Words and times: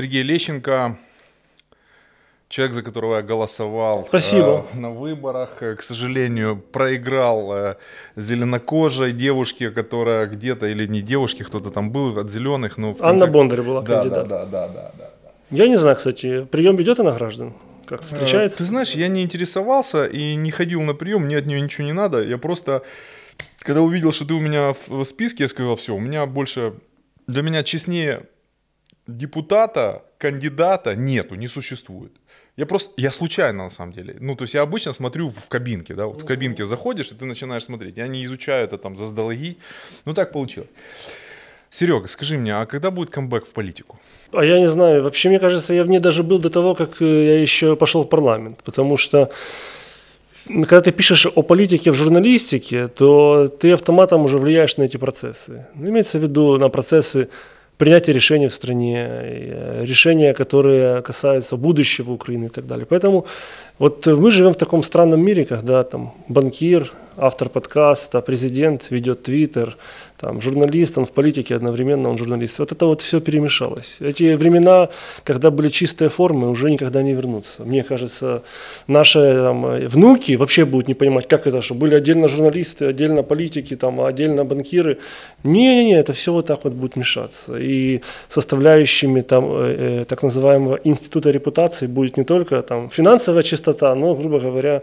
Сергей 0.00 0.22
Лещенко, 0.22 0.96
человек, 2.48 2.72
за 2.72 2.82
которого 2.84 3.16
я 3.16 3.22
голосовал 3.22 4.06
Спасибо. 4.08 4.64
э, 4.72 4.78
на 4.78 4.90
выборах, 4.92 5.60
э, 5.60 5.74
к 5.74 5.82
сожалению, 5.82 6.56
проиграл 6.56 7.52
э, 7.52 7.76
зеленокожей 8.14 9.10
девушке, 9.10 9.70
которая 9.70 10.26
где-то, 10.28 10.66
или 10.68 10.86
не 10.86 11.00
девушке, 11.02 11.42
кто-то 11.42 11.70
там 11.70 11.90
был 11.90 12.16
от 12.16 12.30
зеленых. 12.30 12.78
В 12.78 12.80
Анна 12.80 12.94
конце- 13.22 13.26
Бондарь 13.26 13.62
была 13.62 13.82
да, 13.82 13.86
да, 13.96 14.00
кандидат. 14.02 14.28
да, 14.28 14.46
да, 14.46 14.68
да, 14.68 14.92
да. 14.96 15.10
Я 15.50 15.66
не 15.66 15.76
знаю, 15.76 15.96
кстати, 15.96 16.44
прием 16.44 16.76
ведет 16.76 17.00
она 17.00 17.10
граждан? 17.10 17.54
Как 17.84 18.00
Э, 18.00 18.04
встречается? 18.06 18.58
Ты 18.58 18.64
знаешь, 18.66 18.92
я 18.92 19.08
не 19.08 19.24
интересовался 19.24 20.06
и 20.06 20.36
не 20.36 20.52
ходил 20.52 20.80
на 20.82 20.94
прием, 20.94 21.22
мне 21.22 21.38
от 21.38 21.46
нее 21.46 21.60
ничего 21.60 21.84
не 21.88 21.92
надо. 21.92 22.22
Я 22.22 22.38
просто, 22.38 22.82
когда 23.58 23.82
увидел, 23.82 24.12
что 24.12 24.24
ты 24.24 24.34
у 24.34 24.40
меня 24.40 24.74
в 24.86 25.02
списке, 25.02 25.42
я 25.42 25.48
сказал, 25.48 25.74
все, 25.74 25.92
у 25.92 25.98
меня 25.98 26.24
больше, 26.26 26.74
для 27.26 27.42
меня 27.42 27.64
честнее 27.64 28.26
депутата, 29.08 30.02
кандидата 30.18 30.94
нету, 30.94 31.34
не 31.34 31.48
существует. 31.48 32.12
Я 32.56 32.66
просто, 32.66 32.92
я 32.96 33.12
случайно 33.12 33.64
на 33.64 33.70
самом 33.70 33.92
деле. 33.92 34.16
Ну, 34.20 34.34
то 34.34 34.44
есть 34.44 34.54
я 34.54 34.62
обычно 34.62 34.92
смотрю 34.92 35.28
в 35.28 35.48
кабинке, 35.48 35.94
да, 35.94 36.06
вот 36.06 36.22
в 36.22 36.26
кабинке 36.26 36.66
заходишь, 36.66 37.12
и 37.12 37.14
ты 37.14 37.24
начинаешь 37.24 37.64
смотреть. 37.64 37.96
Я 37.96 38.08
не 38.08 38.24
изучаю 38.24 38.64
это 38.64 38.78
там 38.78 38.96
за 38.96 39.06
сдалоги. 39.06 39.56
Ну, 40.04 40.14
так 40.14 40.32
получилось. 40.32 40.70
Серега, 41.70 42.08
скажи 42.08 42.38
мне, 42.38 42.54
а 42.56 42.66
когда 42.66 42.90
будет 42.90 43.10
камбэк 43.10 43.46
в 43.46 43.52
политику? 43.52 43.98
А 44.32 44.44
я 44.44 44.58
не 44.58 44.70
знаю, 44.70 45.02
вообще, 45.02 45.28
мне 45.28 45.38
кажется, 45.38 45.74
я 45.74 45.84
в 45.84 45.88
ней 45.88 46.00
даже 46.00 46.22
был 46.22 46.38
до 46.38 46.50
того, 46.50 46.74
как 46.74 47.02
э, 47.02 47.24
я 47.24 47.40
еще 47.42 47.76
пошел 47.76 48.02
в 48.02 48.08
парламент, 48.08 48.62
потому 48.64 48.96
что 48.96 49.30
когда 50.46 50.80
ты 50.80 50.92
пишешь 50.92 51.26
о 51.26 51.42
политике 51.42 51.90
в 51.90 51.94
журналистике, 51.94 52.88
то 52.88 53.48
ты 53.48 53.72
автоматом 53.72 54.24
уже 54.24 54.38
влияешь 54.38 54.78
на 54.78 54.84
эти 54.84 54.96
процессы. 54.96 55.66
Ну, 55.74 55.90
имеется 55.90 56.18
в 56.18 56.22
виду 56.22 56.58
на 56.58 56.70
процессы 56.70 57.28
принятия 57.78 58.12
решений 58.12 58.48
в 58.48 58.52
стране, 58.52 59.06
э, 59.08 59.84
решения, 59.86 60.34
которые 60.34 61.02
касаются 61.02 61.56
будущего 61.56 62.12
Украины 62.12 62.46
и 62.46 62.48
так 62.48 62.66
далее. 62.66 62.86
Поэтому 62.90 63.24
вот 63.78 64.06
мы 64.06 64.30
живем 64.30 64.52
в 64.52 64.56
таком 64.56 64.82
странном 64.82 65.20
мире, 65.20 65.44
когда 65.44 65.82
там 65.82 66.12
банкир, 66.28 66.92
автор 67.16 67.48
подкаста, 67.48 68.20
президент 68.20 68.90
ведет 68.90 69.22
твиттер, 69.22 69.76
там, 70.20 70.40
журналист, 70.40 70.98
он 70.98 71.04
в 71.04 71.12
политике 71.12 71.54
одновременно, 71.54 72.10
он 72.10 72.18
журналист. 72.18 72.58
Вот 72.58 72.72
это 72.72 72.86
вот 72.86 73.02
все 73.02 73.20
перемешалось. 73.20 73.96
Эти 74.00 74.34
времена, 74.34 74.88
когда 75.24 75.50
были 75.50 75.68
чистые 75.68 76.08
формы, 76.08 76.50
уже 76.50 76.70
никогда 76.70 77.02
не 77.02 77.14
вернутся. 77.14 77.62
Мне 77.64 77.84
кажется, 77.84 78.42
наши 78.88 79.18
там, 79.18 79.86
внуки 79.86 80.36
вообще 80.36 80.64
будут 80.64 80.88
не 80.88 80.94
понимать, 80.94 81.28
как 81.28 81.46
это, 81.46 81.62
что 81.62 81.74
были 81.74 81.94
отдельно 81.94 82.28
журналисты, 82.28 82.86
отдельно 82.86 83.22
политики, 83.22 83.76
там, 83.76 84.00
отдельно 84.00 84.44
банкиры. 84.44 84.98
Не-не-не, 85.44 86.00
это 86.00 86.12
все 86.12 86.32
вот 86.32 86.46
так 86.46 86.64
вот 86.64 86.72
будет 86.72 86.96
мешаться. 86.96 87.56
И 87.56 88.00
составляющими 88.28 89.20
там, 89.20 89.44
э, 89.44 90.00
э, 90.00 90.04
так 90.04 90.22
называемого 90.22 90.80
института 90.84 91.30
репутации 91.30 91.86
будет 91.86 92.16
не 92.16 92.24
только 92.24 92.62
там, 92.62 92.90
финансовая 92.90 93.42
чистота, 93.42 93.94
но, 93.94 94.14
грубо 94.14 94.40
говоря, 94.40 94.82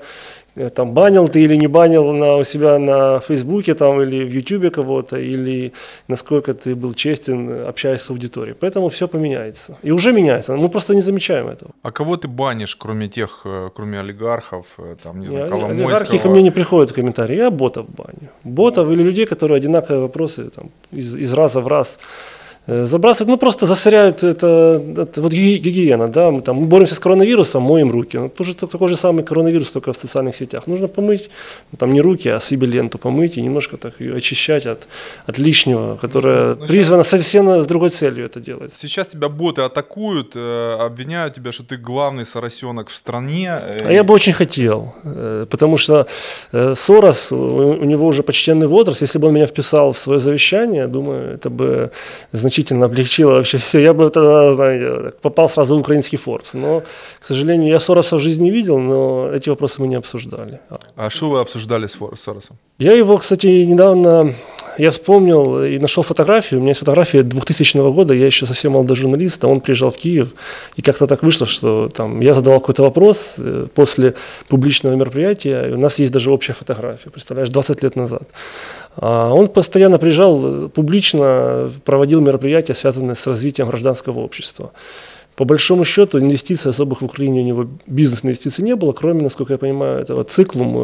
там 0.56 0.94
банил 0.94 1.28
ты 1.28 1.44
или 1.44 1.58
не 1.58 1.68
банил 1.68 2.14
на, 2.14 2.38
у 2.38 2.44
себя 2.44 2.80
на 2.80 3.20
Фейсбуке 3.20 3.74
там, 3.74 4.02
или 4.02 4.24
в 4.24 4.32
Ютубе 4.32 4.70
кого-то, 4.70 5.18
или 5.18 5.72
насколько 6.08 6.54
ты 6.54 6.76
был 6.76 6.94
честен, 6.94 7.50
э, 7.50 7.68
общаясь 7.70 8.02
с 8.02 8.10
аудиторией. 8.10 8.56
Поэтому 8.60 8.88
все 8.88 9.08
поменяется. 9.08 9.78
И 9.84 9.92
уже 9.92 10.14
меняется. 10.14 10.56
Мы 10.56 10.70
просто 10.70 10.96
не 10.96 11.02
замечаем 11.02 11.48
этого. 11.48 11.72
А 11.84 11.92
кого 11.92 12.16
ты 12.16 12.28
банишь, 12.28 12.76
кроме 12.76 13.08
тех, 13.08 13.42
э, 13.46 13.70
кроме 13.76 14.00
олигархов, 14.00 14.66
э, 14.78 14.96
там, 15.04 15.20
не 15.20 15.28
знаю, 15.28 15.50
Коломойского? 15.50 15.88
Олигархи 15.88 16.18
ко 16.18 16.30
мне 16.30 16.42
не 16.42 16.52
приходят 16.52 16.92
в 16.92 16.94
комментарии. 16.94 17.36
Я 17.36 17.52
ботов 17.52 17.86
баню. 17.90 18.30
Ботов 18.44 18.90
или 18.90 19.04
людей, 19.04 19.26
которые 19.26 19.58
одинаковые 19.58 20.02
вопросы 20.02 20.50
там, 20.56 20.70
из, 20.92 21.16
из 21.16 21.34
раза 21.34 21.60
в 21.62 21.68
раз 21.68 22.00
э, 22.00 22.35
забрасывают, 22.68 23.30
ну 23.30 23.38
просто 23.38 23.66
засоряют 23.66 24.24
это, 24.24 24.82
это 24.98 25.22
вот 25.22 25.32
ги- 25.32 25.58
гигиена, 25.58 26.08
да, 26.08 26.32
мы, 26.32 26.42
там, 26.42 26.56
мы 26.56 26.66
боремся 26.66 26.96
с 26.96 27.00
коронавирусом, 27.00 27.62
моем 27.64 27.92
руки, 27.92 28.18
ну, 28.18 28.30
тоже 28.30 28.56
так- 28.56 28.70
такой 28.72 28.88
же 28.88 28.96
самый 28.96 29.24
коронавирус, 29.24 29.72
только 29.72 29.92
в 29.94 29.98
социальных 29.98 30.36
сетях, 30.36 30.68
нужно 30.68 30.88
помыть, 30.88 31.30
ну, 31.72 31.78
там 31.78 31.92
не 31.94 32.02
руки, 32.02 32.30
а 32.30 32.40
себе 32.40 32.68
ленту 32.68 32.98
помыть 32.98 33.38
и 33.38 33.42
немножко 33.42 33.78
так 33.78 34.02
ее 34.02 34.16
очищать 34.16 34.66
от, 34.66 34.88
от 35.28 35.38
лишнего, 35.38 35.96
которое 36.02 36.56
Ну, 36.56 36.66
призвано 36.68 37.04
совсем 37.04 37.48
с 37.64 37.68
другой 37.68 37.90
целью 37.90 38.26
это 38.26 38.40
делать. 38.40 38.72
Сейчас 38.76 39.08
тебя 39.10 39.30
боты 39.30 39.62
атакуют, 39.62 40.32
э, 40.36 40.78
обвиняют 40.80 41.36
тебя, 41.36 41.52
что 41.52 41.64
ты 41.64 41.78
главный 41.78 42.26
соросенок 42.26 42.90
в 42.90 42.96
стране. 42.96 43.50
э, 43.62 43.78
А 43.88 43.92
я 43.92 44.04
бы 44.04 44.14
очень 44.14 44.34
хотел, 44.34 44.94
э, 45.04 45.46
потому 45.50 45.78
что 45.78 46.08
э, 46.54 46.74
Сорос, 46.76 47.32
у 47.32 47.76
у 47.76 47.84
него 47.86 48.08
уже 48.08 48.24
почтенный 48.24 48.68
возраст, 48.68 49.02
если 49.02 49.20
бы 49.20 49.28
он 49.28 49.34
меня 49.34 49.46
вписал 49.48 49.92
в 49.92 49.98
свое 49.98 50.20
завещание, 50.20 50.88
думаю, 50.88 51.34
это 51.36 51.50
бы 51.50 51.90
значительно 52.32 52.55
облегчило 52.84 53.34
вообще 53.34 53.58
все. 53.58 53.80
Я 53.80 53.94
бы 53.94 54.10
тогда, 54.10 54.54
знаете, 54.54 55.14
попал 55.22 55.50
сразу 55.50 55.76
в 55.76 55.80
украинский 55.80 56.18
Форбс. 56.18 56.54
Но, 56.54 56.82
к 57.20 57.26
сожалению, 57.26 57.70
я 57.70 57.80
Сороса 57.80 58.16
в 58.16 58.20
жизни 58.20 58.52
видел, 58.52 58.80
но 58.80 59.30
эти 59.34 59.50
вопросы 59.50 59.82
мы 59.82 59.88
не 59.88 59.96
обсуждали. 59.96 60.60
А 60.96 61.10
что 61.10 61.30
вы 61.30 61.40
обсуждали 61.40 61.88
с 61.88 61.98
Соросом? 62.22 62.58
Я 62.78 62.94
его, 62.94 63.18
кстати, 63.18 63.48
недавно, 63.64 64.34
я 64.78 64.92
вспомнил 64.92 65.64
и 65.64 65.80
нашел 65.80 66.04
фотографию. 66.04 66.60
У 66.60 66.62
меня 66.62 66.72
есть 66.72 66.80
фотография 66.80 67.24
2000 67.24 67.92
года, 67.92 68.14
я 68.14 68.26
еще 68.26 68.46
совсем 68.46 68.74
молодой 68.74 68.96
журналист, 68.96 69.44
а 69.44 69.48
он 69.48 69.62
приезжал 69.62 69.92
в 69.92 69.96
Киев. 69.96 70.34
И 70.76 70.82
как-то 70.82 71.08
так 71.08 71.24
вышло, 71.24 71.48
что 71.48 71.90
там 71.90 72.20
я 72.20 72.34
задавал 72.34 72.60
какой-то 72.60 72.84
вопрос 72.84 73.36
э, 73.38 73.68
после 73.74 74.16
публичного 74.50 74.96
мероприятия, 74.96 75.70
и 75.70 75.74
у 75.74 75.78
нас 75.78 76.00
есть 76.00 76.12
даже 76.12 76.32
общая 76.32 76.54
фотография, 76.54 77.10
представляешь, 77.10 77.50
20 77.50 77.84
лет 77.84 77.96
назад. 77.96 78.24
А 78.98 79.34
он 79.34 79.48
постоянно 79.48 79.98
приезжал, 79.98 80.66
э, 80.66 80.70
публично 80.70 81.70
проводил 81.84 82.22
мероприятия, 82.22 82.74
связанные 82.74 83.16
с 83.16 83.28
развитием 83.28 83.68
гражданского 83.68 84.20
общества. 84.20 84.72
По 85.36 85.44
большому 85.44 85.84
счету 85.84 86.18
инвестиций 86.18 86.72
особых 86.72 87.02
в 87.02 87.06
Украине 87.06 87.42
у 87.42 87.44
него 87.44 87.68
бизнес-инвестиций 87.88 88.64
не 88.64 88.76
было, 88.76 88.94
кроме, 88.94 89.22
насколько 89.22 89.54
я 89.54 89.58
понимаю, 89.58 90.00
этого 90.00 90.24
циклум 90.24 90.76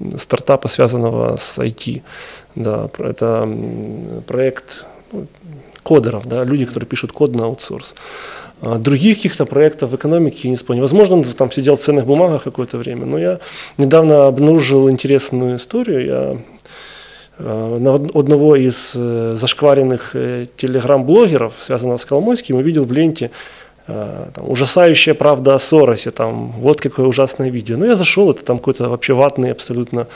э, 0.00 0.18
стартапа, 0.18 0.68
связанного 0.68 1.36
с 1.36 1.58
IT. 1.58 2.02
Да, 2.56 2.90
это 2.98 3.48
проект 4.26 4.84
ну, 5.12 5.26
кодеров, 5.84 6.26
да, 6.26 6.42
люди, 6.42 6.64
которые 6.64 6.88
пишут 6.88 7.12
код 7.12 7.36
на 7.36 7.44
аутсорс. 7.44 7.94
А 8.62 8.78
Других 8.78 9.16
каких-то 9.16 9.46
проектов 9.46 9.90
в 9.90 9.96
экономике 9.96 10.40
я 10.44 10.50
не 10.50 10.56
вспомню. 10.56 10.82
Возможно, 10.82 11.16
он 11.16 11.24
там 11.24 11.50
сидел 11.52 11.76
в 11.76 11.80
ценных 11.80 12.04
бумагах 12.04 12.42
какое-то 12.42 12.78
время, 12.78 13.06
но 13.06 13.16
я 13.16 13.38
недавно 13.78 14.26
обнаружил 14.26 14.90
интересную 14.90 15.56
историю. 15.56 16.04
Я 16.04 16.36
на 17.40 17.92
од- 17.94 18.14
одного 18.14 18.56
из 18.56 18.92
зашкваренных 18.92 20.14
телеграм-блогеров, 20.56 21.54
связанного 21.58 21.96
с 21.98 22.04
Коломойским, 22.04 22.56
увидел 22.56 22.84
в 22.84 22.92
ленте 22.92 23.30
там, 24.34 24.50
ужасающая 24.50 25.14
правда 25.14 25.54
о 25.54 25.58
Соросе, 25.58 26.10
там, 26.10 26.52
вот 26.52 26.80
какое 26.80 27.06
ужасное 27.06 27.50
видео. 27.50 27.76
Ну, 27.76 27.84
я 27.84 27.96
зашел, 27.96 28.30
это 28.30 28.44
там 28.44 28.58
какой-то 28.58 28.88
вообще 28.88 29.12
ватный 29.14 29.52
абсолютно 29.52 30.06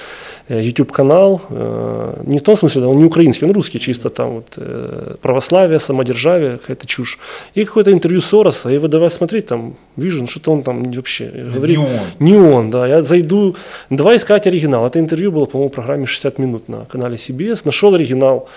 э, 0.49 0.61
YouTube-канал, 0.63 1.41
э, 1.51 2.23
не 2.27 2.39
в 2.39 2.43
том 2.43 2.57
смысле, 2.57 2.83
да, 2.83 2.89
он 2.89 2.97
не 2.97 3.05
украинский, 3.05 3.47
он 3.47 3.53
русский 3.53 3.81
чисто, 3.81 4.11
там 4.11 4.31
вот 4.31 4.47
э, 4.57 5.15
православие, 5.23 5.79
самодержавие, 5.79 6.59
какая-то 6.59 6.87
чушь. 6.87 7.19
И 7.55 7.65
какое-то 7.65 7.91
интервью 7.91 8.21
Сороса, 8.21 8.71
и 8.71 8.79
вот 8.79 8.91
давай 8.91 9.11
смотреть, 9.11 9.47
там, 9.47 9.75
вижу, 9.97 10.21
ну, 10.21 10.27
что-то 10.27 10.53
он 10.53 10.63
там 10.63 10.83
вообще 10.93 11.27
говорит. 11.55 11.79
Не 11.79 11.85
он. 11.85 12.01
Не 12.19 12.37
он, 12.37 12.71
да. 12.71 12.87
Я 12.87 13.03
зайду, 13.03 13.57
давай 13.91 14.17
искать 14.17 14.47
оригинал. 14.47 14.87
Это 14.87 14.99
интервью 14.99 15.33
было, 15.33 15.45
по-моему, 15.47 15.71
в 15.71 15.75
программе 15.75 16.07
60 16.07 16.39
минут 16.39 16.69
на 16.69 16.85
канале 16.85 17.17
CBS. 17.17 17.63
Нашел 17.65 17.95
оригинал. 17.95 18.49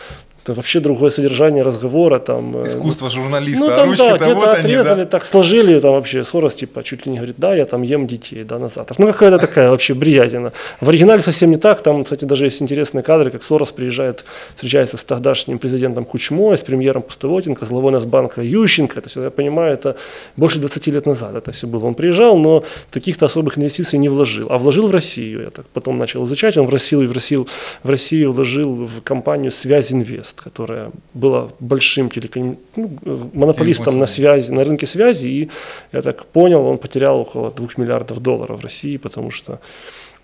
Это 0.48 0.54
вообще 0.54 0.80
другое 0.80 1.10
содержание 1.10 1.62
разговора. 1.62 2.20
Там, 2.20 2.56
э, 2.56 2.68
Искусство 2.68 3.10
журналиста. 3.10 3.66
ну, 3.66 3.70
а 3.70 3.76
там, 3.76 3.90
ручки-то 3.90 4.18
да, 4.18 4.26
где-то 4.26 4.36
вот 4.36 4.48
они, 4.48 4.60
отрезали, 4.60 5.04
да? 5.04 5.10
так 5.10 5.26
сложили, 5.26 5.80
там 5.82 5.92
вообще 5.92 6.24
Сорос, 6.24 6.56
типа, 6.56 6.84
чуть 6.84 7.06
ли 7.06 7.12
не 7.12 7.18
говорит, 7.18 7.36
да, 7.38 7.54
я 7.54 7.66
там 7.66 7.82
ем 7.82 8.08
детей, 8.08 8.46
да, 8.46 8.58
на 8.58 8.70
завтрак. 8.70 8.98
Ну, 8.98 9.08
какая-то 9.08 9.40
такая 9.40 9.70
вообще 9.70 9.94
бриятина. 9.94 10.54
В 10.80 10.88
оригинале 10.88 11.22
совсем 11.22 11.50
не 11.50 11.58
так, 11.58 11.82
там, 11.82 12.06
кстати, 12.06 12.24
даже 12.24 12.46
есть 12.46 12.62
интересные 12.62 13.04
кадры, 13.04 13.30
как 13.30 13.44
Сорос 13.44 13.74
приезжает, 13.74 14.24
встречается 14.56 14.96
с 14.96 15.04
тогдашним 15.04 15.60
президентом 15.60 16.06
Кучмой, 16.06 16.58
с 16.58 16.62
премьером 16.62 17.02
Пустовотенко, 17.02 17.66
с 17.66 17.68
главой 17.70 17.92
Насбанка 17.92 18.42
Ющенко, 18.42 19.00
это 19.00 19.10
все, 19.10 19.24
я 19.24 19.32
понимаю, 19.32 19.74
это 19.74 19.98
больше 20.38 20.60
20 20.60 20.88
лет 20.88 21.06
назад 21.06 21.36
это 21.36 21.52
все 21.52 21.68
было. 21.68 21.86
Он 21.86 21.94
приезжал, 21.94 22.38
но 22.38 22.64
каких-то 22.90 23.26
особых 23.26 23.58
инвестиций 23.58 24.00
не 24.00 24.08
вложил, 24.08 24.48
а 24.50 24.58
вложил 24.58 24.88
в 24.88 24.92
Россию, 24.92 25.42
я 25.42 25.50
так 25.50 25.66
потом 25.74 25.98
начал 25.98 26.24
изучать, 26.24 26.58
он 26.58 26.68
в 26.68 26.70
Россию, 26.70 27.10
в 27.10 27.12
Россию, 27.12 27.48
в 27.84 27.90
Россию 27.90 28.32
вложил 28.32 28.74
в 28.86 29.02
компанию 29.02 29.52
«Связь 29.52 29.92
Инвест», 29.92 30.37
которая 30.38 30.92
была 31.14 31.50
большим 31.60 32.10
телеком... 32.10 32.58
ну, 32.76 32.90
монополистом 33.34 33.98
на 33.98 34.06
связи, 34.06 34.52
на 34.52 34.64
рынке 34.64 34.88
связи, 34.88 35.28
и 35.28 35.50
я 35.92 36.02
так 36.02 36.26
понял, 36.26 36.66
он 36.66 36.78
потерял 36.78 37.20
около 37.20 37.52
2 37.52 37.68
миллиардов 37.78 38.20
долларов 38.20 38.60
в 38.60 38.64
России, 38.64 38.98
потому 38.98 39.32
что 39.32 39.60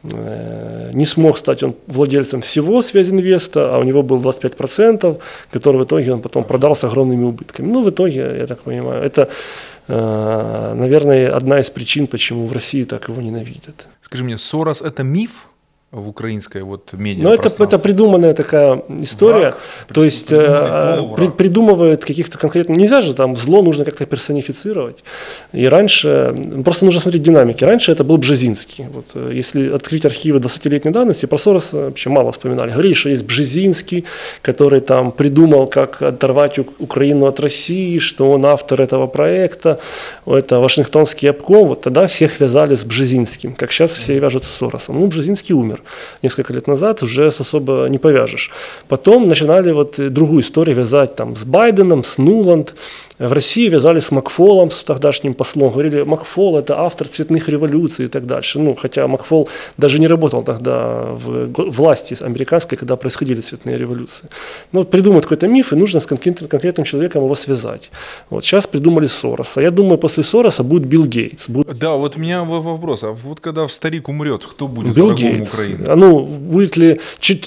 э, 0.03 0.91
не 0.93 1.05
смог 1.05 1.37
стать 1.37 1.63
он 1.63 1.75
владельцем 1.87 2.41
всего 2.41 2.81
Связинвеста, 2.81 3.75
а 3.75 3.79
у 3.79 3.83
него 3.83 4.03
был 4.03 4.19
25%, 4.19 5.21
который 5.51 5.77
в 5.77 5.83
итоге 5.83 6.13
он 6.13 6.21
потом 6.21 6.43
продал 6.43 6.75
с 6.75 6.83
огромными 6.83 7.25
убытками. 7.25 7.71
Ну, 7.71 7.81
в 7.83 7.89
итоге, 7.89 8.37
я 8.39 8.47
так 8.47 8.59
понимаю, 8.59 9.03
это, 9.03 9.29
э, 9.87 10.73
наверное, 10.75 11.35
одна 11.35 11.59
из 11.59 11.69
причин, 11.69 12.07
почему 12.07 12.45
в 12.45 12.53
России 12.53 12.83
так 12.83 13.09
его 13.09 13.21
ненавидят. 13.21 13.87
Скажи 14.01 14.23
мне, 14.23 14.37
Сорос 14.37 14.81
это 14.81 15.03
миф? 15.03 15.31
В 15.93 16.09
украинской 16.09 16.63
вот 16.63 16.93
медиа. 16.93 17.23
Ну, 17.23 17.33
это, 17.33 17.49
это 17.63 17.77
придуманная 17.77 18.33
такая 18.33 18.81
история. 18.99 19.51
Враг, 19.51 19.57
то 19.93 20.03
есть 20.03 20.31
э, 20.31 21.15
при, 21.15 21.27
придумывают 21.27 22.03
каких-то 22.03 22.39
конкретных... 22.39 22.77
Нельзя 22.77 23.01
же 23.01 23.13
там 23.13 23.35
зло 23.35 23.61
нужно 23.61 23.85
как-то 23.85 24.07
персонифицировать. 24.07 25.03
И 25.51 25.67
раньше... 25.67 26.35
Просто 26.65 26.85
нужно 26.85 26.99
смотреть 26.99 27.21
динамики. 27.21 27.63
Раньше 27.63 27.91
это 27.91 28.03
был 28.03 28.17
Бжезинский. 28.17 28.87
Вот, 28.91 29.05
э, 29.13 29.31
если 29.35 29.69
открыть 29.69 30.03
архивы 30.05 30.39
20-летней 30.39 30.91
давности, 30.91 31.27
про 31.27 31.37
Сороса 31.37 31.77
вообще 31.77 32.09
мало 32.09 32.31
вспоминали. 32.31 32.71
Говорили, 32.71 32.93
что 32.93 33.09
есть 33.09 33.23
Бжезинский, 33.23 34.05
который 34.41 34.81
там 34.81 35.11
придумал, 35.11 35.67
как 35.67 36.01
оторвать 36.01 36.57
Украину 36.79 37.27
от 37.27 37.39
России, 37.39 37.99
что 37.99 38.31
он 38.31 38.47
автор 38.47 38.81
этого 38.81 39.05
проекта. 39.05 39.79
Это 40.25 40.59
Вашингтонский 40.59 41.29
обком. 41.29 41.67
Вот 41.67 41.81
тогда 41.81 42.07
всех 42.07 42.39
вязали 42.39 42.73
с 42.73 42.83
Бжезинским, 42.83 43.53
как 43.53 43.71
сейчас 43.71 43.91
все 43.91 44.17
вяжут 44.17 44.43
с 44.43 44.47
Соросом. 44.47 44.99
Ну, 44.99 45.05
Бжезинский 45.05 45.53
умер 45.53 45.82
несколько 46.21 46.53
лет 46.53 46.67
назад, 46.67 47.03
уже 47.03 47.31
с 47.31 47.39
особо 47.39 47.87
не 47.89 47.97
повяжешь. 47.97 48.51
Потом 48.87 49.27
начинали 49.27 49.71
вот 49.71 49.95
другую 50.13 50.41
историю 50.41 50.77
вязать 50.77 51.15
там 51.15 51.35
с 51.35 51.43
Байденом, 51.43 52.03
с 52.03 52.17
Нуланд, 52.17 52.73
в 53.19 53.31
России 53.31 53.69
вязали 53.69 53.99
с 53.99 54.11
Макфолом, 54.11 54.71
с 54.71 54.83
тогдашним 54.83 55.33
послом, 55.33 55.69
говорили, 55.69 56.01
Макфол– 56.01 56.57
это 56.59 56.79
автор 56.79 57.07
цветных 57.07 57.47
революций 57.47 58.05
и 58.05 58.07
так 58.07 58.25
дальше. 58.25 58.59
Ну, 58.59 58.75
хотя 58.75 59.07
Макфол 59.07 59.47
даже 59.77 59.99
не 59.99 60.07
работал 60.07 60.43
тогда 60.43 61.05
в 61.11 61.49
власти 61.69 62.17
американской, 62.23 62.77
когда 62.77 62.95
происходили 62.95 63.41
цветные 63.41 63.77
революции. 63.77 64.29
Но 64.71 64.79
ну, 64.79 64.85
придумать 64.85 65.23
какой-то 65.23 65.47
миф, 65.47 65.73
и 65.73 65.75
нужно 65.75 65.99
с 65.99 66.05
конкретным, 66.05 66.49
конкретным 66.49 66.85
человеком 66.85 67.23
его 67.23 67.35
связать. 67.35 67.91
Вот 68.29 68.43
сейчас 68.43 68.65
придумали 68.67 69.07
Сороса. 69.07 69.61
Я 69.61 69.71
думаю, 69.71 69.97
после 69.97 70.23
Сороса 70.23 70.63
будет 70.63 70.85
Билл 70.85 71.05
Гейтс. 71.05 71.49
Будет... 71.49 71.77
Да, 71.77 71.91
вот 71.91 72.17
у 72.17 72.19
меня 72.19 72.43
вопрос. 72.43 73.03
А 73.03 73.11
вот 73.11 73.39
когда 73.39 73.67
старик 73.67 74.09
умрет, 74.09 74.43
кто 74.43 74.67
будет 74.67 74.95
Билл 74.95 75.07
врагом 75.07 75.33
Гейтс. 75.33 75.53
Украины? 75.53 75.72
А 75.87 75.95
ну, 75.95 76.21
будет 76.23 76.77
ли... 76.77 76.99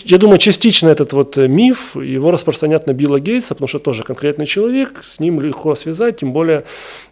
Я 0.04 0.18
думаю, 0.18 0.38
частично 0.38 0.88
этот 0.88 1.12
вот 1.12 1.38
э, 1.38 1.48
миф, 1.48 1.96
его 1.96 2.30
распространят 2.30 2.86
на 2.86 2.92
Билла 2.92 3.20
Гейтса, 3.20 3.54
потому 3.54 3.68
что 3.68 3.78
тоже 3.78 4.02
конкретный 4.02 4.46
человек, 4.46 5.02
с 5.04 5.20
ним 5.20 5.40
легко 5.40 5.74
связать, 5.74 6.18
тем 6.18 6.32
более 6.32 6.64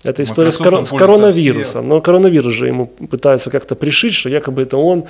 эта 0.04 0.22
история 0.22 0.52
с, 0.52 0.58
кор- 0.58 0.86
с 0.86 0.90
коронавирусом. 0.90 1.82
Все. 1.82 1.94
Но 1.94 2.00
коронавирус 2.00 2.52
же 2.52 2.66
ему 2.66 2.86
пытается 2.86 3.50
как-то 3.50 3.74
пришить, 3.74 4.14
что 4.14 4.28
якобы 4.28 4.62
это 4.62 4.76
он 4.76 5.04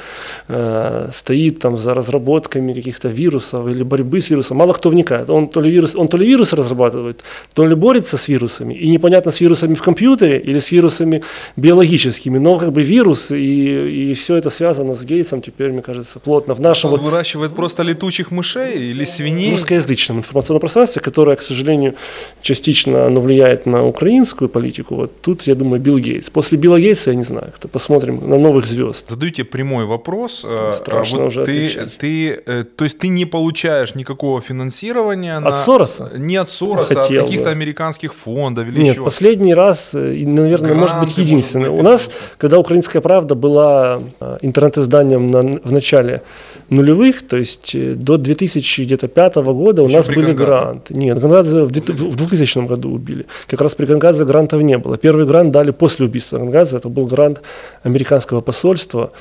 э, 0.49 1.09
стоит 1.13 1.59
там 1.59 1.77
за 1.77 1.95
разработками 1.95 2.73
каких-то 2.73 3.09
вирусов 3.09 3.67
или 3.67 3.83
борьбы 3.83 4.21
с 4.21 4.31
вирусом. 4.31 4.57
Мало 4.57 4.73
кто 4.73 4.89
вникает. 4.91 5.31
Он 5.31 5.49
то 5.49 5.61
ли 5.61 5.71
вирус, 5.71 5.95
он 5.95 6.09
то 6.09 6.17
ли 6.17 6.27
вирус 6.27 6.53
разрабатывает, 6.53 7.23
то 7.55 7.67
ли 7.67 7.75
борется 7.75 8.17
с 8.17 8.29
вирусами. 8.29 8.75
И 8.75 8.89
непонятно, 8.89 9.33
с 9.33 9.41
вирусами 9.41 9.75
в 9.75 9.83
компьютере 9.83 10.39
или 10.39 10.61
с 10.61 10.73
вирусами 10.73 11.23
биологическими. 11.57 12.39
Но 12.39 12.59
как 12.59 12.73
бы 12.73 12.83
вирус 12.83 13.33
и, 13.33 14.11
и 14.11 14.15
все 14.15 14.37
это 14.37 14.51
связано 14.51 14.95
с 14.95 15.05
Гейтсом 15.05 15.43
теперь, 15.43 15.73
мне 15.73 15.83
кажется, 15.83 16.19
плотно 16.21 16.55
в 16.55 16.61
нашем... 16.61 16.93
Он 16.93 17.01
вот, 17.01 17.11
выращивает 17.11 17.55
просто 17.55 17.83
летучих 17.83 18.31
мышей 18.31 18.91
или 18.91 19.05
свиней? 19.05 19.51
В 19.51 19.57
русскоязычном 19.57 20.19
информационном 20.19 20.61
пространстве, 20.61 21.03
которое, 21.03 21.37
к 21.37 21.43
сожалению, 21.43 21.95
частично 22.43 23.07
оно 23.07 23.21
влияет 23.21 23.67
на 23.67 23.85
украинскую 23.85 24.49
политику. 24.49 24.84
Вот 24.91 25.21
тут, 25.21 25.43
я 25.43 25.55
думаю, 25.55 25.81
Билл 25.81 25.99
Гейтс. 25.99 26.31
После 26.31 26.59
Билла 26.59 26.81
Гейтса, 26.81 27.11
я 27.11 27.17
не 27.17 27.25
знаю, 27.25 27.53
кто 27.55 27.69
посмотрим 27.69 28.29
на 28.29 28.39
новых 28.39 28.67
звезд. 28.67 29.11
Задаю 29.11 29.31
тебе 29.33 29.45
прямой 29.45 29.85
вопрос. 29.85 30.45
Э, 30.45 30.73
Страшно 30.75 31.21
вот 31.21 31.27
уже 31.29 31.45
ты, 31.45 31.53
отвечать. 31.53 31.97
Ты, 31.99 32.43
э, 32.47 32.65
то 32.77 32.85
есть 32.85 32.99
ты 32.99 33.09
не 33.09 33.25
получаешь 33.25 33.95
никакого 33.95 34.41
финансирования? 34.41 35.37
От 35.37 35.45
на... 35.45 35.53
Сороса? 35.53 36.13
Не 36.17 36.37
от 36.37 36.51
Сороса, 36.51 36.95
Хотел, 36.95 37.21
а 37.21 37.25
от 37.25 37.27
каких-то 37.27 37.45
да. 37.47 37.51
американских 37.51 38.15
фондов 38.15 38.67
или 38.69 38.81
Нет, 38.81 38.95
еще? 38.95 39.05
последний 39.05 39.55
раз, 39.55 39.95
э, 39.95 40.15
и, 40.15 40.27
наверное, 40.27 40.75
Гранты, 40.75 40.81
может 40.81 41.01
быть, 41.01 41.19
единственный. 41.19 41.71
Может 41.71 41.77
быть, 41.77 41.87
У 41.87 41.91
нас, 41.91 42.11
когда 42.39 42.59
«Украинская 42.59 43.03
правда» 43.03 43.35
была 43.35 44.01
интернет-изданием 44.43 45.27
на, 45.29 45.41
в 45.43 45.73
начале 45.73 46.23
нулевых, 46.71 47.23
то 47.27 47.37
есть 47.37 47.75
до 47.75 48.17
2005 48.17 49.35
года 49.37 49.83
у 49.83 49.87
Еще 49.87 49.97
нас 49.97 50.07
были 50.07 50.33
гранты. 50.33 50.95
Нет, 50.95 51.19
гранты 51.19 51.65
в 51.65 51.71
2000 51.71 52.67
году 52.67 52.91
убили. 52.93 53.27
Как 53.47 53.61
раз 53.61 53.75
при 53.75 53.87
Гангадзе 53.87 54.25
грантов 54.25 54.63
не 54.63 54.79
было. 54.79 54.97
Первый 54.97 55.27
грант 55.27 55.53
дали 55.53 55.71
после 55.71 56.07
убийства 56.07 56.39
Гангадзе, 56.39 56.77
это 56.77 56.89
был 56.89 57.07
грант 57.07 57.43
американского 57.83 58.41
посольства 58.41 59.13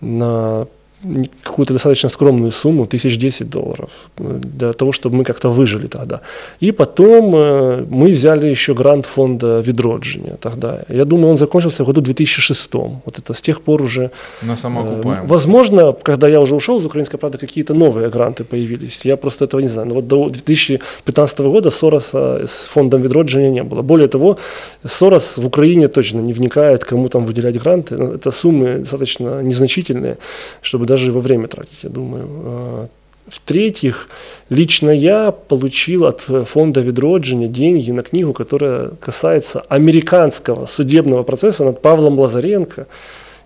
на 0.00 0.66
какую-то 1.42 1.72
достаточно 1.72 2.10
скромную 2.10 2.52
сумму, 2.52 2.86
тысяч 2.86 3.18
десять 3.18 3.48
долларов, 3.48 3.90
для 4.18 4.72
того, 4.72 4.92
чтобы 4.92 5.16
мы 5.16 5.24
как-то 5.24 5.48
выжили 5.48 5.86
тогда. 5.86 6.20
И 6.60 6.72
потом 6.72 7.34
э, 7.34 7.86
мы 7.88 8.10
взяли 8.10 8.46
еще 8.46 8.74
грант 8.74 9.06
фонда 9.06 9.60
Видроджиня 9.60 10.36
тогда. 10.36 10.84
Я 10.88 11.04
думаю, 11.04 11.30
он 11.30 11.36
закончился 11.36 11.84
в 11.84 11.86
году 11.86 12.00
2006. 12.00 12.74
Вот 12.74 13.18
это 13.18 13.32
с 13.32 13.40
тех 13.40 13.60
пор 13.62 13.82
уже... 13.82 14.10
На 14.42 14.56
самоокупаемость. 14.56 15.24
Э, 15.24 15.26
возможно, 15.26 15.92
когда 16.02 16.28
я 16.28 16.40
уже 16.40 16.54
ушел 16.54 16.78
из 16.78 16.84
«Украинской 16.84 17.18
правды», 17.18 17.38
какие-то 17.38 17.74
новые 17.74 18.10
гранты 18.10 18.44
появились. 18.44 19.04
Я 19.04 19.16
просто 19.16 19.44
этого 19.44 19.60
не 19.60 19.68
знаю. 19.68 19.88
Но 19.88 19.94
вот 19.94 20.06
до 20.06 20.28
2015 20.28 21.38
года 21.38 21.70
Сороса 21.70 22.46
с 22.46 22.68
фондом 22.72 23.02
Видроджиня 23.02 23.50
не 23.50 23.62
было. 23.62 23.82
Более 23.82 24.08
того, 24.08 24.36
Сорос 24.84 25.38
в 25.38 25.46
Украине 25.46 25.88
точно 25.88 26.20
не 26.20 26.32
вникает, 26.32 26.84
кому 26.84 27.08
там 27.08 27.26
выделять 27.26 27.62
гранты. 27.62 27.94
Это 27.94 28.30
суммы 28.30 28.78
достаточно 28.78 29.42
незначительные, 29.42 30.16
чтобы 30.62 30.89
даже 30.90 31.12
во 31.12 31.20
время 31.20 31.46
тратить, 31.46 31.84
я 31.84 31.88
думаю. 31.88 32.26
А, 32.28 32.88
в-третьих, 33.28 34.08
лично 34.48 34.90
я 34.90 35.30
получил 35.30 36.04
от 36.04 36.20
фонда 36.20 36.80
Ведроджиня 36.80 37.46
деньги 37.46 37.92
на 37.92 38.02
книгу, 38.02 38.32
которая 38.32 38.88
касается 39.00 39.60
американского 39.68 40.66
судебного 40.66 41.22
процесса 41.22 41.64
над 41.64 41.80
Павлом 41.80 42.18
Лазаренко 42.18 42.88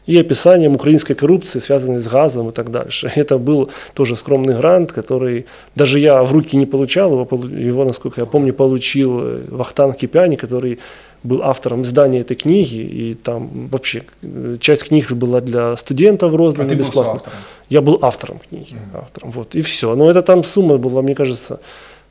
и 0.07 0.19
описанием 0.19 0.75
украинской 0.75 1.15
коррупции, 1.15 1.61
связанной 1.61 2.01
с 2.01 2.07
газом 2.07 2.49
и 2.49 2.53
так 2.53 2.71
дальше. 2.71 3.13
Это 3.17 3.37
был 3.37 3.71
тоже 3.93 4.17
скромный 4.17 4.57
грант, 4.57 4.93
который 4.93 5.45
даже 5.77 5.99
я 5.99 6.23
в 6.23 6.33
руки 6.33 6.57
не 6.57 6.67
получал, 6.67 7.13
его, 7.13 7.29
его 7.47 7.85
насколько 7.85 8.23
я 8.23 8.27
помню, 8.27 8.55
получил 8.55 9.23
Вахтан 9.51 9.93
Кипяни, 9.93 10.37
который 10.37 10.79
был 11.25 11.43
автором 11.43 11.83
издания 11.83 12.21
этой 12.21 12.37
книги, 12.37 12.77
и 12.77 13.15
там 13.15 13.69
вообще 13.69 14.05
э, 14.23 14.57
часть 14.61 14.85
книг 14.85 15.11
была 15.13 15.41
для 15.41 15.77
студентов 15.77 16.35
роздана 16.35 16.71
а 16.71 16.75
бесплатно. 16.75 17.33
Я 17.71 17.81
был 17.81 17.99
автором 18.03 18.39
книги, 18.39 18.75
mm. 18.75 18.99
автором, 18.99 19.31
вот, 19.31 19.55
и 19.55 19.63
все. 19.63 19.97
Но 19.97 20.11
это 20.11 20.23
там 20.23 20.45
сумма 20.45 20.77
была, 20.77 21.01
мне 21.03 21.15
кажется, 21.15 21.61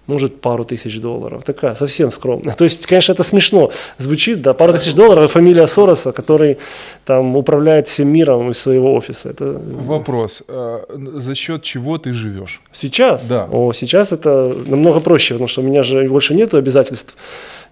может, 0.07 0.41
пару 0.41 0.65
тысяч 0.65 0.99
долларов. 0.99 1.43
Такая 1.43 1.75
совсем 1.75 2.11
скромная. 2.11 2.55
То 2.55 2.63
есть, 2.65 2.85
конечно, 2.85 3.13
это 3.13 3.23
смешно 3.23 3.71
звучит, 3.97 4.41
да, 4.41 4.53
пару 4.53 4.73
тысяч 4.73 4.95
долларов, 4.95 5.31
фамилия 5.31 5.67
Сороса, 5.67 6.11
который 6.11 6.57
там 7.05 7.37
управляет 7.37 7.87
всем 7.87 8.09
миром 8.09 8.49
из 8.49 8.57
своего 8.57 8.95
офиса. 8.95 9.29
Это... 9.29 9.61
Вопрос. 9.87 10.43
А, 10.47 10.83
за 10.89 11.35
счет 11.35 11.61
чего 11.63 11.97
ты 11.97 12.13
живешь? 12.13 12.61
Сейчас? 12.71 13.27
Да. 13.27 13.47
О, 13.51 13.71
сейчас 13.73 14.11
это 14.11 14.53
намного 14.67 14.99
проще, 14.99 15.35
потому 15.35 15.47
что 15.47 15.61
у 15.61 15.63
меня 15.63 15.83
же 15.83 16.09
больше 16.09 16.33
нет 16.33 16.53
обязательств 16.53 17.15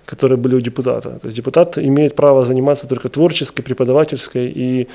которые 0.06 0.38
были 0.38 0.56
у 0.56 0.60
депутата. 0.60 1.20
То 1.22 1.26
есть 1.26 1.38
депутат 1.38 1.78
имеет 1.78 2.16
право 2.16 2.46
заниматься 2.46 2.88
только 2.88 3.10
творческой, 3.10 3.64
преподавательской 3.64 4.52
и 4.54 4.88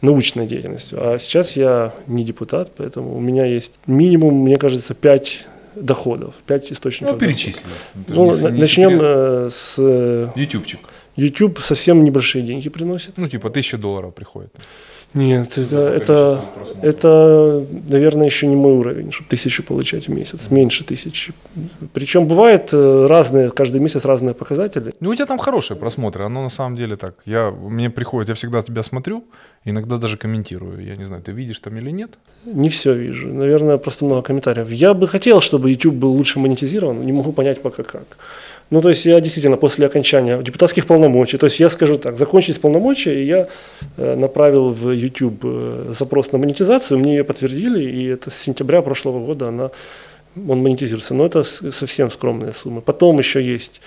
научной 0.00 0.46
деятельностью. 0.46 0.98
А 1.00 1.18
сейчас 1.18 1.56
я 1.56 1.92
не 2.06 2.24
депутат, 2.24 2.72
поэтому 2.76 3.16
у 3.16 3.20
меня 3.20 3.44
есть 3.44 3.74
минимум, 3.86 4.34
мне 4.34 4.56
кажется, 4.56 4.94
пять 4.94 5.46
доходов, 5.76 6.34
пять 6.46 6.72
источников. 6.72 7.14
Ну, 7.14 7.18
перечисли. 7.18 7.62
Ну, 8.08 8.34
не, 8.36 8.60
начнем 8.60 8.90
не 8.90 8.98
э, 9.00 9.48
с... 9.50 9.74
Э, 9.78 10.28
Ютубчик. 10.36 10.80
YouTube 11.16 11.60
совсем 11.60 12.02
небольшие 12.04 12.42
деньги 12.42 12.68
приносит. 12.68 13.16
Ну, 13.16 13.28
типа 13.28 13.50
тысяча 13.50 13.78
долларов 13.78 14.14
приходит. 14.14 14.52
Нет, 15.14 15.56
это, 15.58 15.78
это, 15.78 16.40
это, 16.82 17.64
наверное, 17.88 18.26
еще 18.26 18.48
не 18.48 18.56
мой 18.56 18.72
уровень, 18.72 19.12
чтобы 19.12 19.28
тысячу 19.28 19.62
получать 19.62 20.08
в 20.08 20.12
месяц, 20.12 20.50
меньше 20.50 20.84
тысячи. 20.84 21.32
Причем 21.92 22.26
бывает 22.26 22.70
э, 22.72 23.06
разные, 23.06 23.52
каждый 23.52 23.80
месяц 23.80 24.04
разные 24.04 24.34
показатели. 24.34 24.92
Ну, 24.98 25.10
у 25.10 25.14
тебя 25.14 25.26
там 25.26 25.38
хорошие 25.38 25.76
просмотры, 25.76 26.24
оно 26.24 26.42
на 26.42 26.50
самом 26.50 26.76
деле 26.76 26.96
так. 26.96 27.14
Я, 27.26 27.52
мне 27.52 27.90
приходит, 27.90 28.28
я 28.28 28.34
всегда 28.34 28.62
тебя 28.62 28.82
смотрю, 28.82 29.24
иногда 29.64 29.98
даже 29.98 30.16
комментирую. 30.16 30.84
Я 30.84 30.96
не 30.96 31.04
знаю, 31.04 31.22
ты 31.22 31.30
видишь 31.30 31.60
там 31.60 31.76
или 31.76 31.90
нет? 31.92 32.10
Не 32.44 32.68
все 32.68 32.92
вижу. 32.92 33.32
Наверное, 33.32 33.78
просто 33.78 34.04
много 34.04 34.22
комментариев. 34.22 34.68
Я 34.70 34.94
бы 34.94 35.06
хотел, 35.06 35.40
чтобы 35.40 35.70
YouTube 35.70 35.94
был 35.94 36.10
лучше 36.10 36.40
монетизирован, 36.40 37.00
не 37.00 37.12
могу 37.12 37.32
понять 37.32 37.62
пока 37.62 37.84
как. 37.84 38.18
Ну, 38.70 38.80
то 38.80 38.88
есть 38.88 39.04
я 39.06 39.20
действительно 39.20 39.56
после 39.56 39.86
окончания 39.86 40.42
депутатских 40.42 40.86
полномочий, 40.86 41.36
то 41.36 41.46
есть 41.46 41.60
я 41.60 41.68
скажу 41.68 41.98
так, 41.98 42.18
закончились 42.18 42.58
полномочия, 42.58 43.22
и 43.22 43.26
я 43.26 43.48
э, 43.96 44.16
направил 44.16 44.70
в 44.70 44.90
YouTube 44.90 45.40
э, 45.44 45.92
запрос 45.98 46.32
на 46.32 46.38
монетизацию, 46.38 46.98
мне 46.98 47.16
ее 47.16 47.24
подтвердили, 47.24 47.84
и 47.84 48.06
это 48.06 48.30
с 48.30 48.36
сентября 48.36 48.82
прошлого 48.82 49.24
года 49.24 49.48
она, 49.48 49.70
он 50.36 50.62
монетизируется. 50.62 51.14
Но 51.14 51.26
это 51.26 51.42
совсем 51.42 52.10
скромные 52.10 52.52
суммы. 52.52 52.80
Потом 52.80 53.18
еще 53.18 53.42
есть 53.42 53.80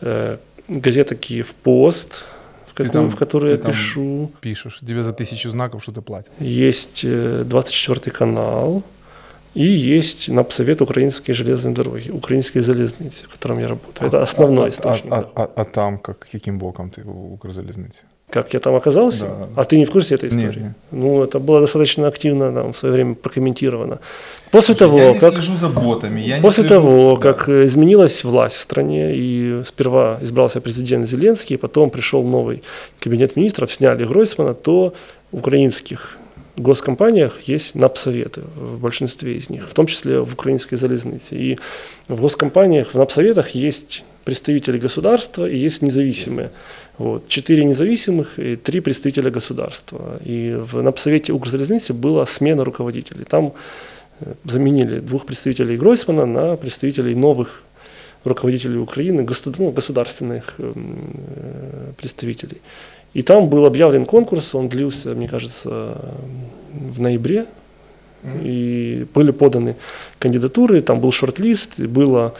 э, 0.00 0.38
газета 0.68 1.14
«Киев 1.14 1.54
Пост», 1.62 2.24
в, 2.66 2.76
какую, 2.76 2.92
там, 2.92 3.10
в 3.10 3.16
которую 3.16 3.52
я 3.52 3.58
пишу. 3.58 4.32
Пишешь, 4.40 4.80
тебе 4.80 5.02
за 5.04 5.12
тысячу 5.12 5.50
знаков 5.50 5.82
что-то 5.82 6.02
платят. 6.02 6.32
Есть 6.40 7.06
24 7.06 8.10
канал, 8.10 8.82
и 9.54 9.64
есть 9.64 10.28
НАПСовет 10.28 10.80
Украинской 10.82 11.32
железной 11.32 11.72
дороги, 11.72 12.10
Украинской 12.10 12.60
железницы, 12.60 13.24
в 13.24 13.28
котором 13.28 13.58
я 13.60 13.68
работаю. 13.68 14.08
Это 14.08 14.22
основной 14.22 14.66
а, 14.66 14.68
источник. 14.70 15.12
А, 15.12 15.30
а, 15.34 15.42
а, 15.42 15.50
а 15.56 15.64
там 15.64 15.98
как, 15.98 16.26
каким 16.32 16.58
боком 16.58 16.90
ты 16.90 17.02
в 17.04 17.34
Укрзалезнице? 17.34 18.02
как 18.30 18.54
я 18.54 18.58
там 18.60 18.74
оказался, 18.74 19.26
Да. 19.26 19.48
а 19.56 19.64
ты 19.64 19.78
не 19.78 19.84
в 19.84 19.90
курсе 19.90 20.14
этой 20.16 20.28
истории? 20.28 20.46
Нет, 20.46 20.56
нет. 20.56 20.72
Ну, 20.90 21.22
это 21.22 21.38
было 21.38 21.60
достаточно 21.60 22.08
активно 22.08 22.52
там, 22.52 22.72
в 22.72 22.76
свое 22.76 22.92
время 22.94 23.14
прокомментировано. 23.14 23.98
После 24.50 24.74
того, 24.74 24.98
я 24.98 25.12
не 25.12 25.18
как... 25.20 25.34
слежу 25.34 25.56
за 25.56 25.68
ботами. 25.68 26.20
Я 26.20 26.40
После 26.40 26.64
слежу- 26.64 26.68
того, 26.68 27.16
Да. 27.16 27.22
как 27.22 27.48
э, 27.48 27.64
изменилась 27.66 28.24
власть 28.24 28.56
в 28.56 28.60
стране, 28.60 29.14
и 29.14 29.62
сперва 29.64 30.18
избрался 30.22 30.60
президент 30.60 31.08
Зеленский, 31.08 31.56
потом 31.58 31.90
пришел 31.90 32.24
новый 32.24 32.62
кабинет 32.98 33.36
министров, 33.36 33.70
сняли 33.70 34.04
Гройсмана, 34.04 34.54
то 34.54 34.94
украинских 35.30 36.18
госкомпаниях 36.56 37.40
есть 37.42 37.74
напсоветы 37.74 38.42
в 38.56 38.78
большинстве 38.78 39.36
из 39.36 39.50
них, 39.50 39.68
в 39.68 39.74
том 39.74 39.86
числе 39.86 40.20
в 40.20 40.32
украинской 40.32 40.76
залезнице. 40.76 41.36
И 41.36 41.58
в 42.08 42.20
госкомпаниях, 42.20 42.94
в 42.94 42.98
напсоветах 42.98 43.50
есть 43.50 44.04
представители 44.24 44.78
государства 44.78 45.48
и 45.48 45.56
есть 45.56 45.82
независимые. 45.82 46.50
Вот. 46.98 47.28
Четыре 47.28 47.64
независимых 47.64 48.38
и 48.38 48.56
три 48.56 48.80
представителя 48.80 49.30
государства. 49.30 50.18
И 50.24 50.56
в 50.58 50.80
напсовете 50.82 51.32
Укрзалезницы 51.32 51.92
была 51.92 52.24
смена 52.24 52.64
руководителей. 52.64 53.24
Там 53.24 53.52
э, 54.20 54.34
заменили 54.44 55.00
двух 55.00 55.26
представителей 55.26 55.76
Гройсмана 55.76 56.26
на 56.26 56.56
представителей 56.56 57.14
новых 57.14 57.64
руководителей 58.24 58.78
Украины, 58.78 59.26
ну, 59.58 59.70
государственных 59.70 60.54
эм, 60.58 60.74
э, 61.36 61.92
представителей. 61.96 62.60
И 63.14 63.22
там 63.22 63.48
был 63.48 63.64
объявлен 63.64 64.04
конкурс, 64.04 64.54
он 64.54 64.68
длился, 64.68 65.10
мне 65.14 65.28
кажется, 65.28 65.98
в 66.72 67.00
ноябре, 67.00 67.46
и 68.42 69.06
были 69.14 69.30
поданы 69.30 69.76
кандидатуры, 70.18 70.80
там 70.80 71.00
был 71.00 71.12
шорт-лист, 71.12 71.78
было, 71.78 72.34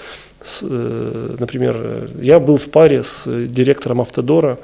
э, 0.62 1.36
например, 1.38 2.10
я 2.20 2.40
был 2.40 2.56
в 2.56 2.68
паре 2.70 3.02
с 3.02 3.24
директором 3.26 4.00
Автодора, 4.00 4.58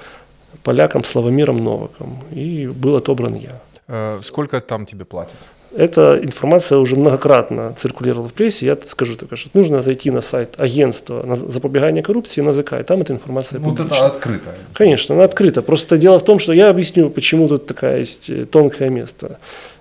поляком 0.63 1.05
Славомиром 1.05 1.59
Новаком, 1.59 2.19
и 2.33 2.67
был 2.67 2.97
отобран 2.97 3.35
я. 3.35 3.61
Э, 3.87 4.21
Сколько 4.23 4.61
там 4.61 4.87
тебе 4.87 5.05
платят? 5.05 5.37
Эта 5.75 6.19
информация 6.21 6.79
уже 6.79 6.97
многократно 6.97 7.73
циркулировала 7.77 8.29
в 8.29 8.33
прессе. 8.33 8.67
Я 8.67 8.79
скажу 8.89 9.15
только, 9.17 9.37
что 9.37 9.51
нужно 9.55 9.83
зайти 9.83 10.11
на 10.11 10.21
сайт 10.21 10.55
агентства 10.59 11.23
на 11.25 11.37
запобегания 11.37 12.03
коррупции 12.03 12.41
НАЗК, 12.41 12.73
и 12.81 12.83
там 12.83 13.03
эта 13.03 13.13
информация 13.13 13.61
Вот 13.61 13.79
это 13.79 14.07
открыто. 14.07 14.55
Конечно, 14.75 15.15
она 15.15 15.25
открыта. 15.25 15.63
Просто 15.63 15.97
дело 15.97 16.19
в 16.19 16.25
том, 16.25 16.41
что 16.41 16.53
я 16.53 16.71
объясню, 16.71 17.09
почему 17.09 17.47
тут 17.47 17.67
такая 17.67 17.99
есть 17.99 18.29
э, 18.31 18.47
тонкое 18.47 18.89
место. 18.89 19.39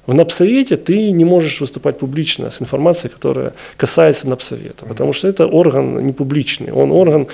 В 0.10 0.14
НАПСовете 0.16 0.76
ты 0.76 1.12
не 1.12 1.24
можешь 1.26 1.62
выступать 1.62 2.00
публично 2.00 2.50
с 2.50 2.62
информацией, 2.62 3.12
которая 3.14 3.52
касается 3.78 4.28
НАПСовета, 4.28 4.86
потому 4.88 5.14
что 5.14 5.28
это 5.28 5.46
орган 5.46 6.04
не 6.06 6.14
публичный, 6.14 6.72
он 6.72 6.92
орган 6.92 7.28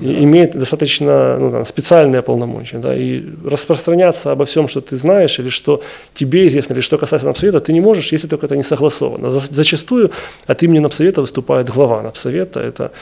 и- 0.00 0.22
имеет 0.24 0.52
достаточно 0.58 1.36
ну, 1.40 1.50
там, 1.50 1.66
специальные 1.66 2.22
полномочия, 2.22 2.78
да, 2.78 2.94
и 2.96 3.24
распространяться 3.44 4.30
обо 4.32 4.44
всем, 4.44 4.68
что 4.68 4.80
ты 4.80 4.96
знаешь, 4.96 5.40
или 5.40 5.48
что 5.50 5.82
тебе 6.14 6.46
известно, 6.46 6.74
или 6.74 6.82
что 6.82 6.98
касается 6.98 7.26
НАПСовета, 7.26 7.58
ты 7.60 7.72
не 7.72 7.80
можешь, 7.80 8.12
если 8.12 8.28
только 8.28 8.46
это 8.46 8.56
не 8.56 8.62
согласовано. 8.64 9.30
За- 9.30 9.54
Зачастую 9.54 10.10
от 10.46 10.62
имени 10.62 10.78
НАПСовета 10.78 11.20
выступает 11.20 11.68
глава 11.68 12.02
НАПСовета, 12.02 12.60
это 12.60 12.92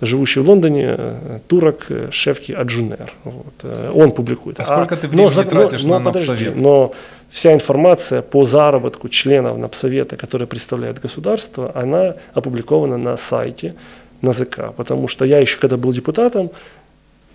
живущий 0.00 0.40
в 0.40 0.48
Лондоне 0.48 0.94
э, 0.98 1.38
турок 1.46 1.86
э, 1.90 2.08
Шевки 2.10 2.52
Аджунер. 2.52 3.12
Вот. 3.24 3.54
э, 3.62 3.90
Он 3.94 4.12
публикует. 4.12 4.60
А 4.60 4.64
сколько 4.64 4.96
ты 4.96 5.06
но 5.06 5.12
времени 5.12 5.28
за- 5.30 5.44
тратишь 5.44 5.82
но, 5.82 5.88
на 5.90 5.98
но, 5.98 6.04
подожди, 6.04 6.30
Напсовет? 6.30 6.56
но 6.56 6.92
вся 7.28 7.52
информация 7.54 8.22
по 8.22 8.44
заработку 8.44 9.08
членов 9.08 9.56
Напсовета, 9.58 10.16
которые 10.16 10.46
представляют 10.48 10.98
государство, 11.00 11.70
она 11.74 12.14
опубликована 12.34 12.96
на 12.96 13.16
сайте 13.16 13.74
НАЗК. 14.22 14.72
Потому 14.76 15.08
что 15.08 15.24
я 15.24 15.38
еще, 15.38 15.58
когда 15.58 15.76
был 15.76 15.92
депутатом, 15.92 16.50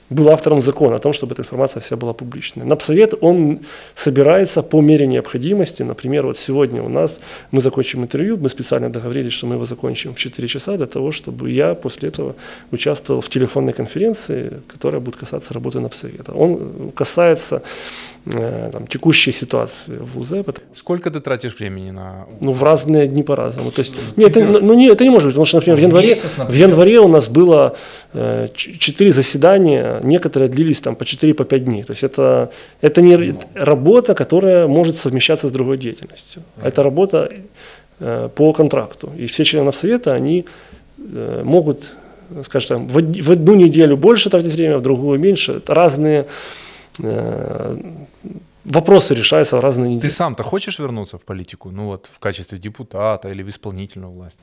был 0.10 0.30
автором 0.30 0.62
закона 0.62 0.96
о 0.96 1.00
том, 1.00 1.14
чтобы 1.14 1.34
эта 1.34 1.42
информация 1.42 1.82
вся 1.82 1.96
была 1.96 2.14
публичной. 2.14 2.66
Напсовет, 2.66 3.14
он 3.22 3.60
собирается 3.96 4.62
по 4.62 4.82
мере 4.82 5.08
необходимости. 5.08 5.84
Например, 5.84 6.26
вот 6.26 6.38
сегодня 6.38 6.84
у 6.84 6.90
нас, 6.90 7.20
мы 7.52 7.62
закончим 7.62 8.04
интервью, 8.04 8.38
мы 8.38 8.50
специально 8.50 8.90
договорились, 8.90 9.34
что 9.34 9.48
мы 9.48 9.56
его 9.56 9.66
закончим 9.66 10.14
в 10.14 10.18
4 10.18 10.48
часа 10.48 10.78
для 10.78 10.86
того, 10.86 11.12
чтобы 11.12 11.50
я 11.50 11.74
после 11.74 12.10
этого 12.10 12.36
участвовал 12.72 13.22
в 13.22 13.30
телефонной 13.30 13.74
конференции, 13.74 14.52
которая 14.68 15.02
будет 15.02 15.16
касаться 15.16 15.54
работы 15.54 15.80
Напсовета. 15.80 16.34
Он 16.34 16.92
касается 16.96 17.62
э, 18.26 18.70
там, 18.72 18.88
текущей 18.88 19.32
ситуации 19.32 19.98
в 19.98 20.20
УЗ, 20.20 20.30
потому- 20.46 20.68
Сколько 20.74 21.10
ты 21.10 21.20
тратишь 21.20 21.60
времени 21.60 21.92
на... 21.92 22.26
ну, 22.42 22.52
в 22.52 22.64
разные 22.64 23.08
дни 23.08 23.24
по-разному. 23.24 23.72
То 23.72 23.82
есть, 23.82 23.96
нет, 24.18 24.38
это, 24.38 24.62
ну, 24.62 24.74
не, 24.76 24.88
это 24.88 25.04
не 25.04 25.10
может 25.10 25.28
быть, 25.28 25.34
потому 25.34 25.46
что, 25.46 25.58
например, 25.58 25.80
в 25.80 25.82
январе, 25.82 26.16
в 26.16 26.54
январе 26.54 27.00
у 27.00 27.08
нас 27.08 27.28
было 27.28 27.76
четыре 28.56 29.12
заседания, 29.12 30.00
некоторые 30.04 30.50
длились 30.50 30.82
там 30.82 30.96
по 30.96 31.06
4 31.06 31.34
по 31.34 31.44
5 31.44 31.64
дней. 31.66 31.84
То 31.84 31.92
есть 31.94 32.04
это, 32.04 32.50
это 32.82 33.02
не 33.02 33.36
работа, 33.56 34.14
которая 34.14 34.68
может 34.68 34.96
совмещаться 34.96 35.48
с 35.48 35.52
другой 35.52 35.78
деятельностью. 35.78 36.42
Это 36.64 36.84
работа 36.84 37.30
э, 38.00 38.30
по 38.36 38.54
контракту. 38.54 39.12
И 39.18 39.26
все 39.26 39.44
члены 39.44 39.74
Совета, 39.74 40.14
они 40.14 40.46
э, 40.98 41.42
могут, 41.44 41.92
скажем 42.44 42.88
в, 42.88 42.98
од- 42.98 43.22
в 43.22 43.32
одну 43.32 43.56
неделю 43.56 43.98
больше 43.98 44.30
тратить 44.30 44.54
время, 44.54 44.78
в 44.78 44.82
другую 44.82 45.20
меньше. 45.20 45.54
Это 45.54 45.74
разные 45.74 46.26
э, 47.04 47.76
вопросы 48.66 49.16
решаются 49.16 49.58
в 49.58 49.60
разные 49.60 49.90
недели. 49.90 50.10
Ты 50.10 50.16
сам-то 50.16 50.44
хочешь 50.44 50.80
вернуться 50.80 51.18
в 51.18 51.22
политику? 51.22 51.72
Ну 51.72 51.86
вот 51.86 52.10
в 52.14 52.20
качестве 52.20 52.58
депутата 52.58 53.30
или 53.30 53.44
в 53.44 53.48
исполнительную 53.50 54.12
власть? 54.12 54.40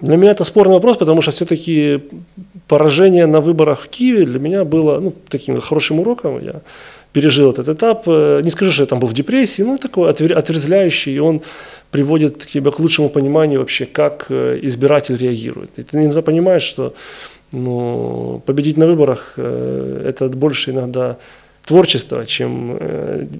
Для 0.00 0.16
меня 0.16 0.32
это 0.32 0.44
спорный 0.44 0.74
вопрос, 0.74 0.96
потому 0.96 1.22
что 1.22 1.30
все-таки 1.30 2.00
поражение 2.68 3.26
на 3.26 3.40
выборах 3.40 3.80
в 3.82 3.88
Киеве 3.88 4.26
для 4.26 4.38
меня 4.38 4.64
было 4.64 5.00
ну, 5.00 5.12
таким 5.28 5.60
хорошим 5.60 6.00
уроком. 6.00 6.38
Я 6.44 6.60
пережил 7.12 7.50
этот 7.50 7.68
этап. 7.68 8.02
Э, 8.06 8.42
Не 8.44 8.50
скажу, 8.50 8.72
что 8.72 8.82
я 8.82 8.86
там 8.86 9.00
был 9.00 9.08
в 9.08 9.14
депрессии, 9.14 9.62
но 9.62 9.78
такой 9.78 10.10
отрезвляющий, 10.10 11.14
и 11.16 11.18
он 11.18 11.40
приводит 11.90 12.46
тебя 12.46 12.70
к 12.70 12.78
лучшему 12.78 13.08
пониманию 13.08 13.60
вообще, 13.60 13.86
как 13.86 14.26
э, 14.28 14.58
избиратель 14.62 15.16
реагирует. 15.16 15.78
И 15.78 15.82
ты 15.82 15.96
иногда 15.96 16.20
понимаешь, 16.20 16.62
что 16.64 16.92
ну, 17.52 18.42
победить 18.44 18.76
на 18.76 18.86
выборах 18.86 19.34
э, 19.36 20.04
это 20.08 20.28
больше 20.28 20.72
иногда 20.72 21.16
творчество, 21.64 22.24
чем 22.26 22.78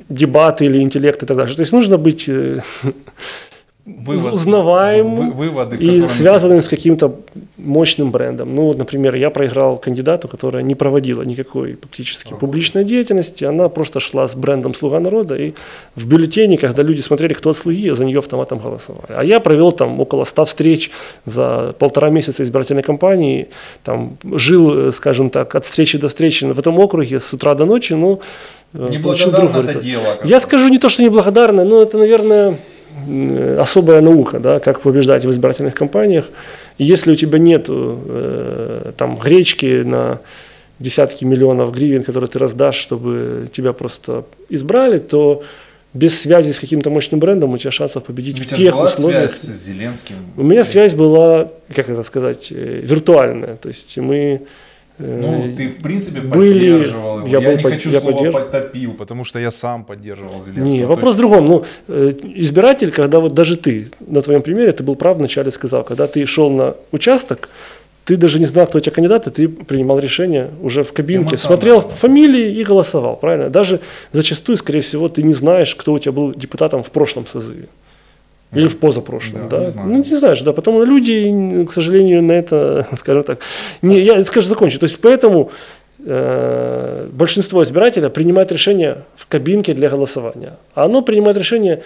дебаты 0.08 0.64
или 0.64 0.78
интеллект 0.82 1.22
и 1.22 1.26
так 1.26 1.36
далее. 1.36 1.54
То 1.54 1.62
есть 1.62 1.72
нужно 1.72 1.96
быть 1.96 2.28
Вывод- 3.87 4.35
узнаваемым 4.35 5.31
вы- 5.31 5.33
выводы, 5.33 5.76
и 5.76 6.09
связанным 6.09 6.61
с 6.61 6.69
каким-то 6.69 7.21
мощным 7.57 8.11
брендом. 8.11 8.52
Ну 8.52 8.62
вот, 8.62 8.78
например, 8.78 9.14
я 9.14 9.31
проиграл 9.31 9.76
кандидату, 9.76 10.26
которая 10.26 10.64
не 10.64 10.75
проводила 10.75 11.23
никакой 11.23 11.75
практически 11.75 12.35
публичной 12.35 12.85
деятельности, 12.85 13.45
она 13.45 13.69
просто 13.69 14.00
шла 14.00 14.26
с 14.26 14.35
брендом 14.35 14.75
«Слуга 14.75 14.99
народа», 14.99 15.37
и 15.37 15.52
в 15.95 16.05
бюллетене, 16.05 16.59
когда 16.59 16.83
люди 16.83 17.00
смотрели, 17.00 17.33
кто 17.33 17.50
от 17.50 17.57
«Слуги», 17.57 17.90
за 17.90 18.05
нее 18.05 18.19
автоматом 18.19 18.59
голосовали. 18.59 19.12
А 19.16 19.23
я 19.23 19.38
провел 19.38 19.71
там 19.71 20.00
около 20.00 20.25
100 20.25 20.45
встреч 20.47 20.90
за 21.25 21.73
полтора 21.78 22.11
месяца 22.11 22.43
избирательной 22.43 22.83
кампании, 22.83 23.47
там 23.85 24.16
жил, 24.25 24.88
э, 24.88 24.93
скажем 24.93 25.31
так, 25.31 25.55
от 25.55 25.64
встречи 25.64 25.97
до 25.97 26.09
встречи 26.09 26.45
в 26.45 26.59
этом 26.59 26.76
округе 26.81 27.21
с 27.21 27.33
утра 27.33 27.55
до 27.55 27.64
ночи, 27.66 27.93
ну, 27.95 28.19
э, 28.75 28.88
Неблагодарно 28.90 29.71
это 29.71 29.81
дело. 29.81 30.02
Я 30.25 30.40
скажу 30.40 30.69
не 30.69 30.78
то, 30.78 30.88
что 30.88 31.05
неблагодарно, 31.05 31.64
но 31.64 31.83
это, 31.83 31.99
наверное, 31.99 32.57
особая 33.58 34.00
наука, 34.00 34.38
да, 34.38 34.58
как 34.58 34.80
побеждать 34.80 35.24
в 35.24 35.30
избирательных 35.30 35.74
кампаниях. 35.74 36.26
И 36.78 36.84
если 36.84 37.12
у 37.12 37.14
тебя 37.14 37.38
нет 37.38 37.68
там 38.96 39.16
гречки 39.16 39.82
на 39.82 40.20
десятки 40.78 41.24
миллионов 41.24 41.72
гривен, 41.72 42.02
которые 42.04 42.28
ты 42.28 42.38
раздашь, 42.38 42.76
чтобы 42.76 43.48
тебя 43.52 43.72
просто 43.72 44.24
избрали, 44.48 44.98
то 44.98 45.42
без 45.94 46.20
связи 46.20 46.52
с 46.52 46.60
каким-то 46.60 46.90
мощным 46.90 47.20
брендом 47.20 47.54
у 47.54 47.58
тебя 47.58 47.70
шансов 47.70 48.04
победить 48.04 48.38
У 48.38 48.42
в 48.42 48.46
тех 48.46 48.74
была 48.74 48.84
условиях. 48.84 49.32
связь 49.32 49.56
с 49.58 49.64
Зеленским? 49.64 50.16
У 50.36 50.42
меня 50.42 50.64
связь 50.64 50.94
была, 50.94 51.50
как 51.74 51.88
это 51.88 52.02
сказать, 52.04 52.48
э, 52.50 52.80
виртуальная. 52.82 53.56
То 53.56 53.68
есть 53.68 53.96
мы 53.96 54.16
э, 54.16 54.38
Ну, 54.98 55.52
ты, 55.56 55.68
в 55.68 55.82
принципе, 55.82 56.20
были- 56.20 56.52
поддерживал 56.70 57.18
его. 57.18 57.28
я 57.28 57.38
Я, 57.38 57.48
был 57.50 57.56
не 57.56 57.62
под- 57.62 57.72
хочу 57.72 57.90
я 57.90 58.00
слово 58.00 58.12
поддерж- 58.14 58.32
«подтопил», 58.32 58.92
потому 58.94 59.24
что 59.24 59.38
я 59.38 59.50
сам 59.50 59.84
поддерживал 59.84 60.40
Зеленского. 60.42 60.64
Не, 60.64 60.84
вопрос 60.86 61.14
есть- 61.14 61.18
в 61.18 61.20
другом. 61.20 61.44
Ну, 61.44 61.64
э, 61.88 62.12
избиратель, 62.36 62.90
когда 62.90 63.20
вот 63.20 63.34
даже 63.34 63.56
ты, 63.56 63.88
на 64.06 64.22
твоем 64.22 64.42
примере, 64.42 64.72
ты 64.72 64.82
был 64.82 64.96
прав 64.96 65.18
вначале 65.18 65.50
сказал, 65.50 65.84
когда 65.84 66.06
ты 66.06 66.24
шел 66.26 66.50
на 66.50 66.74
участок, 66.92 67.48
ты 68.06 68.16
даже 68.16 68.38
не 68.38 68.46
знал, 68.46 68.66
кто 68.66 68.78
у 68.78 68.80
тебя 68.80 68.92
кандидат, 68.94 69.26
и 69.26 69.30
ты 69.30 69.48
принимал 69.48 69.98
решение 69.98 70.50
уже 70.62 70.82
в 70.84 70.92
кабинке, 70.92 71.34
Эмоционально. 71.34 71.38
смотрел 71.38 71.80
фамилии 71.80 72.54
и 72.60 72.64
голосовал, 72.64 73.16
правильно? 73.16 73.50
Даже 73.50 73.80
зачастую, 74.12 74.56
скорее 74.56 74.80
всего, 74.80 75.08
ты 75.08 75.22
не 75.24 75.34
знаешь, 75.34 75.74
кто 75.74 75.92
у 75.92 75.98
тебя 75.98 76.12
был 76.12 76.32
депутатом 76.32 76.82
в 76.82 76.90
прошлом 76.90 77.26
созыве. 77.26 77.66
Или 78.52 78.68
в 78.68 78.78
позапрошлом, 78.78 79.48
Да, 79.48 79.58
да? 79.58 79.64
не 79.64 79.70
знаю. 79.70 79.88
Ну, 79.88 79.96
не 79.96 80.18
знаешь, 80.18 80.40
да, 80.40 80.52
потому 80.52 80.84
люди, 80.84 81.64
к 81.64 81.72
сожалению, 81.72 82.22
на 82.22 82.32
это, 82.32 82.86
скажем 82.98 83.22
так, 83.22 83.38
не, 83.82 84.00
я, 84.00 84.24
скажу, 84.24 84.48
закончу. 84.48 84.78
То 84.78 84.86
есть, 84.86 85.00
поэтому 85.00 85.50
э, 86.04 87.08
большинство 87.12 87.62
избирателя 87.62 88.08
принимает 88.08 88.52
решение 88.52 88.98
в 89.16 89.26
кабинке 89.26 89.74
для 89.74 89.88
голосования. 89.88 90.52
А 90.74 90.84
оно 90.84 91.02
принимает 91.02 91.36
решение, 91.36 91.82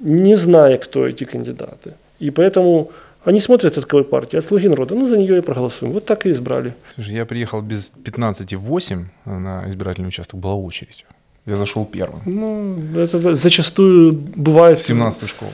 не 0.00 0.36
зная, 0.36 0.76
кто 0.78 1.06
эти 1.06 1.24
кандидаты. 1.24 1.94
И 2.18 2.30
поэтому 2.30 2.90
они 3.24 3.40
смотрят, 3.40 3.78
от 3.78 3.84
какой 3.84 4.04
партии, 4.04 4.38
от 4.38 4.44
«Слуги 4.44 4.68
народа», 4.68 4.94
ну, 4.94 5.06
за 5.06 5.16
нее 5.16 5.38
и 5.38 5.40
проголосуем. 5.40 5.92
Вот 5.92 6.04
так 6.04 6.26
и 6.26 6.30
избрали. 6.30 6.74
Слушай, 6.94 7.14
я 7.14 7.24
приехал 7.24 7.60
без 7.60 7.92
15,8 8.04 9.04
на 9.24 9.64
избирательный 9.68 10.08
участок, 10.08 10.38
была 10.40 10.54
очередь. 10.54 11.04
Я 11.46 11.56
зашел 11.56 11.86
первым. 11.86 12.22
Ну, 12.26 13.00
это 13.00 13.34
зачастую 13.34 14.12
бывает... 14.36 14.78
В 14.78 14.82
17 14.82 15.28
школу. 15.28 15.52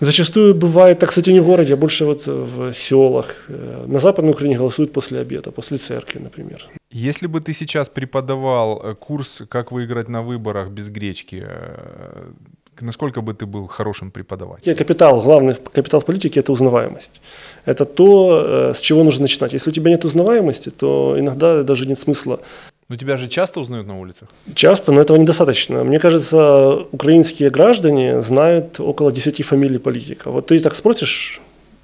Зачастую 0.00 0.54
бывает, 0.54 0.98
так, 0.98 1.08
кстати, 1.08 1.32
не 1.32 1.40
в 1.40 1.46
городе, 1.46 1.74
а 1.74 1.76
больше 1.76 2.04
вот 2.04 2.26
в 2.26 2.74
селах. 2.74 3.26
Э, 3.48 3.86
на 3.86 3.98
Западной 4.00 4.32
Украине 4.32 4.56
голосуют 4.56 4.92
после 4.92 5.20
обеда, 5.20 5.50
после 5.50 5.78
церкви, 5.78 6.18
например. 6.18 6.66
Если 6.90 7.26
бы 7.26 7.40
ты 7.40 7.52
сейчас 7.54 7.88
преподавал 7.88 8.82
э, 8.82 8.94
курс 8.94 9.42
«Как 9.48 9.72
выиграть 9.72 10.08
на 10.08 10.22
выборах 10.22 10.68
без 10.68 10.90
гречки», 10.90 11.42
э, 11.46 12.32
насколько 12.80 13.20
бы 13.20 13.32
ты 13.34 13.46
был 13.46 13.66
хорошим 13.66 14.10
преподавателем? 14.10 14.76
Капитал, 14.76 15.20
главный 15.22 15.54
капитал 15.54 16.00
в 16.00 16.04
политике– 16.04 16.40
это 16.42 16.52
узнаваемость. 16.52 17.20
Это 17.64 17.84
то, 17.84 18.72
с 18.74 18.80
чего 18.80 19.04
нужно 19.04 19.22
начинать. 19.22 19.54
Если 19.54 19.70
у 19.70 19.72
тебя 19.72 19.90
нет 19.90 20.04
узнаваемости, 20.04 20.70
то 20.70 21.16
иногда 21.18 21.62
даже 21.62 21.86
нет 21.86 22.00
смысла 22.00 22.40
но 22.88 22.96
тебя 22.96 23.16
же 23.16 23.28
часто 23.28 23.60
узнают 23.60 23.86
на 23.86 23.98
улицах? 23.98 24.28
Часто, 24.54 24.92
но 24.92 25.00
этого 25.00 25.16
недостаточно. 25.16 25.84
Мне 25.84 25.98
кажется, 25.98 26.86
украинские 26.92 27.50
граждане 27.50 28.22
знают 28.22 28.78
около 28.80 29.10
10 29.10 29.44
фамилий 29.44 29.78
политиков. 29.78 30.32
Вот 30.32 30.46
ты 30.48 30.60
так 30.60 30.74
спросишь 30.74 31.40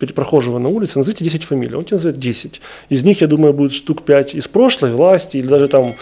прохожего 0.08 0.58
на 0.58 0.68
улице, 0.68 0.98
назовите 0.98 1.24
10 1.24 1.44
фамилий, 1.44 1.74
он 1.74 1.84
тебе 1.84 1.96
назовет 1.96 2.18
10. 2.18 2.60
Из 2.88 3.04
них, 3.04 3.20
я 3.20 3.26
думаю, 3.26 3.52
будет 3.52 3.72
штук 3.72 4.02
5 4.02 4.34
из 4.34 4.48
прошлой 4.48 4.92
власти 4.92 5.36
или 5.36 5.46
даже 5.46 5.68
там 5.68 5.94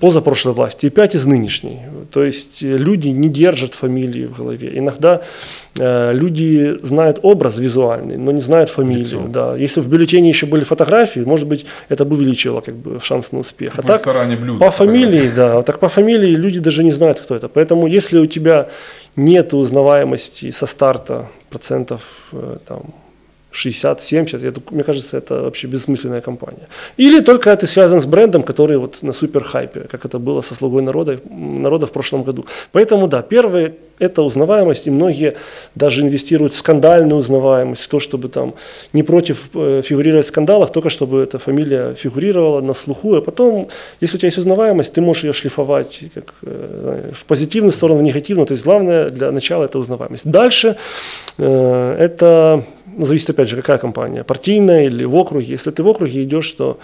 позапрошлой 0.00 0.54
власти, 0.54 0.86
и 0.86 0.90
5 0.90 1.14
из 1.14 1.26
нынешней. 1.26 1.78
То 2.12 2.22
есть 2.22 2.62
э, 2.62 2.76
люди 2.76 3.08
не 3.08 3.28
держат 3.28 3.74
фамилии 3.74 4.26
в 4.26 4.36
голове. 4.36 4.70
Иногда 4.74 5.22
э, 5.78 6.12
люди 6.12 6.78
знают 6.82 7.18
образ 7.22 7.58
визуальный, 7.58 8.16
но 8.16 8.32
не 8.32 8.40
знают 8.40 8.70
фамилию. 8.70 9.28
Да. 9.28 9.56
Если 9.56 9.80
в 9.80 9.88
бюллетене 9.88 10.28
еще 10.28 10.46
были 10.46 10.64
фотографии, 10.64 11.20
может 11.20 11.48
быть, 11.48 11.66
это 11.88 12.04
бы 12.04 12.16
увеличило 12.16 12.60
как 12.60 12.74
бы, 12.74 13.00
шанс 13.00 13.32
на 13.32 13.38
успех. 13.38 13.72
А 13.78 13.82
так, 13.82 14.06
блюдо, 14.40 14.64
по 14.64 14.70
фамилии, 14.70 15.30
да, 15.34 15.62
так 15.62 15.78
по 15.78 15.88
фамилии 15.88 16.36
люди 16.36 16.60
даже 16.60 16.84
не 16.84 16.92
знают, 16.92 17.20
кто 17.20 17.34
это. 17.34 17.48
Поэтому 17.48 17.86
если 17.86 18.18
у 18.18 18.26
тебя 18.26 18.68
нет 19.16 19.54
узнаваемости 19.54 20.50
со 20.50 20.66
старта 20.66 21.28
процентов 21.50 22.02
э, 22.32 22.58
там, 22.66 22.82
60-70, 23.52 24.46
это, 24.46 24.60
мне 24.70 24.82
кажется, 24.82 25.16
это 25.16 25.42
вообще 25.42 25.66
бессмысленная 25.66 26.20
компания. 26.20 26.68
Или 26.96 27.20
только 27.20 27.50
это 27.50 27.66
связано 27.66 28.00
с 28.00 28.06
брендом, 28.06 28.42
который 28.42 28.78
вот 28.78 29.02
на 29.02 29.12
супер 29.12 29.44
хайпе, 29.44 29.80
как 29.80 30.04
это 30.04 30.18
было 30.18 30.42
со 30.42 30.54
«Слугой 30.54 30.82
народа», 30.82 31.18
народа 31.30 31.86
в 31.86 31.92
прошлом 31.92 32.22
году. 32.22 32.46
Поэтому, 32.72 33.08
да, 33.08 33.22
первое– 33.22 33.72
это 34.00 34.22
узнаваемость, 34.22 34.86
и 34.86 34.90
многие 34.90 35.34
даже 35.74 36.02
инвестируют 36.02 36.54
в 36.54 36.56
скандальную 36.56 37.18
узнаваемость, 37.18 37.82
в 37.82 37.88
то, 37.88 38.00
чтобы 38.00 38.28
там 38.28 38.54
не 38.92 39.02
против 39.02 39.50
э, 39.54 39.82
фигурировать 39.84 40.26
в 40.26 40.28
скандалах, 40.28 40.72
только 40.72 40.88
чтобы 40.88 41.20
эта 41.20 41.38
фамилия 41.38 41.94
фигурировала 41.94 42.60
на 42.60 42.74
слуху, 42.74 43.14
а 43.16 43.20
потом, 43.20 43.68
если 44.00 44.16
у 44.16 44.18
тебя 44.18 44.28
есть 44.28 44.38
узнаваемость, 44.38 44.92
ты 44.92 45.00
можешь 45.00 45.24
ее 45.24 45.32
шлифовать 45.32 46.00
как, 46.14 46.34
э, 46.42 47.10
в 47.12 47.24
позитивную 47.24 47.72
сторону, 47.72 48.00
в 48.00 48.02
негативную, 48.02 48.46
то 48.46 48.54
есть 48.54 48.64
главное 48.64 49.10
для 49.10 49.32
начала– 49.32 49.64
это 49.66 49.78
узнаваемость. 49.78 50.30
Дальше 50.30 50.76
э, 51.38 51.96
это 51.98 52.64
зависит 52.98 53.30
опять 53.30 53.48
же, 53.48 53.56
какая 53.56 53.78
компания, 53.78 54.24
партийная 54.24 54.86
или 54.86 55.04
в 55.04 55.14
округе. 55.14 55.46
Если 55.46 55.70
ты 55.70 55.82
в 55.82 55.88
округе 55.88 56.22
идешь, 56.22 56.50
то 56.52 56.78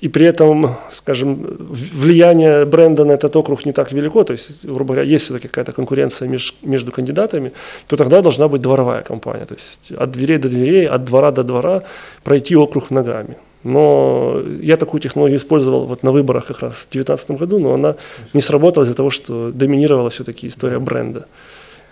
и 0.00 0.08
при 0.08 0.26
этом, 0.26 0.76
скажем, 0.90 1.56
влияние 1.58 2.64
бренда 2.64 3.04
на 3.04 3.12
этот 3.12 3.36
округ 3.36 3.66
не 3.66 3.72
так 3.72 3.92
велико, 3.92 4.24
то 4.24 4.32
есть, 4.32 4.64
грубо 4.64 4.94
говоря, 4.94 5.10
есть 5.10 5.24
все-таки 5.24 5.48
какая-то 5.48 5.72
конкуренция 5.72 6.28
меж, 6.28 6.54
между 6.62 6.92
кандидатами, 6.92 7.52
то 7.86 7.96
тогда 7.96 8.20
должна 8.20 8.48
быть 8.48 8.62
дворовая 8.62 9.02
компания, 9.02 9.44
то 9.44 9.54
есть 9.54 9.92
от 9.96 10.10
дверей 10.10 10.38
до 10.38 10.48
дверей, 10.48 10.86
от 10.86 11.04
двора 11.04 11.30
до 11.30 11.42
двора 11.42 11.82
пройти 12.22 12.56
округ 12.56 12.90
ногами. 12.90 13.36
Но 13.64 14.40
я 14.60 14.76
такую 14.76 15.00
технологию 15.00 15.38
использовал 15.38 15.86
вот 15.86 16.02
на 16.02 16.10
выборах 16.10 16.46
как 16.46 16.60
раз 16.60 16.72
в 16.72 16.90
2019 16.90 17.30
году, 17.30 17.58
но 17.58 17.74
она 17.74 17.94
не 18.34 18.40
сработала 18.40 18.84
из-за 18.84 18.94
того, 18.94 19.10
что 19.10 19.52
доминировала 19.52 20.10
все-таки 20.10 20.48
история 20.48 20.78
бренда. 20.78 21.26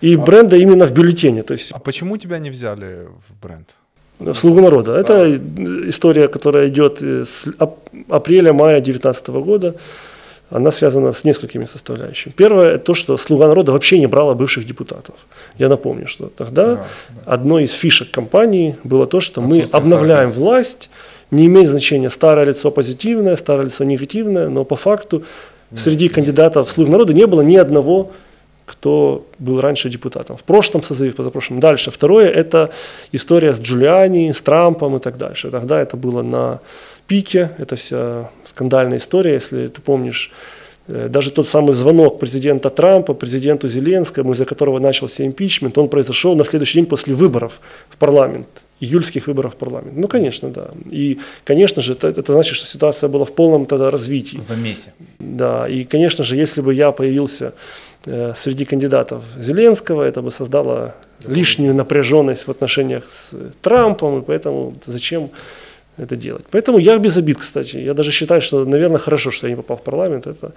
И 0.01 0.15
бренда 0.15 0.57
именно 0.57 0.85
в 0.85 0.91
бюллетене. 0.91 1.43
То 1.43 1.53
есть... 1.53 1.71
А 1.71 1.79
почему 1.79 2.17
тебя 2.17 2.39
не 2.39 2.49
взяли 2.49 3.07
в 3.29 3.41
бренд? 3.41 3.69
В 4.19 4.33
«Слугу 4.33 4.61
народа». 4.61 4.99
Это 4.99 5.39
история, 5.89 6.27
которая 6.27 6.67
идет 6.67 7.01
с 7.01 7.45
апреля-мая 8.09 8.81
2019 8.81 9.27
года. 9.29 9.75
Она 10.51 10.71
связана 10.71 11.13
с 11.13 11.23
несколькими 11.23 11.65
составляющими. 11.65 12.33
Первое– 12.35 12.77
то, 12.77 12.93
что 12.93 13.17
«Слуга 13.17 13.47
народа» 13.47 13.71
вообще 13.71 13.99
не 13.99 14.07
брала 14.07 14.33
бывших 14.33 14.65
депутатов. 14.65 15.15
Я 15.57 15.69
напомню, 15.69 16.07
что 16.07 16.27
тогда 16.27 16.75
да, 16.75 16.75
да. 16.75 17.33
одной 17.33 17.63
из 17.63 17.71
фишек 17.71 18.11
компании 18.11 18.75
было 18.83 19.07
то, 19.07 19.21
что 19.21 19.41
мы 19.41 19.65
обновляем 19.71 20.29
власть, 20.29 20.89
не 21.31 21.45
имеет 21.45 21.69
значения 21.69 22.09
старое 22.09 22.45
лицо 22.45 22.69
позитивное, 22.69 23.37
старое 23.37 23.67
лицо 23.67 23.85
негативное, 23.85 24.49
но 24.49 24.65
по 24.65 24.75
факту 24.75 25.23
среди 25.75 26.09
кандидатов 26.09 26.69
«Слуг 26.69 26.89
народа» 26.89 27.13
не 27.13 27.25
было 27.25 27.41
ни 27.41 27.55
одного 27.55 28.11
кто 28.71 29.25
был 29.39 29.59
раньше 29.59 29.89
депутатом. 29.89 30.37
В 30.37 30.43
прошлом 30.43 30.81
созыве, 30.81 31.11
позапрошлом. 31.11 31.59
Дальше. 31.59 31.91
Второе– 31.91 32.29
это 32.43 32.69
история 33.11 33.53
с 33.53 33.59
Джулиани, 33.59 34.31
с 34.31 34.41
Трампом 34.41 34.95
и 34.95 34.99
так 34.99 35.17
дальше. 35.17 35.51
Тогда 35.51 35.81
это 35.81 35.97
было 35.97 36.23
на 36.23 36.59
пике, 37.07 37.49
это 37.57 37.75
вся 37.75 38.29
скандальная 38.43 38.97
история, 38.97 39.33
если 39.33 39.67
ты 39.67 39.81
помнишь, 39.81 40.31
э, 40.87 41.09
даже 41.09 41.31
тот 41.31 41.47
самый 41.47 41.73
звонок 41.73 42.19
президента 42.19 42.69
Трампа, 42.69 43.13
президенту 43.13 43.67
Зеленскому, 43.67 44.31
из-за 44.31 44.45
которого 44.45 44.79
начался 44.79 45.25
импичмент, 45.25 45.77
он 45.77 45.89
произошел 45.89 46.35
на 46.35 46.45
следующий 46.45 46.79
день 46.79 46.85
после 46.85 47.13
выборов 47.13 47.59
в 47.89 47.97
парламент, 47.97 48.47
июльских 48.79 49.27
выборов 49.27 49.53
в 49.53 49.55
парламент. 49.57 49.93
Ну, 49.95 50.07
конечно, 50.07 50.49
да. 50.49 50.69
И, 50.89 51.19
конечно 51.43 51.81
же, 51.81 51.93
это, 51.93 52.07
это 52.07 52.33
значит, 52.33 52.55
что 52.55 52.67
ситуация 52.67 53.09
была 53.09 53.25
в 53.25 53.31
полном 53.31 53.65
тогда 53.65 53.91
развитии. 53.91 54.39
Замесе. 54.39 54.93
Да, 55.19 55.67
и, 55.67 55.83
конечно 55.83 56.23
же, 56.23 56.35
если 56.35 56.61
бы 56.61 56.73
я 56.73 56.91
появился 56.91 57.53
среди 58.03 58.65
кандидатов 58.65 59.23
Зеленского, 59.37 60.03
это 60.03 60.21
бы 60.21 60.31
создало 60.31 60.95
лишнюю 61.27 61.75
напряженность 61.75 62.47
в 62.47 62.51
отношениях 62.51 63.03
с 63.09 63.31
Трампом, 63.61 64.19
и 64.19 64.21
поэтому 64.21 64.73
зачем 64.85 65.29
это 65.97 66.15
делать. 66.15 66.45
Поэтому 66.51 66.79
я 66.79 66.97
без 66.97 67.17
обид, 67.17 67.37
кстати. 67.37 67.77
Я 67.77 67.93
даже 67.93 68.11
считаю, 68.11 68.41
что, 68.41 68.65
наверное, 68.65 68.97
хорошо, 68.97 69.31
что 69.31 69.47
я 69.47 69.51
не 69.51 69.57
попал 69.57 69.77
в 69.77 69.83
парламент. 69.83 70.27
Это... 70.27 70.51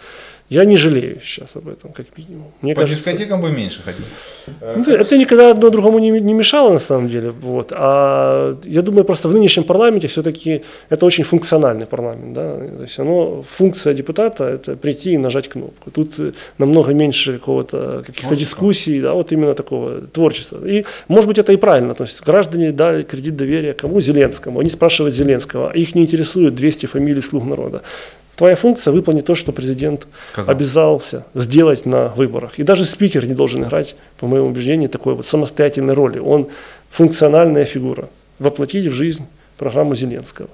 Я 0.51 0.65
не 0.65 0.77
жалею 0.77 1.21
сейчас 1.23 1.57
об 1.57 1.69
этом, 1.69 1.93
как 1.93 2.07
минимум. 2.19 2.53
Мне 2.61 2.75
По 2.75 2.83
кажется, 2.83 3.05
дискотекам 3.05 3.41
бы 3.41 3.51
меньше 3.51 3.83
ходил. 3.83 4.05
Ну, 4.77 4.95
это 4.95 5.17
никогда 5.17 5.51
одно 5.51 5.71
другому 5.71 5.99
не, 5.99 6.11
не 6.11 6.35
мешало, 6.35 6.73
на 6.73 6.79
самом 6.79 7.09
деле. 7.09 7.31
Вот. 7.31 7.73
А 7.73 8.55
я 8.65 8.83
думаю, 8.83 9.05
просто 9.05 9.29
в 9.29 9.33
нынешнем 9.35 9.65
парламенте 9.65 10.07
все-таки 10.07 10.63
это 10.91 11.07
очень 11.07 11.25
функциональный 11.25 11.87
парламент. 11.87 12.35
Да? 12.35 12.57
То 12.57 12.83
есть 12.83 12.99
оно, 12.99 13.43
функция 13.43 13.95
депутата– 13.95 14.45
это 14.55 14.77
прийти 14.77 15.13
и 15.13 15.19
нажать 15.19 15.49
кнопку. 15.49 15.91
Тут 15.91 16.35
намного 16.59 16.93
меньше 16.93 17.39
какого-то, 17.39 18.03
каких-то 18.07 18.37
дискуссий, 18.37 19.01
да, 19.01 19.15
вот 19.15 19.33
именно 19.33 19.55
такого 19.55 20.03
творчества. 20.13 20.61
И, 20.67 20.85
может 21.09 21.27
быть, 21.27 21.39
это 21.39 21.53
и 21.53 21.57
правильно. 21.57 21.95
То 21.95 22.05
есть 22.05 22.23
граждане 22.23 22.73
дали 22.73 23.03
кредит 23.03 23.37
доверия 23.37 23.73
кому? 23.73 24.01
Зеленскому. 24.01 24.61
Они 24.61 24.69
спрашивают 24.69 25.15
Зеленского. 25.15 25.73
Их 25.73 25.95
не 25.95 26.03
интересует 26.03 26.55
200 26.55 26.87
фамилий 26.87 27.23
слуг 27.23 27.47
народа. 27.47 27.81
Твоя 28.37 28.57
функция 28.57 28.93
выполнить 28.93 29.27
то, 29.27 29.35
что 29.35 29.53
президент 29.53 30.07
Сказал. 30.25 30.53
обязался 30.53 31.25
сделать 31.35 31.87
на 31.87 32.09
выборах. 32.09 32.59
И 32.59 32.63
даже 32.65 32.85
спикер 32.85 33.27
не 33.27 33.35
должен 33.35 33.63
играть, 33.65 33.95
по 34.19 34.27
моему 34.27 34.49
убеждению, 34.49 34.89
такой 34.89 35.15
вот 35.15 35.27
самостоятельной 35.27 35.95
роли. 35.95 36.19
Он 36.19 36.49
функциональная 36.91 37.65
фигура. 37.65 38.09
Воплотить 38.41 38.87
в 38.87 38.93
жизнь 38.93 39.27
программу 39.57 39.95
Зеленского. 39.95 40.49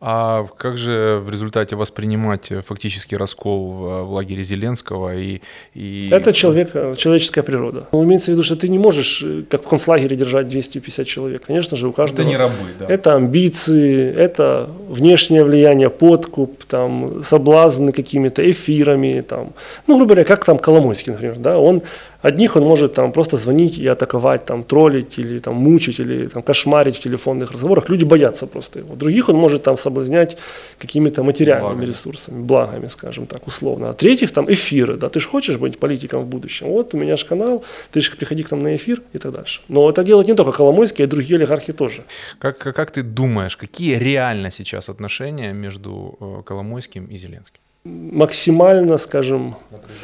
А 0.00 0.46
как 0.56 0.76
же 0.76 1.20
в 1.20 1.28
результате 1.28 1.74
воспринимать 1.74 2.52
фактически 2.64 3.16
раскол 3.16 3.72
в, 3.72 4.02
в 4.04 4.12
лагере 4.12 4.44
Зеленского 4.44 5.16
и, 5.16 5.40
и... 5.74 6.08
Это 6.12 6.32
человек, 6.32 6.70
человеческая 6.96 7.42
природа. 7.42 7.88
Но 7.90 8.04
имеется 8.04 8.26
в 8.26 8.34
виду, 8.34 8.44
что 8.44 8.54
ты 8.54 8.68
не 8.68 8.78
можешь, 8.78 9.24
как 9.50 9.64
в 9.64 9.68
концлагере, 9.68 10.16
держать 10.16 10.46
250 10.46 11.04
человек. 11.04 11.42
Конечно 11.46 11.76
же, 11.76 11.88
у 11.88 11.92
каждого... 11.92 12.20
Это 12.20 12.28
не 12.28 12.36
рабы, 12.36 12.54
да. 12.78 12.86
Это 12.86 13.16
амбиции, 13.16 14.14
это 14.14 14.70
внешнее 14.88 15.42
влияние, 15.42 15.90
подкуп, 15.90 16.62
там, 16.64 17.24
соблазны 17.24 17.92
какими-то 17.92 18.48
эфирами. 18.48 19.24
Там. 19.28 19.52
Ну, 19.88 19.96
грубо 19.96 20.14
говоря, 20.14 20.24
как 20.24 20.44
там 20.44 20.58
Коломойский, 20.58 21.10
например. 21.10 21.36
Да? 21.38 21.58
Он 21.58 21.82
Одних 22.22 22.56
он 22.56 22.64
может 22.64 22.94
там 22.94 23.12
просто 23.12 23.36
звонить 23.36 23.78
и 23.78 23.86
атаковать, 23.86 24.44
там, 24.44 24.64
троллить 24.64 25.18
или 25.18 25.38
там, 25.38 25.54
мучить, 25.54 26.00
или 26.00 26.26
там, 26.26 26.42
кошмарить 26.42 26.96
в 26.96 27.00
телефонных 27.00 27.52
разговорах. 27.52 27.88
Люди 27.88 28.04
боятся 28.04 28.46
просто 28.46 28.80
его. 28.80 28.96
Других 28.96 29.28
он 29.28 29.36
может 29.36 29.62
там 29.62 29.76
соблазнять 29.76 30.36
какими-то 30.78 31.22
материальными 31.22 31.74
благами. 31.74 31.86
ресурсами, 31.86 32.42
благами, 32.42 32.88
скажем 32.88 33.26
так, 33.26 33.46
условно. 33.46 33.90
А 33.90 33.92
третьих 33.92 34.32
там 34.32 34.52
эфиры, 34.52 34.96
да, 34.96 35.08
ты 35.08 35.20
же 35.20 35.28
хочешь 35.28 35.58
быть 35.58 35.78
политиком 35.78 36.20
в 36.20 36.26
будущем. 36.26 36.66
Вот 36.66 36.94
у 36.94 36.98
меня 36.98 37.16
же 37.16 37.24
канал, 37.24 37.64
ты 37.92 38.00
же 38.00 38.10
приходи 38.16 38.42
к 38.42 38.50
нам 38.50 38.60
на 38.60 38.74
эфир 38.74 39.00
и 39.12 39.18
так 39.18 39.32
дальше. 39.32 39.60
Но 39.68 39.88
это 39.88 40.02
делать 40.02 40.28
не 40.28 40.34
только 40.34 40.52
Коломойский, 40.52 41.04
а 41.04 41.06
и 41.06 41.10
другие 41.10 41.36
олигархи 41.36 41.72
тоже. 41.72 42.02
Как, 42.40 42.58
как 42.58 42.90
ты 42.90 43.02
думаешь, 43.02 43.56
какие 43.56 43.94
реально 43.94 44.50
сейчас 44.50 44.88
отношения 44.88 45.52
между 45.52 46.16
э, 46.20 46.42
Коломойским 46.44 47.06
и 47.06 47.16
Зеленским? 47.16 47.60
Максимально, 47.84 48.98
скажем, 48.98 49.56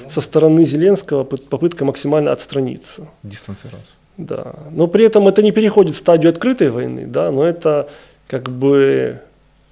со 0.09 0.21
стороны 0.21 0.65
Зеленского 0.65 1.25
попытка 1.25 1.85
максимально 1.85 2.33
отстраниться. 2.33 3.09
Дистанцироваться. 3.23 3.93
Да. 4.17 4.55
Но 4.71 4.87
при 4.87 5.05
этом 5.05 5.27
это 5.29 5.43
не 5.43 5.53
переходит 5.53 5.95
в 5.95 5.99
стадию 5.99 6.31
открытой 6.31 6.71
войны, 6.71 7.07
да, 7.07 7.33
но 7.33 7.45
это 7.45 7.89
как 8.29 8.49
бы 8.49 9.21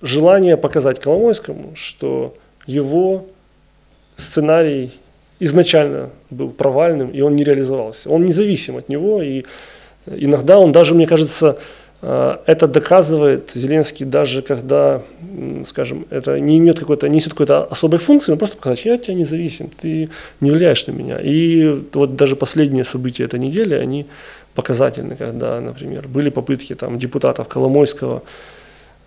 желание 0.03 0.57
показать 0.57 1.01
Коломойскому, 1.01 1.75
что 1.75 2.37
его 2.67 3.27
сценарий 4.17 4.93
изначально 5.39 6.11
был 6.31 6.51
провальным, 6.51 7.11
и 7.11 7.21
он 7.21 7.35
не 7.35 7.45
реализовался. 7.45 8.11
Он 8.11 8.25
независим 8.25 8.77
от 8.77 8.89
него, 8.89 9.23
и 9.23 9.45
иногда 10.07 10.59
он 10.59 10.73
даже, 10.73 10.95
мне 10.95 11.07
кажется, 11.07 11.59
это 12.03 12.67
доказывает 12.67 13.53
Зеленский 13.55 14.05
даже 14.05 14.43
когда, 14.43 15.03
скажем, 15.65 16.05
это 16.11 16.37
не 16.41 16.59
имеет 16.59 16.81
какой-то, 16.81 17.09
не 17.09 17.17
несет 17.17 17.31
какой-то 17.31 17.65
особой 17.65 18.01
функции, 18.01 18.33
но 18.33 18.39
просто 18.39 18.57
показать, 18.57 18.85
я 18.85 18.95
от 18.95 19.05
тебя 19.05 19.15
независим, 19.15 19.71
ты 19.81 20.09
не 20.41 20.51
влияешь 20.51 20.85
на 20.89 20.93
меня. 20.93 21.19
И 21.23 21.81
вот 21.93 22.17
даже 22.17 22.35
последние 22.35 22.85
события 22.85 23.25
этой 23.25 23.39
недели, 23.39 23.75
они 23.75 24.07
показательны, 24.55 25.15
когда, 25.15 25.61
например, 25.61 26.09
были 26.09 26.31
попытки 26.31 26.75
там 26.75 26.99
депутатов 26.99 27.47
Коломойского 27.47 28.23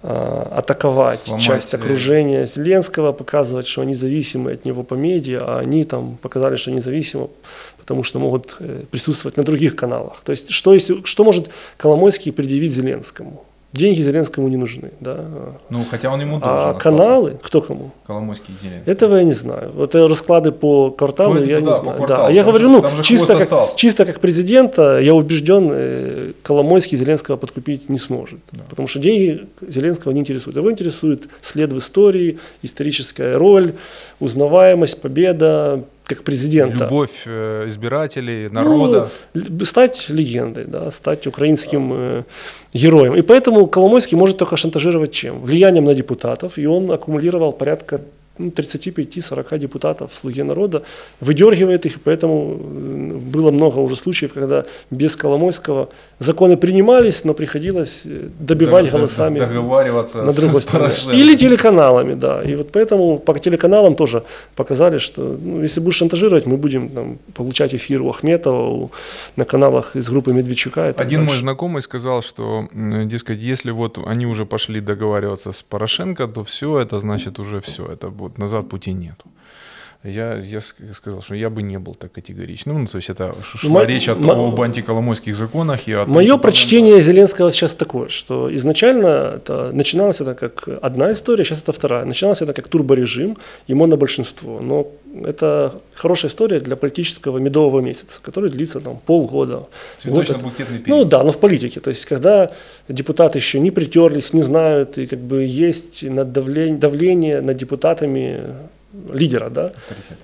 атаковать 0.06 1.20
Сломать 1.20 1.44
часть 1.44 1.74
окружения 1.74 2.46
Зеленского, 2.46 3.12
показывать, 3.12 3.68
что 3.68 3.82
они 3.82 3.96
зависимы 3.96 4.52
от 4.52 4.66
него 4.66 4.84
по 4.84 4.94
медиа, 4.94 5.40
а 5.42 5.60
они 5.60 5.84
там 5.84 6.18
показали, 6.22 6.56
что 6.58 6.72
независимы, 6.72 7.30
потому 7.78 8.04
что 8.04 8.20
могут 8.20 8.56
э, 8.60 8.84
присутствовать 8.92 9.38
на 9.38 9.44
других 9.44 9.76
каналах. 9.76 10.22
То 10.24 10.32
есть 10.32 10.50
что, 10.52 10.74
если, 10.74 11.04
что 11.04 11.24
может 11.24 11.50
Коломойский 11.78 12.32
предъявить 12.32 12.74
Зеленскому? 12.74 13.44
Деньги 13.76 14.02
Зеленскому 14.02 14.48
не 14.48 14.58
нужны. 14.58 14.92
Да. 15.00 15.26
Ну, 15.70 15.86
хотя 15.90 16.12
он 16.12 16.22
ему 16.22 16.40
должен. 16.40 16.50
А 16.50 16.70
остался. 16.72 16.84
каналы, 16.84 17.40
кто 17.42 17.62
кому? 17.62 17.92
Коломойский 18.08 18.54
и 18.54 18.64
Зеленский. 18.64 18.92
Этого 18.92 19.16
я 19.18 19.24
не 19.24 19.34
знаю. 19.34 19.72
Вот 19.74 19.96
расклады 19.96 20.52
по 20.52 20.92
кварталу 20.92 21.36
ну, 21.36 21.40
я 21.42 21.60
типа, 21.60 21.70
не 21.70 21.78
знаю. 21.78 22.06
Да. 22.08 22.30
Я 22.30 22.44
говорю, 22.44 22.70
ну, 22.70 22.84
чисто 23.04 23.38
как, 23.38 23.76
чисто 23.76 24.06
как 24.06 24.20
президента, 24.20 25.00
я 25.00 25.14
убежден, 25.14 25.70
э, 25.72 26.32
Коломойский 26.44 26.98
Зеленского 26.98 27.38
подкупить 27.38 27.90
не 27.90 28.00
сможет. 28.00 28.40
Да. 28.52 28.64
Потому 28.70 28.88
что 28.88 29.00
деньги 29.00 29.48
Зеленского 29.62 30.12
не 30.12 30.22
интересуют. 30.22 30.58
Его 30.58 30.72
интересует 30.72 31.28
след 31.42 31.72
в 31.74 31.78
истории, 31.78 32.40
историческая 32.62 33.38
роль, 33.38 33.74
узнаваемость, 34.20 35.02
победа, 35.02 35.84
как 36.06 36.24
президента. 36.24 36.84
Любовь 36.84 37.24
э, 37.26 37.66
избирателей, 37.68 38.50
народа. 38.50 39.10
Ну, 39.34 39.66
стать 39.66 40.10
легендой, 40.10 40.66
да, 40.66 40.92
стать 40.92 41.28
украинским 41.28 41.94
э, 41.94 42.24
героем. 42.74 43.16
И 43.16 43.22
поэтому 43.22 43.68
Коломойский 43.68 44.18
может 44.18 44.38
только 44.38 44.58
шантажировать 44.58 45.12
чем? 45.12 45.42
Влиянием 45.42 45.86
на 45.86 45.94
депутатов. 45.94 46.58
И 46.58 46.68
он 46.68 46.92
аккумулировал 46.92 47.52
порядка 47.52 47.98
ну, 47.98 48.04
35-40 48.38 49.58
депутатов 49.60 50.12
«Слуги 50.14 50.44
народа», 50.44 50.84
выдергивает 51.22 51.86
их, 51.86 52.02
поэтому 52.02 52.60
э, 52.60 53.18
было 53.18 53.52
много 53.52 53.80
уже 53.80 53.96
случаев, 53.96 54.34
когда 54.34 54.66
без 54.92 55.16
Коломойского 55.16 55.90
законы 56.20 56.58
принимались, 56.58 57.24
но 57.24 57.34
приходилось 57.34 58.02
э, 58.06 58.30
добивать 58.40 58.92
голосами 58.92 59.40
договариваться 59.40 60.24
на 60.24 60.34
другой 60.34 60.62
стороне. 60.62 60.94
Или 61.14 61.36
телеканалами, 61.38 62.16
да. 62.16 62.44
И 62.44 62.56
вот 62.56 62.72
поэтому 62.72 63.18
по 63.18 63.40
телеканалам 63.40 63.96
тоже 63.96 64.24
показали, 64.56 64.98
что 64.98 65.22
ну, 65.22 65.62
если 65.62 65.80
будешь 65.80 65.98
шантажировать, 65.98 66.46
мы 66.46 66.58
будем 66.58 66.90
там, 66.90 67.18
получать 67.34 67.74
эфир 67.74 68.02
у 68.02 68.10
Ахметова 68.10 68.70
у, 68.70 68.92
на 69.36 69.46
каналах 69.46 69.96
из 69.96 70.10
группы 70.10 70.34
Медведчука. 70.34 70.88
Один 70.88 71.20
дальше. 71.20 71.34
мой 71.34 71.38
знакомый 71.38 71.82
сказал, 71.82 72.22
что, 72.22 72.68
дескать, 73.06 73.40
если 73.40 73.72
вот 73.72 73.98
они 74.06 74.26
уже 74.26 74.46
пошли 74.46 74.82
договариваться 74.82 75.52
с 75.52 75.62
Порошенко, 75.62 76.28
то 76.28 76.44
все 76.44 76.80
это 76.80 77.00
значит 77.00 77.40
уже 77.40 77.60
все, 77.60 77.86
это 77.86 78.10
будет 78.10 78.25
вот 78.26 78.38
назад 78.38 78.70
пути 78.70 78.94
нету. 78.94 79.26
Я, 80.06 80.36
я 80.36 80.62
сказал, 80.94 81.22
что 81.22 81.34
я 81.34 81.50
бы 81.50 81.64
не 81.64 81.80
был 81.80 81.96
так 81.96 82.12
категоричным. 82.12 82.82
Ну, 82.82 82.88
то 82.88 82.98
есть 82.98 83.10
это 83.10 83.36
шла 83.44 83.72
Мо- 83.72 83.86
речь 83.86 84.08
о, 84.08 84.16
мо- 84.16 84.48
об 84.48 84.62
антиколомойских 84.62 85.36
законах. 85.36 85.88
И 85.88 85.94
о 85.94 86.06
том, 86.06 86.14
Мое 86.14 86.38
прочтение 86.38 87.02
Зеленского 87.02 87.52
сейчас 87.52 87.74
такое, 87.74 88.10
что 88.10 88.54
изначально 88.56 89.34
это 89.38 89.72
начиналось 89.74 90.22
это 90.22 90.36
как 90.36 90.68
одна 90.82 91.12
история, 91.12 91.44
сейчас 91.44 91.64
это 91.64 91.72
вторая. 91.74 92.06
Начиналось 92.06 92.42
это 92.42 92.54
как 92.54 92.68
турборежим 92.68 93.38
и 93.66 93.74
монобольшинство. 93.74 94.60
Но 94.60 94.88
это 95.24 95.74
хорошая 95.96 96.30
история 96.30 96.60
для 96.60 96.76
политического 96.76 97.40
медового 97.40 97.82
месяца, 97.82 98.20
который 98.22 98.52
длится 98.52 98.80
там 98.80 99.00
полгода. 99.06 99.68
Цветочно-букетный 99.98 100.80
период. 100.80 100.88
Ну 100.88 101.04
да, 101.06 101.24
но 101.24 101.32
в 101.32 101.40
политике. 101.40 101.80
То 101.80 101.90
есть 101.90 102.06
когда 102.06 102.52
депутаты 102.88 103.40
еще 103.40 103.60
не 103.60 103.72
притерлись, 103.72 104.34
не 104.34 104.44
знают, 104.44 105.00
и 105.00 105.08
как 105.08 105.20
бы 105.20 105.44
есть 105.44 106.06
давление, 106.08 106.78
давление 106.78 107.42
над 107.42 107.58
депутатами 107.58 108.40
лидера, 109.14 109.50
да. 109.50 109.68
Авторитет. 109.68 110.18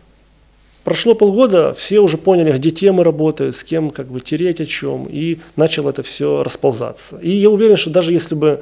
Прошло 0.83 1.13
полгода, 1.13 1.75
все 1.75 1.99
уже 1.99 2.17
поняли, 2.17 2.51
где 2.57 2.71
темы 2.71 3.03
работают, 3.03 3.55
с 3.55 3.63
кем 3.63 3.91
как 3.91 4.07
бы 4.07 4.19
тереть 4.19 4.59
о 4.61 4.65
чем, 4.65 5.05
и 5.07 5.37
начало 5.55 5.91
это 5.91 6.01
все 6.01 6.41
расползаться. 6.41 7.19
И 7.21 7.29
я 7.29 7.51
уверен, 7.51 7.77
что 7.77 7.91
даже 7.91 8.13
если 8.13 8.33
бы 8.33 8.61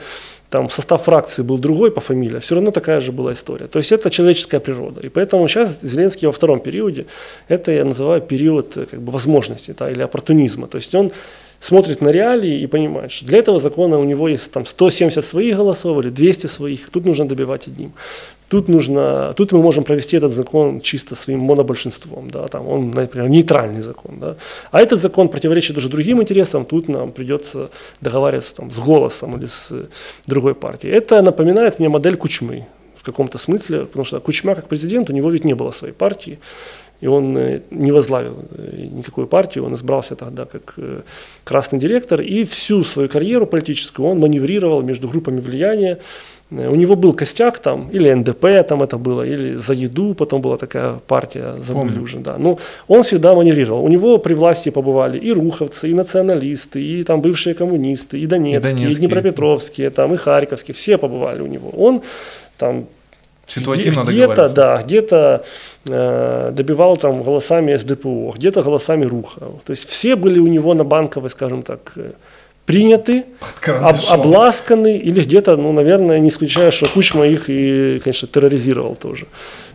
там 0.50 0.69
состав 0.69 1.04
фракции 1.04 1.43
был 1.43 1.58
другой 1.58 1.91
по 1.91 2.02
фамилии, 2.02 2.39
все 2.39 2.56
равно 2.56 2.72
такая 2.72 3.00
же 3.00 3.13
была 3.13 3.32
история. 3.32 3.67
То 3.67 3.80
есть 3.80 3.93
это 3.93 4.10
человеческая 4.10 4.60
природа. 4.60 5.00
И 5.02 5.10
поэтому 5.10 5.48
сейчас 5.48 5.80
Зеленский 5.82 6.28
во 6.28 6.34
втором 6.34 6.60
периоде, 6.60 7.06
это 7.48 7.72
я 7.72 7.86
называю 7.86 8.22
период 8.22 8.74
как 8.74 9.00
бы 9.00 9.12
возможностей 9.12 9.74
да, 9.78 9.89
или 9.89 10.02
оппортунизма. 10.02 10.67
То 10.67 10.78
есть 10.78 10.93
он 10.95 11.12
смотрит 11.62 12.02
на 12.02 12.10
реалии 12.10 12.62
и 12.62 12.67
понимает, 12.67 13.12
что 13.12 13.26
для 13.26 13.39
этого 13.39 13.60
закона 13.60 13.98
у 13.98 14.04
него 14.04 14.28
есть 14.28 14.52
там 14.52 14.65
170 14.65 15.24
своих 15.24 15.56
голосов 15.56 16.04
или 16.04 16.10
200 16.10 16.48
своих, 16.48 16.89
тут 16.89 17.06
нужно 17.06 17.28
добивать 17.28 17.67
одним. 17.67 17.93
Тут 18.49 18.67
нужно, 18.67 19.33
тут 19.38 19.51
мы 19.51 19.62
можем 19.62 19.83
провести 19.83 20.17
этот 20.17 20.33
закон 20.33 20.81
чисто 20.81 21.15
своим 21.15 21.39
монобольшинством, 21.41 22.29
да, 22.31 22.47
там 22.47 22.67
он, 22.67 22.89
например, 22.89 23.29
нейтральный 23.29 23.81
закон, 23.81 24.19
да. 24.19 24.35
А 24.71 24.81
этот 24.81 24.99
закон 24.99 25.29
противоречит 25.29 25.77
уже 25.77 25.88
другим 25.88 26.19
интересам, 26.19 26.65
тут 26.65 26.89
нам 26.89 27.12
придется 27.12 27.69
договариваться 28.01 28.55
там 28.55 28.71
с 28.71 28.77
голосом 28.77 29.38
или 29.38 29.45
с 29.45 29.71
другой 30.25 30.55
партией. 30.55 30.93
Это 30.95 31.21
напоминает 31.21 31.77
мне 31.77 31.89
модель 31.89 32.17
Кучмы 32.17 32.65
в 32.95 33.03
каком-то 33.03 33.38
смысле, 33.38 33.85
потому 33.85 34.03
что 34.03 34.19
Кучма 34.19 34.55
как 34.55 34.67
президент, 34.67 35.12
у 35.12 35.13
него 35.13 35.29
ведь 35.29 35.45
не 35.45 35.53
было 35.53 35.69
своей 35.71 35.93
партии, 35.93 36.39
и 37.01 37.07
он 37.07 37.38
э, 37.38 37.62
не 37.71 37.91
возглавил 37.91 38.35
э, 38.57 38.88
никакую 38.91 39.27
партию, 39.27 39.65
он 39.65 39.73
избрался 39.73 40.15
тогда 40.15 40.45
как 40.45 40.73
э, 40.77 41.01
красный 41.43 41.79
директор, 41.79 42.21
и 42.21 42.43
всю 42.43 42.83
свою 42.83 43.09
карьеру 43.09 43.45
политическую 43.47 44.07
он 44.07 44.19
маневрировал 44.19 44.81
между 44.81 45.07
группами 45.07 45.39
влияния, 45.39 45.97
у 46.51 46.75
него 46.75 46.95
был 46.95 47.13
костяк 47.13 47.59
там, 47.59 47.89
или 47.89 48.12
НДП 48.12 48.67
там 48.67 48.81
это 48.81 48.97
было, 48.97 49.21
или 49.21 49.57
за 49.57 49.73
еду, 49.73 50.15
потом 50.15 50.41
была 50.41 50.57
такая 50.57 50.99
партия, 51.07 51.55
забыли 51.62 51.99
уже, 51.99 52.17
да. 52.17 52.38
Ну, 52.39 52.57
он 52.88 53.03
всегда 53.03 53.35
маневрировал. 53.35 53.83
У 53.83 53.88
него 53.88 54.17
при 54.17 54.33
власти 54.33 54.71
побывали 54.71 55.19
и 55.19 55.31
руховцы, 55.31 55.89
и 55.89 55.93
националисты, 55.93 56.81
и 56.81 57.03
там 57.03 57.21
бывшие 57.21 57.53
коммунисты, 57.53 58.19
и 58.19 58.25
донецкие, 58.25 58.71
и, 58.71 58.75
донецкие. 58.75 58.91
и 58.91 58.95
днепропетровские, 58.95 59.89
там, 59.91 60.15
и 60.15 60.17
харьковские, 60.17 60.73
все 60.73 60.97
побывали 60.97 61.41
у 61.43 61.47
него. 61.47 61.69
Он 61.69 62.01
там 62.57 62.85
где-то, 63.55 64.49
да, 64.49 64.81
где-то 64.81 65.43
э, 65.85 66.51
добивал 66.53 66.97
там 66.97 67.23
голосами 67.23 67.75
СДПО, 67.75 68.33
где-то 68.35 68.62
голосами 68.62 69.05
Руха. 69.05 69.39
То 69.39 69.71
есть 69.71 69.89
все 69.89 70.15
были 70.15 70.39
у 70.39 70.47
него 70.47 70.73
на 70.73 70.83
банковой, 70.83 71.29
скажем 71.29 71.63
так, 71.63 71.79
э, 71.95 72.12
приняты, 72.69 73.25
об, 73.65 73.97
обласканы, 74.10 74.95
или 74.95 75.23
где-то, 75.23 75.58
ну, 75.58 75.71
наверное, 75.71 76.19
не 76.19 76.29
исключая, 76.29 76.69
что 76.69 76.86
Кучма 76.86 77.25
их 77.25 77.45
и, 77.47 77.99
конечно, 78.03 78.27
терроризировал 78.27 78.95
тоже. 78.95 79.25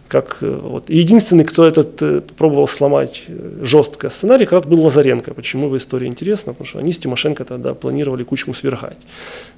Как, 0.06 0.36
э, 0.42 0.60
вот. 0.62 0.90
И 0.90 0.98
единственный, 0.98 1.44
кто 1.44 1.66
этот 1.66 2.00
э, 2.02 2.20
пробовал 2.36 2.68
сломать 2.68 3.24
э, 3.26 3.64
жестко 3.64 4.10
сценарий, 4.10 4.44
как 4.44 4.52
раз 4.52 4.62
был 4.62 4.80
Лазаренко. 4.84 5.34
Почему 5.34 5.68
в 5.68 5.76
истории 5.76 6.06
интересно? 6.06 6.52
Потому 6.52 6.68
что 6.68 6.78
они 6.78 6.92
с 6.92 6.98
Тимошенко 6.98 7.44
тогда 7.44 7.74
планировали 7.74 8.22
Кучму 8.22 8.54
свергать 8.54 8.98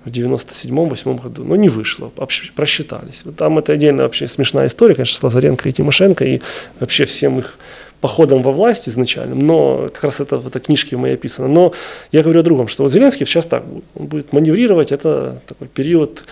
в 0.07 0.09
97-8 0.09 1.23
году. 1.23 1.45
Но 1.45 1.57
не 1.57 1.69
вышло, 1.69 2.11
просчитались. 2.55 3.25
Там 3.37 3.59
это 3.59 3.75
отдельно 3.75 4.05
вообще 4.05 4.29
смешная 4.29 4.69
история, 4.69 4.95
конечно, 4.95 5.19
с 5.19 5.23
Лазаренко 5.23 5.69
и 5.69 5.73
Тимошенко, 5.73 6.25
и 6.25 6.41
вообще 6.81 7.05
всем 7.05 7.39
их 7.39 7.59
походом 8.01 8.43
во 8.43 8.53
власть 8.53 8.89
изначальным, 8.89 9.39
но 9.39 9.89
как 9.93 10.05
раз 10.05 10.21
это 10.21 10.39
в 10.39 10.47
этой 10.47 10.61
книжке 10.61 10.97
моей 10.97 11.15
описано. 11.15 11.49
Но 11.49 11.73
я 12.13 12.23
говорю 12.23 12.41
о 12.41 12.43
другом, 12.43 12.69
что 12.69 12.83
вот 12.83 12.93
Зеленский 12.93 13.27
сейчас 13.27 13.47
так 13.47 13.65
будет. 13.65 13.85
Он 13.95 14.07
будет 14.07 14.33
маневрировать, 14.33 14.93
это 14.93 15.41
такой 15.47 15.69
период 15.69 16.25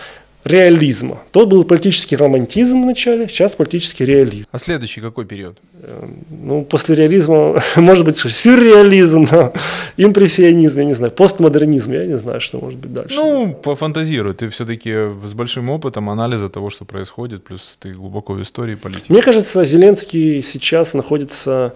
реализма. 0.45 1.17
Тот 1.31 1.49
был 1.49 1.63
политический 1.63 2.15
романтизм 2.15 2.83
в 2.83 2.85
начале, 2.85 3.27
сейчас 3.27 3.53
политический 3.53 4.05
реализм. 4.05 4.45
А 4.51 4.59
следующий 4.59 5.01
какой 5.01 5.25
период? 5.25 5.57
Эм, 5.81 6.23
ну, 6.29 6.63
после 6.63 6.95
реализма, 6.95 7.61
может 7.75 8.05
быть, 8.05 8.17
сюрреализм, 8.17 9.27
импрессионизм, 9.97 10.79
я 10.79 10.85
не 10.85 10.93
знаю, 10.93 11.11
постмодернизм, 11.11 11.91
я 11.93 12.05
не 12.05 12.17
знаю, 12.17 12.41
что 12.41 12.59
может 12.59 12.79
быть 12.79 12.93
дальше. 12.93 13.15
Ну, 13.15 13.53
пофантазируй, 13.53 14.35
ты 14.35 14.49
все-таки 14.49 14.93
с 15.25 15.33
большим 15.33 15.69
опытом 15.71 16.09
анализа 16.11 16.47
того, 16.47 16.69
что 16.69 16.85
происходит, 16.85 17.43
плюс 17.43 17.77
ты 17.79 17.93
глубоко 17.93 18.33
в 18.33 18.41
истории 18.41 18.75
политики. 18.75 19.11
Мне 19.11 19.23
кажется, 19.23 19.65
Зеленский 19.65 20.43
сейчас 20.43 20.93
находится... 20.93 21.73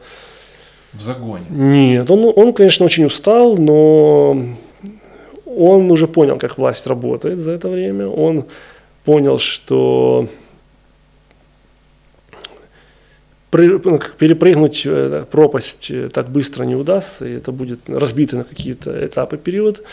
В 0.93 1.01
загоне. 1.01 1.45
Нет, 1.49 2.09
он, 2.09 2.33
он, 2.35 2.53
конечно, 2.53 2.85
очень 2.85 3.05
устал, 3.05 3.57
но 3.57 4.55
он 5.59 5.91
уже 5.91 6.07
понял, 6.07 6.37
как 6.37 6.57
власть 6.57 6.87
работает 6.87 7.39
за 7.39 7.51
это 7.51 7.69
время, 7.69 8.07
он 8.07 8.45
понял, 9.03 9.39
что 9.39 10.27
ну, 13.51 13.99
перепрыгнуть 14.17 14.83
э, 14.85 15.25
пропасть 15.29 15.91
э, 15.91 16.09
так 16.09 16.29
быстро 16.29 16.63
не 16.63 16.75
удастся, 16.75 17.27
и 17.27 17.33
это 17.33 17.51
будет 17.51 17.79
разбито 17.87 18.37
на 18.37 18.43
какие-то 18.43 19.05
этапы 19.05 19.37
период. 19.37 19.83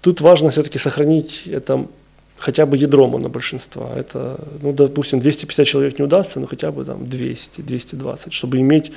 Тут 0.00 0.20
важно 0.20 0.50
все-таки 0.50 0.78
сохранить 0.78 1.42
это 1.46 1.86
хотя 2.38 2.66
бы 2.66 2.76
ядро 2.76 3.06
большинства. 3.08 3.90
Это, 3.96 4.38
ну, 4.62 4.72
допустим, 4.72 5.20
250 5.20 5.66
человек 5.66 5.98
не 5.98 6.04
удастся, 6.04 6.40
но 6.40 6.46
хотя 6.46 6.70
бы 6.72 6.84
там 6.84 7.06
200, 7.06 7.60
220, 7.60 8.32
чтобы 8.32 8.58
иметь 8.58 8.92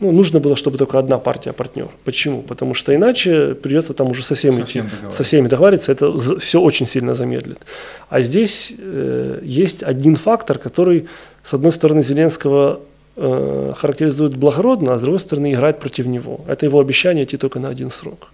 Ну, 0.00 0.12
нужно 0.12 0.38
было, 0.38 0.54
чтобы 0.54 0.78
только 0.78 0.98
одна 0.98 1.18
партия 1.18 1.52
партнер. 1.52 1.88
Почему? 2.04 2.42
Потому 2.42 2.74
что 2.74 2.94
иначе 2.94 3.54
придется 3.54 3.94
там 3.94 4.10
уже 4.10 4.22
со 4.22 4.34
всеми, 4.34 4.60
Совсем 4.60 4.86
идти, 4.86 5.12
со 5.12 5.22
всеми 5.24 5.48
договариваться, 5.48 5.90
это 5.90 6.38
все 6.38 6.60
очень 6.60 6.86
сильно 6.86 7.14
замедлит. 7.14 7.58
А 8.08 8.20
здесь 8.20 8.72
э, 8.78 9.40
есть 9.42 9.82
один 9.82 10.14
фактор, 10.14 10.58
который, 10.58 11.08
с 11.42 11.52
одной 11.52 11.72
стороны, 11.72 12.04
Зеленского 12.04 12.80
э, 13.16 13.72
характеризует 13.76 14.36
благородно, 14.36 14.94
а 14.94 14.98
с 14.98 15.02
другой 15.02 15.20
стороны, 15.20 15.52
играет 15.52 15.80
против 15.80 16.06
него. 16.06 16.40
Это 16.46 16.66
его 16.66 16.78
обещание 16.78 17.24
идти 17.24 17.36
только 17.36 17.58
на 17.58 17.68
один 17.68 17.90
срок. 17.90 18.30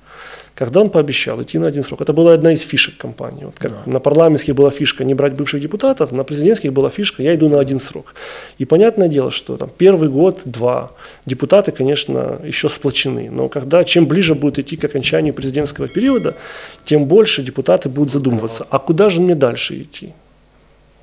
Когда 0.55 0.81
он 0.81 0.91
пообещал 0.91 1.43
идти 1.43 1.59
на 1.59 1.67
один 1.67 1.83
срок, 1.83 2.01
это 2.01 2.13
была 2.13 2.33
одна 2.33 2.53
из 2.53 2.63
фишек 2.63 2.97
кампании. 2.97 3.45
Вот 3.45 3.55
как 3.59 3.73
Да. 3.73 3.83
на 3.87 3.99
парламентских 3.99 4.55
была 4.55 4.71
фишка 4.71 5.05
не 5.05 5.15
брать 5.15 5.33
бывших 5.33 5.61
депутатов, 5.61 6.13
на 6.13 6.23
президентских 6.23 6.73
была 6.73 6.91
фишка 6.91 7.23
я 7.23 7.35
иду 7.35 7.49
на 7.49 7.59
один 7.59 7.81
срок. 7.81 8.15
И 8.59 8.65
понятное 8.65 9.09
дело, 9.09 9.31
что 9.31 9.57
там 9.57 9.71
первый 9.77 10.09
год, 10.09 10.43
два, 10.45 10.93
депутаты, 11.27 11.73
конечно, 11.73 12.39
еще 12.45 12.69
сплочены. 12.69 13.31
Но 13.31 13.49
когда 13.49 13.83
чем 13.83 14.07
ближе 14.07 14.35
будет 14.35 14.59
идти 14.59 14.77
к 14.77 14.85
окончанию 14.85 15.35
президентского 15.35 15.89
периода, 15.89 16.35
тем 16.85 17.07
больше 17.07 17.43
депутаты 17.43 17.89
будут 17.89 18.13
задумываться, 18.13 18.65
а 18.71 18.79
куда 18.79 19.09
же 19.11 19.21
мне 19.21 19.35
дальше 19.35 19.83
идти? 19.83 20.13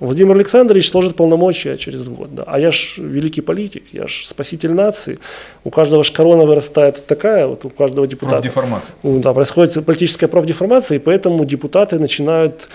Владимир 0.02 0.36
Александрович 0.36 0.90
сложит 0.90 1.16
полномочия 1.16 1.78
через 1.78 2.08
год, 2.08 2.34
да. 2.34 2.44
А 2.48 2.60
я 2.60 2.72
ж 2.72 2.98
великий 2.98 3.42
политик, 3.42 3.84
я 3.92 4.08
ж 4.08 4.26
спаситель 4.26 4.74
нации. 4.74 5.20
У 5.64 5.70
каждого 5.70 6.04
ж 6.04 6.12
корона 6.12 6.44
вырастает 6.44 7.06
такая, 7.06 7.46
вот 7.46 7.66
у 7.66 7.70
каждого 7.70 8.08
депутата. 8.08 8.42
Профдеформация. 8.42 8.96
Да, 9.04 9.34
происходит 9.34 9.86
политическая 9.86 10.28
профдеформация, 10.28 10.96
и 10.96 11.00
поэтому 11.00 11.46
депутаты 11.46 12.00
начинают 12.00 12.68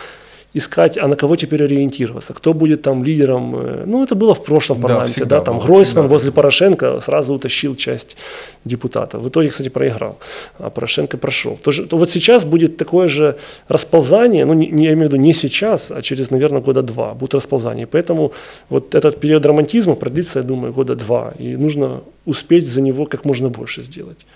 искать, 0.59 0.99
а 0.99 1.07
на 1.09 1.17
кого 1.17 1.37
теперь 1.37 1.63
ориентироваться, 1.65 2.33
кто 2.35 2.53
будет 2.55 2.83
там 2.83 3.05
лидером. 3.05 3.57
э, 3.57 3.85
Ну, 3.87 4.03
это 4.05 4.15
было 4.15 4.35
в 4.35 4.43
прошлом 4.45 4.81
Да, 4.81 4.87
парламенте, 4.89 5.13
всегда 5.15 5.39
да, 5.39 5.45
там 5.45 5.57
было, 5.59 5.67
Гройсман 5.67 6.05
всегда 6.05 6.09
возле. 6.09 6.33
Порошенко 6.33 7.01
сразу 7.01 7.35
утащил 7.35 7.77
часть 7.77 8.17
депутатов. 8.65 9.23
В 9.23 9.29
итоге, 9.29 9.49
кстати, 9.49 9.69
проиграл, 9.69 10.17
а 10.59 10.71
Порошенко 10.71 11.17
прошел. 11.19 11.57
То, 11.63 11.71
же- 11.73 11.87
то 11.87 11.97
вот 11.99 12.11
сейчас 12.11 12.45
будет 12.45 12.77
такое 12.77 13.09
же 13.09 13.37
расползание, 13.69 14.45
ну, 14.47 14.55
не, 14.55 14.67
не, 14.69 14.85
я 14.85 14.93
имею 14.93 15.09
в 15.09 15.13
виду 15.13 15.23
не 15.23 15.35
сейчас, 15.35 15.91
а 15.91 16.03
через, 16.03 16.31
наверное, 16.31 16.61
года 16.63 16.83
два 16.83 17.15
будет 17.15 17.35
расползание. 17.35 17.87
Поэтому 17.87 18.33
вот 18.69 18.95
этот 18.95 19.21
период 19.21 19.47
романтизма 19.47 19.95
продлится, 19.95 20.39
я 20.39 20.43
думаю, 20.45 20.73
года 20.73 20.95
два, 20.95 21.33
и 21.39 21.57
нужно 21.57 22.01
успеть 22.25 22.67
за 22.67 22.81
него 22.81 23.07
как 23.07 23.25
можно 23.25 23.49
больше 23.49 23.83
сделать. 23.83 24.27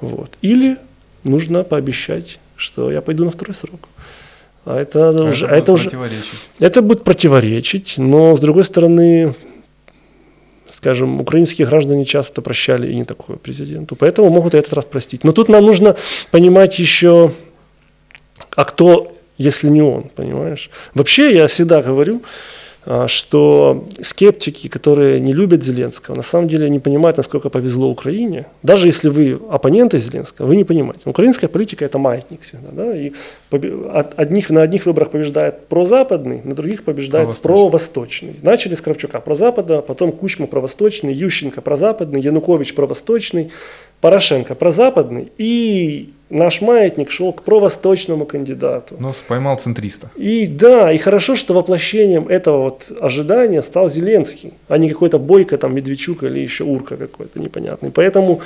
Вот. 0.00 0.30
Или 0.42 0.76
нужно 1.24 1.64
пообещать, 1.64 2.38
что 2.56 2.90
я 2.92 3.00
пойду 3.00 3.24
на 3.24 3.30
второй 3.30 3.54
срок. 3.54 3.80
А 4.66 4.80
это, 4.80 5.10
уже, 5.10 5.46
а 5.46 5.50
будет 5.50 5.62
это 5.62 5.72
уже, 5.72 5.90
это 6.58 6.82
будет 6.82 7.04
противоречить, 7.04 7.94
но 7.98 8.34
с 8.34 8.40
другой 8.40 8.64
стороны, 8.64 9.32
скажем, 10.68 11.20
украинские 11.20 11.68
граждане 11.68 12.04
часто 12.04 12.42
прощали 12.42 12.90
и 12.90 12.96
не 12.96 13.04
такого 13.04 13.36
президенту, 13.36 13.94
поэтому 13.94 14.28
могут 14.28 14.54
и 14.54 14.58
этот 14.58 14.72
раз 14.72 14.84
простить. 14.84 15.22
Но 15.22 15.30
тут 15.30 15.48
нам 15.48 15.64
нужно 15.64 15.94
понимать 16.32 16.80
еще, 16.80 17.30
а 18.56 18.64
кто, 18.64 19.16
если 19.38 19.68
не 19.68 19.82
он, 19.82 20.10
понимаешь? 20.16 20.68
Вообще 20.94 21.32
я 21.32 21.46
всегда 21.46 21.80
говорю, 21.80 22.22
что 23.08 23.84
скептики, 24.02 24.68
которые 24.68 25.20
не 25.20 25.32
любят 25.32 25.64
Зеленского, 25.64 26.14
на 26.14 26.22
самом 26.22 26.48
деле 26.48 26.70
не 26.70 26.78
понимают, 26.78 27.16
насколько 27.16 27.48
повезло 27.50 27.88
Украине. 27.90 28.46
Даже 28.62 28.86
если 28.86 29.08
вы 29.08 29.40
оппоненты 29.50 29.98
Зеленского, 29.98 30.46
вы 30.46 30.56
не 30.56 30.64
понимаете. 30.64 31.02
Украинская 31.10 31.48
политика– 31.48 31.84
это 31.86 31.98
маятник 31.98 32.42
всегда. 32.42 32.68
Да? 32.72 32.96
И 32.96 33.12
от- 33.50 34.18
одних, 34.18 34.50
на 34.50 34.62
одних 34.62 34.86
выборах 34.86 35.10
побеждает 35.10 35.66
прозападный, 35.66 36.40
на 36.44 36.54
других 36.54 36.84
побеждает 36.84 37.26
Провосточный. 37.26 37.56
провосточный. 37.56 38.36
Начали 38.42 38.74
с 38.74 38.80
Кравчука 38.80 39.20
прозапада, 39.20 39.80
потом 39.80 40.12
Кучма 40.12 40.46
провосточный, 40.46 41.12
Ющенко 41.12 41.60
прозападный, 41.62 42.20
Янукович 42.20 42.74
провосточный, 42.74 43.50
Порошенко 44.00 44.54
прозападный. 44.54 45.28
И 45.38 46.10
наш 46.28 46.60
маятник 46.60 47.10
шел 47.10 47.32
к 47.32 47.42
провосточному 47.42 48.26
кандидату. 48.26 48.96
Но 48.98 49.12
поймал 49.28 49.56
центриста. 49.56 50.10
И 50.16 50.46
да, 50.46 50.92
и 50.92 50.98
хорошо, 50.98 51.36
что 51.36 51.54
воплощением 51.54 52.28
этого 52.28 52.64
вот 52.64 52.92
ожидания 53.00 53.62
стал 53.62 53.88
Зеленский, 53.88 54.52
а 54.68 54.78
не 54.78 54.88
какой-то 54.88 55.18
Бойко, 55.18 55.56
там, 55.56 55.74
Медведчук 55.74 56.24
или 56.24 56.40
еще 56.40 56.64
Урка 56.64 56.96
какой-то 56.96 57.38
непонятный. 57.40 57.90
Поэтому 57.90 58.40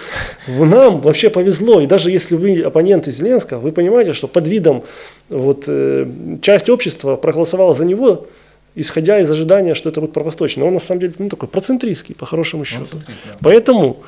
нам 0.47 1.01
вообще 1.01 1.31
повезло. 1.31 1.81
И 1.81 1.87
даже 1.87 2.11
если 2.11 2.37
вы 2.37 2.61
оппоненты 2.63 3.11
Зеленского, 3.11 3.61
вы 3.61 3.73
понимаете, 3.73 4.13
что 4.13 4.29
под 4.29 4.47
видом 4.47 4.83
вот, 5.29 5.65
э, 5.67 6.07
часть 6.43 6.69
общества 6.69 7.17
проголосовала 7.17 7.75
за 7.75 7.85
него, 7.85 8.27
исходя 8.75 9.19
из 9.21 9.31
ожидания, 9.31 9.75
что 9.75 9.89
это 9.89 10.01
будет 10.01 10.13
провосточный. 10.13 10.65
Он 10.65 10.75
на 10.75 10.81
самом 10.81 11.01
деле 11.01 11.15
ну, 11.19 11.29
такой 11.29 11.49
процентристский, 11.49 12.15
по 12.15 12.27
хорошему 12.27 12.65
счету. 12.65 12.85
центрист, 12.85 13.21
да. 13.27 13.37
Поэтому 13.41 13.99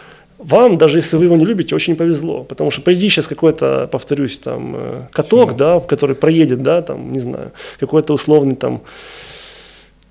вам, 0.42 0.78
даже 0.78 0.98
если 0.98 1.16
вы 1.16 1.24
его 1.24 1.37
не 1.37 1.44
любите, 1.44 1.74
очень 1.74 1.96
повезло. 1.96 2.44
Потому 2.44 2.70
что 2.70 2.83
приди 2.83 3.09
сейчас 3.09 3.26
какой-то, 3.26 3.88
повторюсь, 3.90 4.38
там, 4.38 4.74
э, 4.76 5.02
каток, 5.12 5.57
да, 5.57 5.81
который 5.81 6.16
проедет, 6.16 6.62
да, 6.62 6.83
там, 6.83 7.12
не 7.12 7.20
знаю, 7.20 7.52
какой-то 7.81 8.14
условный 8.14 8.57
там 8.57 8.83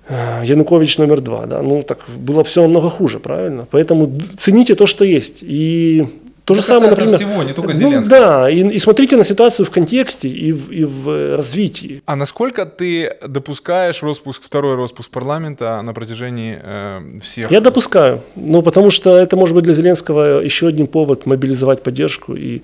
э, 0.08 0.42
Янукович 0.44 0.98
номер 0.98 1.20
два, 1.20 1.46
да, 1.46 1.62
ну 1.62 1.82
так 1.82 1.98
было 2.16 2.42
все 2.44 2.62
намного 2.62 2.88
хуже, 2.88 3.18
правильно? 3.18 3.66
Поэтому 3.70 4.20
цените 4.38 4.74
то, 4.74 4.86
что 4.86 5.04
есть. 5.04 5.42
И 5.42 6.06
то 6.44 6.54
же 6.54 6.62
самое, 6.62 6.90
например... 6.90 7.16
всего, 7.16 7.42
не 7.42 7.52
только 7.52 7.72
ну, 7.72 7.78
Зеленского. 7.78 8.20
да, 8.20 8.50
и, 8.50 8.68
и 8.68 8.78
смотрите 8.78 9.16
на 9.16 9.24
ситуацию 9.24 9.64
в 9.64 9.70
контексте 9.70 10.28
и 10.28 10.52
в, 10.52 10.70
и 10.70 10.84
в 10.84 11.08
э, 11.08 11.36
развитии. 11.36 12.02
А 12.04 12.16
насколько 12.16 12.66
ты 12.66 13.16
допускаешь 13.26 14.02
распуск, 14.02 14.42
второй 14.42 14.76
распуск 14.76 15.10
парламента 15.10 15.80
на 15.82 15.94
протяжении 15.94 16.58
э, 16.60 17.20
всех? 17.22 17.50
Я 17.50 17.60
допускаю. 17.60 18.22
Ну, 18.34 18.62
потому 18.62 18.90
что 18.90 19.16
это 19.16 19.36
может 19.36 19.54
быть 19.54 19.64
для 19.64 19.74
Зеленского 19.74 20.40
еще 20.40 20.66
один 20.66 20.88
повод 20.88 21.26
мобилизовать 21.26 21.82
поддержку. 21.82 22.34
И 22.34 22.62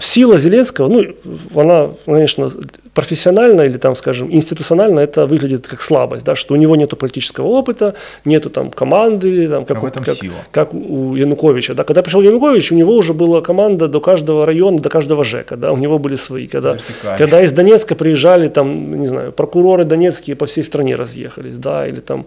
сила 0.00 0.38
Зеленского, 0.38 0.88
ну, 0.88 1.04
она, 1.54 1.90
конечно, 2.04 2.50
профессионально 2.92 3.62
или, 3.62 3.76
там, 3.78 3.94
скажем, 3.96 4.30
институционально 4.32 5.00
это 5.00 5.26
выглядит 5.26 5.68
как 5.68 5.80
слабость, 5.80 6.24
да, 6.24 6.34
что 6.34 6.54
у 6.54 6.56
него 6.56 6.76
нет 6.76 6.90
политического 6.98 7.46
опыта, 7.46 7.94
нету 8.24 8.50
там 8.50 8.70
команды, 8.70 9.48
там, 9.48 9.64
как, 9.64 9.76
А 9.82 9.86
у- 9.86 9.90
как, 9.90 10.08
сила. 10.14 10.34
как 10.50 10.74
у 10.74 11.14
Януковича. 11.14 11.74
Да. 11.74 11.84
Когда 11.84 12.02
пришел 12.02 12.20
Янукович, 12.20 12.72
у 12.72 12.74
него 12.74 12.94
уже 12.94 13.14
была 13.14 13.40
команда 13.40 13.88
до 13.88 14.00
каждого 14.00 14.44
района, 14.44 14.78
до 14.80 14.88
каждого 14.90 15.24
ЖЭКа, 15.24 15.56
да, 15.56 15.72
у 15.72 15.76
него 15.76 15.98
были 15.98 16.16
свои. 16.16 16.46
Когда, 16.46 16.76
когда 17.16 17.40
из 17.42 17.52
Донецка 17.52 17.94
приезжали, 17.94 18.48
там, 18.48 19.00
не 19.00 19.06
знаю, 19.08 19.32
прокуроры 19.32 19.84
донецкие 19.84 20.34
по 20.36 20.46
всей 20.46 20.64
стране 20.64 20.96
разъехались, 20.96 21.54
да, 21.56 21.86
или 21.86 22.00
там 22.00 22.26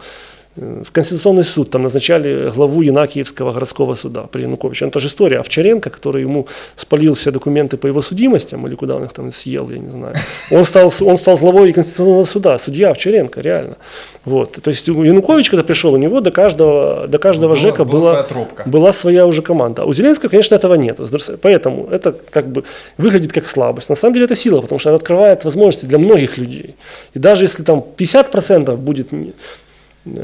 в 0.55 0.91
Конституционный 0.91 1.43
суд 1.43 1.71
там 1.71 1.83
назначали 1.83 2.51
главу 2.55 2.81
Янакиевского 2.83 3.53
городского 3.53 3.95
суда 3.95 4.27
при 4.31 4.43
Януковиче. 4.43 4.85
Это 4.85 4.99
же 4.99 5.07
история 5.07 5.39
Овчаренко, 5.39 5.89
который 5.89 6.21
ему 6.21 6.47
спалил 6.75 7.15
все 7.15 7.31
документы 7.31 7.77
по 7.77 7.87
его 7.87 8.03
судимостям, 8.03 8.67
или 8.67 8.75
куда 8.75 8.95
он 8.97 9.05
их 9.05 9.13
там 9.13 9.31
съел, 9.31 9.69
я 9.71 9.79
не 9.79 9.89
знаю. 9.89 10.15
Он 10.51 10.63
стал, 10.63 10.93
он 11.01 11.17
стал 11.17 11.37
главой 11.37 11.73
Конституционного 11.73 12.25
суда, 12.25 12.59
судья 12.59 12.91
Овчаренко, 12.91 13.41
реально. 13.41 13.77
Вот. 14.25 14.51
То 14.61 14.69
есть 14.69 14.87
Янукович, 14.87 15.49
когда 15.49 15.63
пришел, 15.63 15.93
у 15.93 15.97
него 15.97 16.21
до 16.21 16.29
каждого, 16.31 17.07
до 17.07 17.17
каждого 17.17 17.53
Была- 17.53 17.57
ЖЭКа 17.57 17.83
была 17.85 17.99
была, 17.99 18.11
своя 18.11 18.23
тропка. 18.23 18.63
была 18.69 18.93
своя 18.93 19.25
уже 19.25 19.41
команда. 19.41 19.81
А 19.81 19.85
у 19.85 19.93
Зеленского, 19.93 20.29
конечно, 20.29 20.53
этого 20.53 20.75
нет. 20.75 20.99
Поэтому 21.41 21.87
это 21.89 22.11
как 22.11 22.47
бы 22.47 22.63
выглядит 22.97 23.33
как 23.33 23.47
слабость. 23.47 23.89
На 23.89 23.95
самом 23.95 24.13
деле 24.13 24.25
это 24.25 24.35
сила, 24.35 24.61
потому 24.61 24.77
что 24.77 24.89
она 24.89 24.97
открывает 24.97 25.43
возможности 25.45 25.85
для 25.87 25.97
многих 25.97 26.37
людей. 26.37 26.75
И 27.15 27.19
даже 27.19 27.45
если 27.45 27.63
там 27.63 27.83
50% 27.97 28.77
будет 28.77 29.11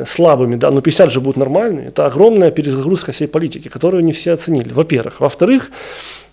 слабыми, 0.05 0.55
да, 0.55 0.71
но 0.71 0.81
50 0.81 1.11
же 1.11 1.21
будут 1.21 1.37
нормальные, 1.37 1.87
это 1.87 2.05
огромная 2.05 2.51
перезагрузка 2.51 3.11
всей 3.11 3.27
политики, 3.27 3.69
которую 3.69 4.03
не 4.03 4.11
все 4.11 4.33
оценили. 4.33 4.73
Во-первых. 4.73 5.19
Во-вторых, 5.19 5.71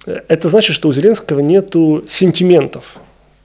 э, 0.06 0.20
это 0.28 0.48
значит, 0.48 0.74
что 0.74 0.88
у 0.88 0.92
Зеленского 0.92 1.40
нету 1.40 2.04
сентиментов 2.08 2.96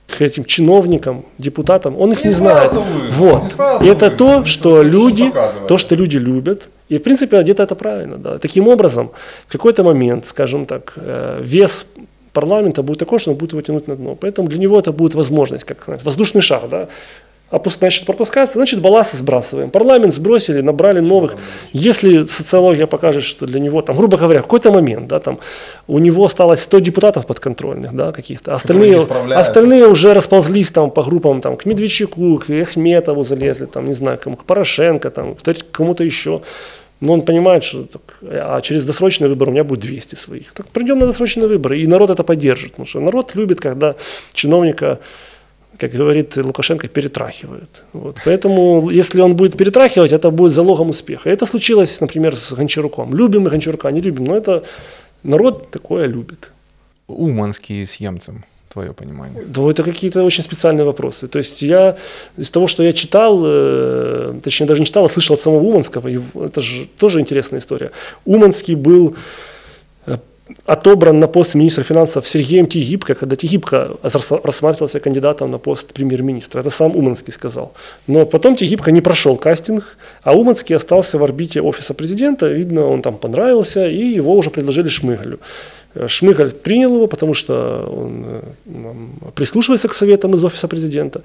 к 0.08 0.22
этим 0.22 0.46
чиновникам, 0.46 1.24
депутатам, 1.38 1.96
он 2.00 2.12
их 2.12 2.24
Не 2.24 2.30
не, 2.30 2.36
знает. 2.36 2.72
Вот. 3.12 3.44
не 3.82 3.88
И 3.88 3.90
это 3.90 4.10
то, 4.10 4.44
что 4.46 4.84
люди, 4.84 5.32
то, 5.68 5.78
что 5.78 5.96
люди 5.96 6.18
любят. 6.18 6.70
И, 6.90 6.98
в 6.98 7.04
принципе, 7.04 7.42
где-то 7.42 7.64
это 7.64 7.76
правильно. 7.76 8.18
Да. 8.18 8.38
Таким 8.38 8.68
образом, 8.68 9.12
в 9.48 9.52
какой-то 9.52 9.84
момент, 9.84 10.26
скажем 10.28 10.66
так, 10.66 10.94
э, 10.96 11.40
вес 11.42 11.86
парламента 12.34 12.84
будет 12.84 13.00
такой, 13.00 13.20
что 13.20 13.32
он 13.32 13.38
будет 13.38 13.52
его 13.52 13.62
тянуть 13.62 13.88
на 13.88 13.96
дно. 13.96 14.16
Поэтому 14.16 14.48
для 14.48 14.60
него 14.60 14.80
это 14.80 14.92
будет 14.92 15.16
возможность, 15.16 15.64
как 15.64 15.84
знаете, 15.86 16.06
воздушный 16.06 16.42
шар. 16.42 16.68
Да. 16.70 16.88
Опус- 17.52 17.78
значит, 17.78 18.06
пропускается, 18.06 18.58
значит, 18.58 18.80
балласты 18.82 19.18
сбрасываем. 19.18 19.70
Парламент 19.70 20.16
сбросили, 20.16 20.62
набрали 20.62 21.00
новых. 21.02 21.36
Если 21.74 22.24
социология 22.24 22.88
покажет, 22.88 23.24
что 23.24 23.46
для 23.46 23.60
него, 23.60 23.82
там, 23.82 23.98
грубо 23.98 24.18
говоря, 24.18 24.40
в 24.40 24.44
какой-то 24.44 24.72
момент, 24.72 25.08
да, 25.08 25.20
там, 25.20 25.40
у 25.88 26.00
него 26.00 26.26
осталось 26.26 26.62
100 26.62 26.80
депутатов 26.80 27.26
подконтрольных, 27.26 27.94
да, 27.94 28.12
каких-то, 28.12 28.54
остальные, 28.56 28.96
не 28.96 29.02
справляются. 29.02 29.50
остальные 29.50 29.88
уже 29.88 30.14
расползлись 30.14 30.72
там 30.72 30.92
по 30.92 31.04
группам, 31.04 31.42
там, 31.42 31.58
к 31.58 31.66
Медведчуку, 31.66 32.38
к 32.38 32.50
Эхметову 32.50 33.24
залезли, 33.24 33.66
там, 33.66 33.88
не 33.88 33.94
знаю, 33.94 34.18
кому, 34.24 34.38
к 34.38 34.46
Порошенко, 34.46 35.10
там, 35.10 35.36
к 35.36 35.72
кому-то 35.72 36.04
еще. 36.04 36.42
Но 37.02 37.14
он 37.14 37.22
понимает, 37.22 37.64
что 37.64 37.84
так, 37.84 38.02
а 38.22 38.62
через 38.62 38.86
досрочный 38.86 39.28
выбор 39.28 39.50
у 39.50 39.52
меня 39.52 39.64
будет 39.64 39.80
200 39.80 40.16
своих. 40.16 40.54
Так 40.54 40.68
придем 40.68 41.00
на 41.00 41.08
досрочные 41.08 41.48
выборы, 41.48 41.80
и 41.80 41.88
народ 41.88 42.12
это 42.12 42.24
поддержит. 42.24 42.72
Потому 42.72 42.86
что 42.86 43.00
народ 43.00 43.36
любит, 43.36 43.60
когда 43.60 43.96
чиновника 44.34 45.00
как 45.82 45.92
говорит 45.92 46.38
Лукашенко, 46.38 46.88
перетрахивают. 46.88 47.84
Вот. 47.94 48.18
Поэтому, 48.26 48.92
если 48.92 49.22
он 49.22 49.36
будет 49.36 49.58
перетрахивать, 49.58 50.12
это 50.12 50.30
будет 50.30 50.52
залогом 50.52 50.90
успеха. 50.90 51.30
Это 51.30 51.48
случилось, 51.48 52.02
например, 52.02 52.36
с 52.36 52.54
Гончаруком. 52.54 53.16
Любим 53.16 53.42
мы 53.42 53.50
Гончарука, 53.50 53.92
не 53.92 54.02
любим, 54.02 54.26
но 54.26 54.36
это 54.36 54.64
народ 55.24 55.72
такое 55.72 56.08
любит. 56.08 56.52
Уманский 57.08 57.86
с 57.86 58.00
Емцем 58.02 58.44
твое 58.74 58.94
понимание? 58.94 59.44
Да, 59.48 59.62
это 59.70 59.84
какие-то 59.84 60.24
очень 60.24 60.44
специальные 60.44 60.86
вопросы. 60.86 61.28
То 61.28 61.40
есть 61.40 61.64
я 61.64 61.96
из 62.38 62.52
того, 62.52 62.68
что 62.68 62.84
я 62.84 62.94
читал, 62.94 63.42
э, 63.44 64.40
точнее 64.44 64.68
даже 64.68 64.82
не 64.82 64.86
читал, 64.86 65.06
а 65.06 65.10
слышал 65.10 65.36
от 65.36 65.42
самого 65.42 65.64
Уманского, 65.64 66.10
и 66.10 66.20
это 66.36 66.62
же 66.62 66.86
тоже 66.98 67.20
интересная 67.20 67.60
история. 67.60 67.90
Уманский 68.26 68.76
был 68.76 69.16
отобран 70.66 71.20
на 71.20 71.28
пост 71.28 71.56
министра 71.56 71.84
финансов 71.84 72.28
Сергеем 72.28 72.68
Тигибко, 72.68 73.16
когда 73.16 73.36
Тигибко 73.36 73.98
рассматривался 74.44 75.00
кандидатом 75.00 75.52
на 75.52 75.58
пост 75.58 75.94
премьер-министра. 75.94 76.62
Это 76.62 76.70
сам 76.70 76.96
Уманский 76.96 77.34
сказал. 77.34 77.74
Но 78.08 78.26
потом 78.26 78.56
Тигибко 78.56 78.92
не 78.92 79.02
прошел 79.02 79.38
кастинг, 79.38 79.98
а 80.24 80.34
Уманский 80.34 80.76
остался 80.76 81.18
в 81.18 81.24
орбите 81.24 81.62
офиса 81.62 81.94
президента. 81.94 82.48
Видно, 82.48 82.86
он 82.88 83.02
там 83.02 83.18
понравился, 83.18 83.88
и 83.88 84.16
его 84.18 84.36
уже 84.36 84.50
предложили 84.50 84.90
Шмыгалю. 84.90 85.40
Шмыгаль 86.08 86.52
принял 86.52 86.96
его, 86.96 87.08
потому 87.08 87.34
что 87.34 87.86
он 87.92 88.26
э, 88.26 89.32
прислушивается 89.36 89.88
к 89.88 89.94
советам 89.94 90.36
из 90.36 90.44
офиса 90.44 90.68
президента. 90.68 91.22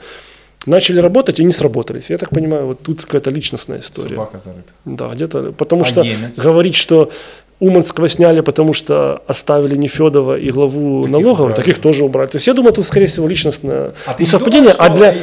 Начали 0.66 0.98
работать 0.98 1.38
и 1.38 1.44
не 1.44 1.52
сработались. 1.52 2.10
Я 2.10 2.18
так 2.18 2.30
понимаю, 2.30 2.66
вот 2.66 2.82
тут 2.82 3.02
какая-то 3.02 3.30
личностная 3.30 3.78
история. 3.78 4.16
Собака 4.16 4.38
зарыта. 4.38 4.72
Да, 4.84 5.14
где-то. 5.14 5.52
Потому 5.52 5.82
а 5.82 5.84
что 5.84 6.02
немец? 6.02 6.36
говорить, 6.36 6.74
что 6.74 7.12
Уманского 7.58 8.08
сняли, 8.08 8.40
потому 8.40 8.74
что 8.74 9.22
оставили 9.26 9.76
Нефедова 9.76 10.36
и 10.36 10.50
главу 10.50 11.02
таких 11.02 11.12
налоговой, 11.12 11.54
таких 11.54 11.80
тоже 11.80 12.04
убрали. 12.04 12.28
То 12.28 12.36
есть 12.36 12.46
я 12.46 12.54
думаю, 12.54 12.74
тут, 12.74 12.84
скорее 12.84 13.06
всего, 13.06 13.26
личностное 13.26 13.92
а 14.06 14.14
несовпадение. 14.18 14.74
Думаешь, 14.74 14.76
а 14.78 14.96
для... 14.96 15.14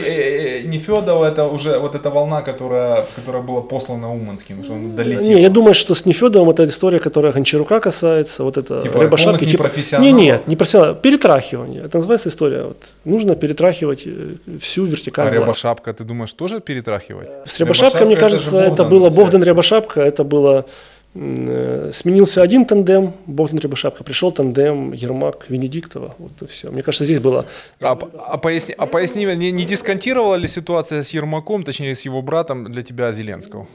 Нефедова 0.73 1.25
это 1.25 1.45
уже 1.45 1.77
вот 1.77 1.95
эта 1.95 2.09
волна, 2.09 2.41
которая, 2.41 3.05
которая 3.15 3.43
была 3.43 3.61
послана 3.61 4.11
Уманским, 4.13 4.63
что 4.63 4.73
он 4.73 4.95
долетел. 4.95 5.21
Не, 5.21 5.41
я 5.41 5.49
думаю, 5.49 5.73
что 5.73 5.93
с 5.93 6.05
Нефедовым 6.05 6.49
это 6.49 6.65
история, 6.65 6.99
которая 6.99 7.31
Гончарука 7.31 7.79
касается, 7.79 8.43
вот 8.43 8.57
это 8.57 8.81
типа, 8.81 8.97
Рябошапки. 8.97 9.45
Типа, 9.45 9.69
не, 9.99 10.11
нет, 10.11 10.47
не 10.47 10.55
профессионал, 10.55 10.95
перетрахивание. 10.95 11.83
Это 11.83 11.97
называется 11.97 12.29
история. 12.29 12.63
Вот, 12.63 12.77
нужно 13.05 13.35
перетрахивать 13.35 14.03
э, 14.05 14.35
всю 14.59 14.85
вертикаль. 14.85 15.27
А 15.27 15.31
Рябошапка, 15.31 15.93
ты 15.93 16.03
думаешь, 16.03 16.33
тоже 16.33 16.59
перетрахивать? 16.59 17.29
С 17.45 17.59
Рябошапкой, 17.59 18.05
мне 18.05 18.15
кажется, 18.15 18.57
это, 18.57 18.73
это 18.73 18.83
было 18.83 19.09
Богдан 19.09 19.43
Рябошапка, 19.43 20.01
это 20.01 20.23
было 20.23 20.53
Э, 20.53 21.02
сменился 21.13 22.41
один 22.41 22.65
тандем, 22.65 23.13
Богдан 23.27 23.59
Рябошапка, 23.59 24.03
пришел 24.03 24.31
тандем 24.31 24.93
Ермак 24.93 25.45
Венедиктова. 25.47 26.15
Вот 26.17 26.41
и 26.41 26.47
все. 26.47 26.71
Мне 26.71 26.81
кажется, 26.81 27.05
здесь 27.05 27.19
было... 27.19 27.45
А, 27.81 27.91
а, 27.91 28.37
поясни, 28.37 28.73
а 28.75 28.87
поясни, 28.87 29.25
не, 29.25 29.51
не 29.51 29.65
дисконтировала 29.65 30.35
ли 30.35 30.47
ситуация 30.47 31.03
с 31.03 31.09
Ермаком, 31.11 31.63
точнее, 31.63 31.95
с 31.95 32.01
его 32.01 32.21
братом 32.23 32.71
для 32.71 32.81
тебя 32.81 33.11
Зеленского? 33.11 33.67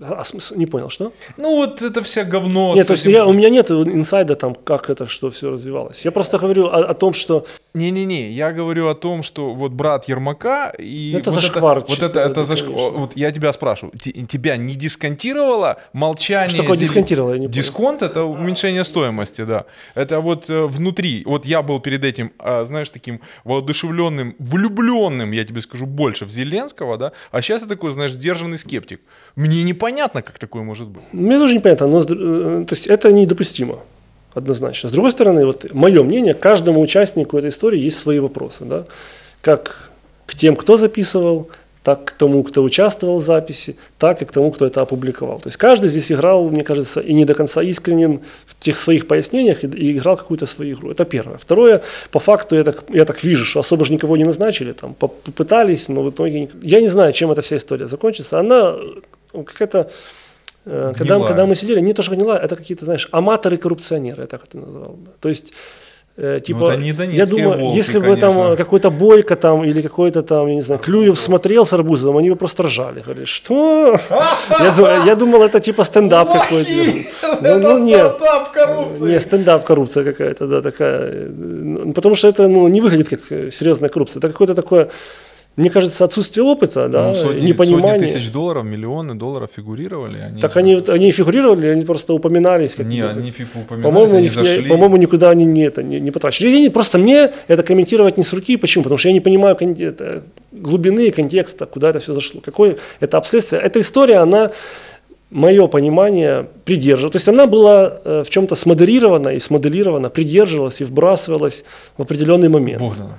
А, 0.00 0.24
смысл, 0.24 0.54
не 0.56 0.66
понял, 0.66 0.90
что? 0.90 1.12
Ну 1.36 1.56
вот 1.56 1.80
это 1.80 2.02
вся 2.02 2.24
говно. 2.24 2.74
Нет, 2.74 2.86
то 2.86 2.92
есть 2.92 3.06
я, 3.06 3.26
у 3.26 3.32
меня 3.32 3.48
нет 3.48 3.70
инсайда 3.70 4.34
там, 4.34 4.54
как 4.54 4.90
это, 4.90 5.06
что 5.06 5.30
все 5.30 5.50
развивалось. 5.50 6.04
Я 6.04 6.10
просто 6.10 6.38
говорю 6.38 6.66
о, 6.66 6.90
о 6.90 6.94
том, 6.94 7.14
что... 7.14 7.46
Не-не-не, 7.74 8.30
я 8.30 8.52
говорю 8.52 8.88
о 8.88 8.94
том, 8.94 9.22
что 9.22 9.54
вот 9.54 9.72
брат 9.72 10.08
Ермака 10.08 10.70
и... 10.78 11.10
Ну, 11.12 11.18
это 11.18 11.30
вот 11.30 11.40
зашквар. 11.40 11.78
Это, 11.78 11.86
вот 11.88 12.02
это, 12.02 12.20
это 12.20 12.44
зашквар. 12.44 12.92
Вот 12.92 13.16
я 13.16 13.30
тебя 13.30 13.52
спрашиваю, 13.52 13.96
тебя 13.96 14.56
не 14.56 14.74
дисконтировало 14.74 15.78
молчание... 15.92 16.50
Что 16.50 16.62
такое 16.62 16.76
дисконтировало? 16.76 17.34
Я 17.34 17.38
не 17.38 17.48
Дисконт 17.48 18.02
это 18.02 18.24
уменьшение 18.24 18.84
стоимости, 18.84 19.44
да. 19.44 19.64
Это 19.94 20.20
вот 20.20 20.50
э, 20.50 20.66
внутри. 20.66 21.22
Вот 21.24 21.46
я 21.46 21.62
был 21.62 21.80
перед 21.80 22.04
этим, 22.04 22.32
а, 22.38 22.64
знаешь, 22.64 22.90
таким 22.90 23.20
воодушевленным, 23.44 24.36
влюбленным, 24.38 25.32
я 25.32 25.44
тебе 25.44 25.60
скажу, 25.62 25.86
больше 25.86 26.24
в 26.26 26.30
Зеленского, 26.30 26.98
да, 26.98 27.12
а 27.30 27.40
сейчас 27.40 27.62
я 27.62 27.68
такой, 27.68 27.92
знаешь, 27.92 28.12
сдержанный 28.12 28.58
скептик. 28.58 29.00
Мне 29.36 29.64
непонятно, 29.64 30.22
как 30.22 30.38
такое 30.38 30.62
может 30.62 30.88
быть. 30.88 31.02
Мне 31.12 31.38
тоже 31.38 31.54
непонятно, 31.54 31.86
но 31.86 32.00
э, 32.00 32.64
то 32.66 32.74
есть 32.74 32.86
это 32.86 33.12
недопустимо 33.12 33.78
однозначно. 34.34 34.88
С 34.88 34.92
другой 34.92 35.12
стороны, 35.12 35.44
вот 35.44 35.72
мое 35.74 36.02
мнение, 36.02 36.34
каждому 36.34 36.80
участнику 36.80 37.36
этой 37.38 37.50
истории 37.50 37.78
есть 37.78 37.98
свои 37.98 38.18
вопросы, 38.18 38.64
да, 38.64 38.84
как 39.42 39.90
к 40.26 40.34
тем, 40.34 40.56
кто 40.56 40.76
записывал, 40.76 41.50
так 41.82 42.04
к 42.04 42.12
тому, 42.12 42.42
кто 42.42 42.64
участвовал 42.64 43.20
в 43.20 43.22
записи, 43.22 43.76
так 43.98 44.20
и 44.20 44.24
к 44.24 44.32
тому, 44.32 44.50
кто 44.50 44.66
это 44.66 44.80
опубликовал. 44.80 45.38
То 45.38 45.48
есть 45.48 45.56
каждый 45.56 45.88
здесь 45.88 46.10
играл, 46.10 46.48
мне 46.48 46.64
кажется, 46.64 47.00
и 47.00 47.14
не 47.14 47.24
до 47.24 47.34
конца 47.34 47.62
искренен 47.62 48.20
в 48.46 48.58
тех 48.58 48.76
своих 48.76 49.06
пояснениях 49.06 49.62
и, 49.62 49.68
и 49.68 49.92
играл 49.92 50.16
какую-то 50.16 50.46
свою 50.46 50.74
игру. 50.74 50.90
Это 50.90 51.04
первое. 51.04 51.36
Второе, 51.38 51.82
по 52.10 52.18
факту 52.18 52.56
я 52.56 52.64
так, 52.64 52.84
я 52.88 53.04
так 53.04 53.22
вижу, 53.22 53.44
что 53.44 53.60
особо 53.60 53.84
же 53.84 53.92
никого 53.92 54.16
не 54.16 54.24
назначили, 54.24 54.72
там 54.72 54.94
попытались, 54.94 55.88
но 55.88 56.02
в 56.02 56.10
итоге... 56.10 56.48
Я 56.62 56.80
не 56.80 56.88
знаю, 56.88 57.12
чем 57.12 57.30
эта 57.30 57.42
вся 57.42 57.56
история 57.56 57.86
закончится. 57.86 58.40
Она 58.40 58.74
какая-то 59.44 59.90
э, 60.64 60.92
когда, 60.96 61.18
когда 61.20 61.46
мы 61.46 61.54
сидели, 61.54 61.80
не 61.80 61.92
то, 61.92 62.02
что 62.02 62.14
гнила, 62.14 62.38
это 62.38 62.56
какие-то, 62.56 62.84
знаешь, 62.84 63.08
аматоры-коррупционеры, 63.12 64.22
я 64.22 64.26
так 64.26 64.44
это 64.44 64.58
назвал. 64.58 64.98
То 65.20 65.28
есть, 65.28 65.52
э, 66.16 66.40
типа, 66.44 66.76
ну, 66.76 67.04
я 67.04 67.26
думаю, 67.26 67.58
волки, 67.58 67.76
если 67.76 67.98
бы 67.98 68.16
там 68.16 68.56
какой-то 68.56 68.90
Бойко 68.90 69.36
там 69.36 69.64
или 69.64 69.82
какой-то 69.82 70.22
там, 70.22 70.46
я 70.48 70.54
не 70.54 70.62
знаю, 70.62 70.80
Клюев 70.80 71.18
смотрел 71.18 71.66
с 71.66 71.72
Арбузовым, 71.72 72.18
они 72.18 72.30
бы 72.30 72.36
просто 72.36 72.62
ржали. 72.62 73.00
Говорили, 73.00 73.26
что? 73.26 73.98
я, 74.60 75.04
я 75.04 75.14
думал, 75.14 75.42
это 75.42 75.60
типа 75.60 75.84
стендап 75.84 76.32
какой-то. 76.32 76.70
Ну, 77.42 77.58
ну, 77.58 77.84
нет. 77.84 78.14
стендап 78.16 78.52
коррупция. 78.52 79.08
Нет, 79.08 79.22
стендап 79.22 79.64
коррупция 79.64 80.04
какая-то, 80.04 80.46
да, 80.46 80.62
такая. 80.62 81.30
Потому 81.94 82.14
что 82.14 82.28
это 82.28 82.48
ну, 82.48 82.68
не 82.68 82.80
выглядит 82.80 83.08
как 83.08 83.52
серьезная 83.52 83.90
коррупция. 83.90 84.20
Это 84.20 84.28
какое-то 84.28 84.54
такое 84.54 84.88
мне 85.56 85.70
кажется, 85.70 86.04
отсутствие 86.04 86.44
опыта, 86.44 86.88
да, 86.88 87.08
ну, 87.08 87.14
сотни, 87.14 87.40
непонимание. 87.40 87.98
Сотни 87.98 88.12
тысяч 88.12 88.30
долларов, 88.30 88.64
миллионы 88.64 89.14
долларов 89.14 89.48
фигурировали. 89.56 90.18
Они 90.18 90.40
так 90.40 90.52
же... 90.52 90.58
они, 90.58 90.74
они 90.88 91.10
фигурировали, 91.12 91.68
они 91.68 91.82
просто 91.82 92.12
упоминались. 92.12 92.74
Как 92.74 92.84
не, 92.84 93.00
они 93.00 93.32
упоминались, 93.54 93.82
по-моему, 93.82 94.16
они 94.16 94.28
зашли. 94.28 94.68
По-моему, 94.68 94.98
никуда 94.98 95.30
они 95.30 95.46
не, 95.46 95.62
это, 95.62 95.82
не, 95.82 95.98
не 95.98 96.10
потрачены. 96.10 96.70
Просто 96.70 96.98
мне 96.98 97.30
это 97.48 97.62
комментировать 97.62 98.18
не 98.18 98.24
с 98.24 98.32
руки. 98.34 98.58
Почему? 98.58 98.84
Потому 98.84 98.98
что 98.98 99.08
я 99.08 99.14
не 99.14 99.20
понимаю 99.20 99.56
это, 99.56 100.24
глубины 100.52 101.10
контекста, 101.10 101.64
куда 101.64 101.88
это 101.88 102.00
все 102.00 102.12
зашло. 102.12 102.42
Какое 102.44 102.76
это 103.00 103.16
обследствие. 103.16 103.62
Эта 103.62 103.80
история, 103.80 104.16
она 104.16 104.50
мое 105.30 105.66
понимание 105.68 106.46
придерживалась. 106.66 107.12
То 107.12 107.16
есть 107.16 107.28
она 107.28 107.46
была 107.46 107.98
э, 108.04 108.24
в 108.26 108.30
чем-то 108.30 108.54
смодерирована 108.54 109.30
и 109.30 109.38
смоделирована, 109.38 110.10
придерживалась 110.10 110.82
и 110.82 110.84
вбрасывалась 110.84 111.64
в 111.96 112.02
определенный 112.02 112.48
момент. 112.48 112.80
Богдана. 112.80 113.18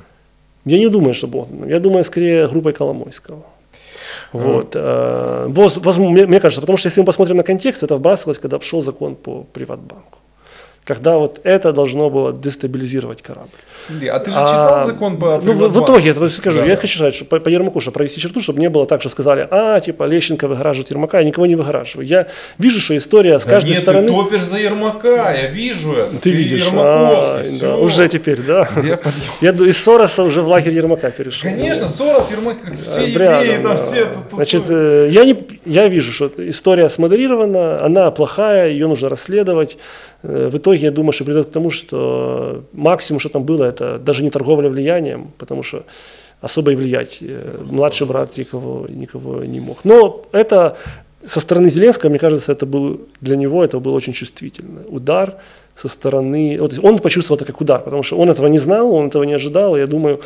Я 0.67 0.77
не 0.80 0.89
думаю, 0.89 1.13
что 1.13 1.27
Богданом. 1.27 1.69
Я 1.69 1.80
думаю, 1.80 2.03
скорее 2.03 2.47
группой 2.47 2.73
Коломойского. 2.73 3.43
Вот. 4.34 4.75
Mm. 4.75 5.53
Возможно, 5.53 6.10
мне, 6.10 6.25
мне 6.25 6.39
кажется, 6.39 6.62
потому 6.62 6.77
что 6.77 6.88
если 6.88 6.99
мы 6.99 7.06
посмотрим 7.06 7.38
на 7.38 7.43
контекст, 7.43 7.84
это 7.84 7.95
вбрасывалось, 7.95 8.39
когда 8.39 8.60
шел 8.62 8.82
закон 8.82 9.15
по 9.15 9.45
Приватбанку 9.53 10.19
когда 10.88 11.17
вот 11.17 11.41
это 11.43 11.73
должно 11.73 12.10
было 12.10 12.32
дестабилизировать 12.32 13.21
корабль. 13.21 13.50
А 13.89 14.19
ты 14.19 14.32
же 14.32 14.38
читал 14.38 14.76
а, 14.76 14.84
закон 14.84 15.17
по 15.17 15.41
Ну, 15.43 15.52
в, 15.52 15.69
в 15.69 15.84
итоге, 15.84 16.15
я 16.17 16.30
скажу, 16.30 16.62
да. 16.62 16.65
я 16.65 16.78
хочу 16.78 16.95
сказать, 16.95 17.13
что 17.13 17.26
по, 17.26 17.39
по 17.39 17.50
Ермаку, 17.50 17.82
чтобы 17.82 17.95
провести 17.95 18.21
черту, 18.21 18.39
чтобы 18.41 18.62
не 18.62 18.69
было 18.69 18.86
так, 18.86 19.02
что 19.02 19.10
сказали, 19.10 19.45
а, 19.52 19.82
типа, 19.82 20.06
Лещенко 20.06 20.47
выгораживает 20.47 20.89
Ермака, 20.89 21.19
я 21.19 21.26
никого 21.26 21.45
не 21.45 21.56
выгораживаю. 21.56 22.08
Я 22.08 22.28
вижу, 22.58 22.80
что 22.80 22.95
история 22.95 23.38
с 23.38 23.43
да 23.43 23.52
каждой 23.52 23.71
нет, 23.71 23.82
стороны... 23.82 24.08
ты 24.08 24.13
топишь 24.13 24.43
за 24.43 24.58
Ермака, 24.58 25.34
я 25.34 25.47
вижу 25.47 25.91
это. 25.91 26.12
Ты, 26.12 26.19
ты 26.19 26.32
видишь, 26.32 26.69
а, 26.71 27.43
да, 27.60 27.76
уже 27.76 28.08
теперь, 28.08 28.41
да. 28.41 28.69
Я, 28.82 29.00
я 29.41 29.52
из 29.52 29.78
Сороса 29.78 30.23
уже 30.23 30.41
в 30.41 30.47
лагерь 30.47 30.73
Ермака 30.73 31.12
перешел. 31.12 31.50
Конечно, 31.50 31.89
Сорос, 31.89 32.32
Ермак, 32.32 32.58
все 32.82 33.08
евреи, 33.08 33.62
там 33.62 33.76
все 33.76 34.04
это 34.04 34.17
Значит, 34.32 34.63
э, 34.69 35.10
я, 35.12 35.26
не, 35.26 35.38
я 35.65 35.89
вижу, 35.89 36.13
что 36.13 36.32
история 36.38 36.89
смоделирована, 36.89 37.84
она 37.84 38.10
плохая, 38.12 38.69
ее 38.69 38.88
нужно 38.88 39.10
расследовать. 39.10 39.78
Э, 40.23 40.50
в 40.52 40.58
итоге, 40.58 40.77
я 40.84 40.92
думаю, 40.92 41.12
что 41.12 41.26
придет 41.26 41.48
к 41.48 41.52
тому, 41.52 41.70
что 41.70 42.63
максимум, 42.74 43.20
что 43.20 43.30
там 43.30 43.44
было, 43.44 43.63
это 43.66 43.98
даже 43.98 44.24
не 44.24 44.30
торговля 44.30 44.70
влиянием, 44.70 45.32
потому 45.38 45.63
что 45.63 45.84
особо 46.42 46.72
и 46.72 46.76
влиять 46.76 47.18
э, 47.22 47.63
младший 47.72 48.08
брат 48.08 48.38
никого, 48.38 48.88
никого 48.90 49.44
не 49.44 49.60
мог. 49.60 49.78
Но 49.84 50.26
это 50.32 50.78
со 51.26 51.40
стороны 51.40 51.70
Зеленского, 51.70 52.10
мне 52.10 52.20
кажется, 52.20 52.52
это 52.52 52.66
был 52.66 53.02
для 53.22 53.36
него 53.36 53.63
это 53.63 53.80
был 53.80 53.94
очень 53.94 54.13
чувствительный 54.13 54.84
удар 54.88 55.36
со 55.76 55.88
стороны. 55.88 56.58
Вот, 56.60 56.80
он 56.84 57.00
почувствовал 57.00 57.38
это 57.38 57.46
как 57.46 57.62
удар, 57.62 57.82
потому 57.84 58.04
что 58.04 58.18
он 58.18 58.30
этого 58.30 58.48
не 58.48 58.60
знал, 58.60 58.94
он 58.94 59.08
этого 59.08 59.24
не 59.24 59.34
ожидал. 59.34 59.76
И 59.76 59.80
я 59.80 59.88
думаю, 59.88 60.22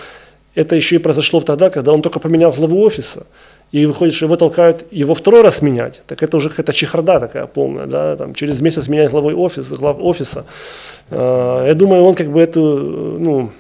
это 0.56 0.76
еще 0.76 0.96
и 0.96 1.00
произошло 1.00 1.40
тогда, 1.42 1.70
когда 1.70 1.92
он 1.94 2.02
только 2.02 2.20
поменял 2.20 2.52
главу 2.52 2.82
офиса. 2.82 3.26
И 3.72 3.86
выходит, 3.86 4.14
что 4.14 4.26
его 4.26 4.36
толкают 4.36 4.86
его 4.92 5.14
второй 5.14 5.44
раз 5.44 5.62
менять, 5.62 6.02
так 6.06 6.22
это 6.24 6.36
уже 6.36 6.50
какая-то 6.50 6.74
чехарда 6.74 7.22
такая 7.22 7.46
полная, 7.46 7.88
да, 7.88 8.18
там, 8.18 8.34
через 8.34 8.60
месяц 8.60 8.90
менять 8.90 9.12
главой 9.12 9.34
офиса, 9.34 9.76
глав 9.76 9.98
офиса. 10.00 10.46
А, 11.10 11.66
я 11.66 11.74
думаю, 11.74 12.04
он 12.04 12.16
как 12.16 12.30
бы 12.32 12.42
эту, 12.42 12.60
ну, 12.60 13.52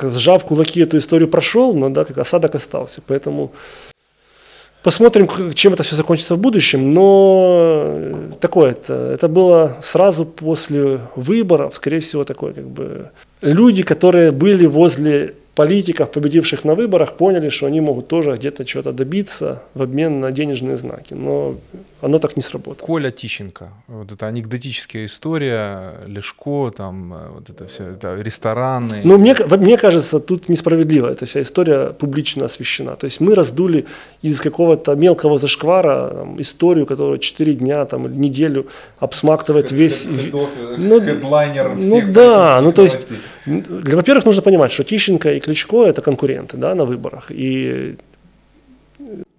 сжав 0.00 0.44
кулаки 0.44 0.80
эту 0.80 0.98
историю 0.98 1.28
прошел, 1.28 1.74
но 1.74 1.88
да, 1.88 2.04
как 2.04 2.18
осадок 2.18 2.54
остался, 2.54 3.00
поэтому 3.04 3.50
посмотрим, 4.84 5.28
чем 5.54 5.72
это 5.72 5.82
все 5.82 5.96
закончится 5.96 6.36
в 6.36 6.38
будущем, 6.38 6.94
но 6.94 7.98
такое 8.40 8.70
это, 8.70 8.94
это 8.94 9.26
было 9.26 9.76
сразу 9.82 10.24
после 10.24 11.00
выборов, 11.16 11.74
скорее 11.74 11.98
всего, 11.98 12.22
такое 12.22 12.52
как 12.52 12.68
бы 12.68 13.10
люди, 13.40 13.82
которые 13.82 14.30
были 14.30 14.66
возле 14.66 15.34
политиков, 15.58 16.12
победивших 16.12 16.64
на 16.64 16.76
выборах, 16.76 17.16
поняли, 17.16 17.48
что 17.48 17.66
они 17.66 17.80
могут 17.80 18.06
тоже 18.06 18.36
где-то 18.36 18.64
что-то 18.64 18.92
добиться 18.92 19.60
в 19.74 19.82
обмен 19.82 20.20
на 20.20 20.30
денежные 20.30 20.76
знаки. 20.76 21.14
Но 21.14 21.56
оно 22.00 22.18
так 22.18 22.36
не 22.36 22.42
сработало. 22.42 22.86
Коля 22.86 23.10
Тищенко. 23.10 23.68
Вот 23.88 24.12
это 24.12 24.26
анекдотическая 24.26 25.04
история, 25.04 25.94
Лешко, 26.06 26.70
там, 26.70 27.12
э, 27.12 27.28
вот 27.34 27.50
это 27.50 27.66
все, 27.66 27.84
это 27.84 28.20
рестораны. 28.20 29.00
Ну, 29.04 29.18
мне, 29.18 29.34
мне 29.58 29.76
кажется, 29.76 30.20
тут 30.20 30.48
несправедливо 30.48 31.08
эта 31.08 31.26
вся 31.26 31.42
история 31.42 31.92
публично 31.92 32.44
освещена. 32.44 32.96
То 32.96 33.06
есть 33.06 33.20
мы 33.20 33.34
раздули 33.34 33.86
из 34.22 34.40
какого-то 34.40 34.94
мелкого 34.94 35.38
зашквара 35.38 36.10
там, 36.14 36.40
историю, 36.40 36.86
которая 36.86 37.18
4 37.18 37.54
дня, 37.54 37.84
там, 37.84 38.20
неделю 38.20 38.66
обсмактывает 38.98 39.72
весь... 39.72 40.06
Ну, 40.78 41.00
хедлайнер 41.00 41.76
ну 41.76 42.02
да, 42.12 42.60
ну 42.60 42.72
то 42.72 42.82
есть, 42.82 43.10
во-первых, 43.46 44.24
нужно 44.24 44.42
понимать, 44.42 44.72
что 44.72 44.84
Тищенко 44.84 45.32
и 45.32 45.40
Кличко 45.40 45.84
это 45.84 46.00
конкуренты 46.00 46.56
да, 46.56 46.74
на 46.74 46.84
выборах. 46.84 47.26
И 47.30 47.96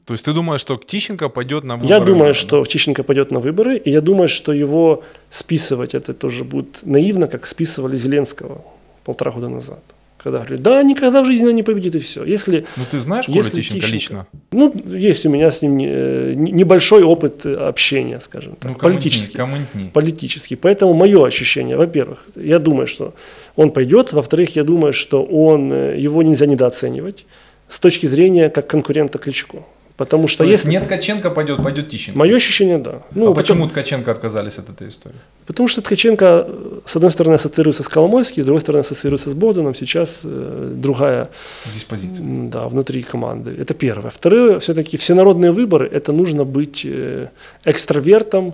то 0.09 0.13
есть 0.13 0.25
ты 0.25 0.33
думаешь, 0.33 0.61
что 0.61 0.75
Тищенко 0.75 1.29
пойдет 1.29 1.63
на 1.63 1.75
выборы? 1.75 1.93
Я 1.93 1.99
думаю, 1.99 2.33
что 2.33 2.65
Тищенко 2.65 3.03
пойдет 3.03 3.29
на 3.29 3.39
выборы, 3.39 3.77
и 3.77 3.91
я 3.91 4.01
думаю, 4.01 4.27
что 4.27 4.51
его 4.51 5.03
списывать 5.29 5.93
это 5.93 6.15
тоже 6.15 6.43
будет 6.43 6.79
наивно, 6.81 7.27
как 7.27 7.45
списывали 7.45 7.95
Зеленского 7.95 8.65
полтора 9.03 9.29
года 9.29 9.49
назад. 9.49 9.83
Когда 10.17 10.39
говорили, 10.39 10.59
да, 10.59 10.81
никогда 10.81 11.21
в 11.21 11.27
жизни 11.27 11.45
он 11.49 11.55
не 11.55 11.61
победит, 11.61 11.93
и 11.93 11.99
все. 11.99 12.23
Если, 12.23 12.65
ну 12.75 12.85
ты 12.89 13.01
знаешь 13.01 13.27
Колю 13.27 13.37
если 13.37 13.57
Тищенко, 13.57 13.81
Тищенко 13.81 13.93
лично? 13.93 14.27
Ну, 14.51 14.73
есть 14.83 15.27
у 15.27 15.29
меня 15.29 15.51
с 15.51 15.61
ним 15.61 15.77
э, 15.79 16.33
небольшой 16.35 17.03
опыт 17.03 17.45
общения, 17.45 18.19
скажем 18.19 18.55
так, 18.55 18.71
ну, 18.71 18.77
политический. 18.79 19.37
Комментни. 19.37 19.91
Политический. 19.93 20.55
Поэтому 20.55 20.95
мое 20.95 21.23
ощущение, 21.23 21.77
во-первых, 21.77 22.25
я 22.35 22.57
думаю, 22.57 22.87
что 22.87 23.13
он 23.55 23.69
пойдет, 23.69 24.11
во-вторых, 24.11 24.55
я 24.55 24.63
думаю, 24.63 24.91
что 24.91 25.23
он, 25.23 25.71
э, 25.71 25.99
его 25.99 26.23
нельзя 26.23 26.47
недооценивать 26.47 27.25
с 27.67 27.77
точки 27.79 28.07
зрения 28.07 28.49
как 28.49 28.65
конкурента 28.65 29.19
Кличко. 29.19 29.59
Потому 29.99 30.29
что 30.29 30.45
То 30.45 30.49
если... 30.49 30.69
нет 30.69 30.85
Ткаченко, 30.85 31.29
пойдет, 31.29 31.61
пойдет 31.61 31.89
Тищенко. 31.89 32.17
Мое 32.17 32.37
ощущение, 32.37 32.77
да. 32.77 33.01
Ну, 33.15 33.25
а 33.25 33.33
потому... 33.33 33.35
почему 33.35 33.67
Ткаченко 33.67 34.09
отказались 34.11 34.57
от 34.57 34.69
этой 34.69 34.87
истории? 34.87 35.17
Потому 35.45 35.67
что 35.67 35.81
Ткаченко, 35.81 36.47
с 36.85 36.95
одной 36.95 37.11
стороны, 37.11 37.35
ассоциируется 37.35 37.83
с 37.83 37.89
Коломойским, 37.89 38.43
с 38.43 38.45
другой 38.45 38.61
стороны, 38.61 38.81
ассоциируется 38.81 39.29
с 39.29 39.33
Богданом. 39.33 39.75
Сейчас 39.75 40.21
э, 40.23 40.73
другая... 40.73 41.27
Диспозиция. 41.75 42.25
Да, 42.49 42.69
внутри 42.69 43.01
команды. 43.01 43.51
Это 43.59 43.73
первое. 43.73 44.09
Второе, 44.09 44.59
все-таки 44.59 44.95
всенародные 44.95 45.51
выборы, 45.51 45.85
это 45.91 46.13
нужно 46.13 46.45
быть 46.45 46.85
э, 46.85 47.27
экстравертом, 47.65 48.53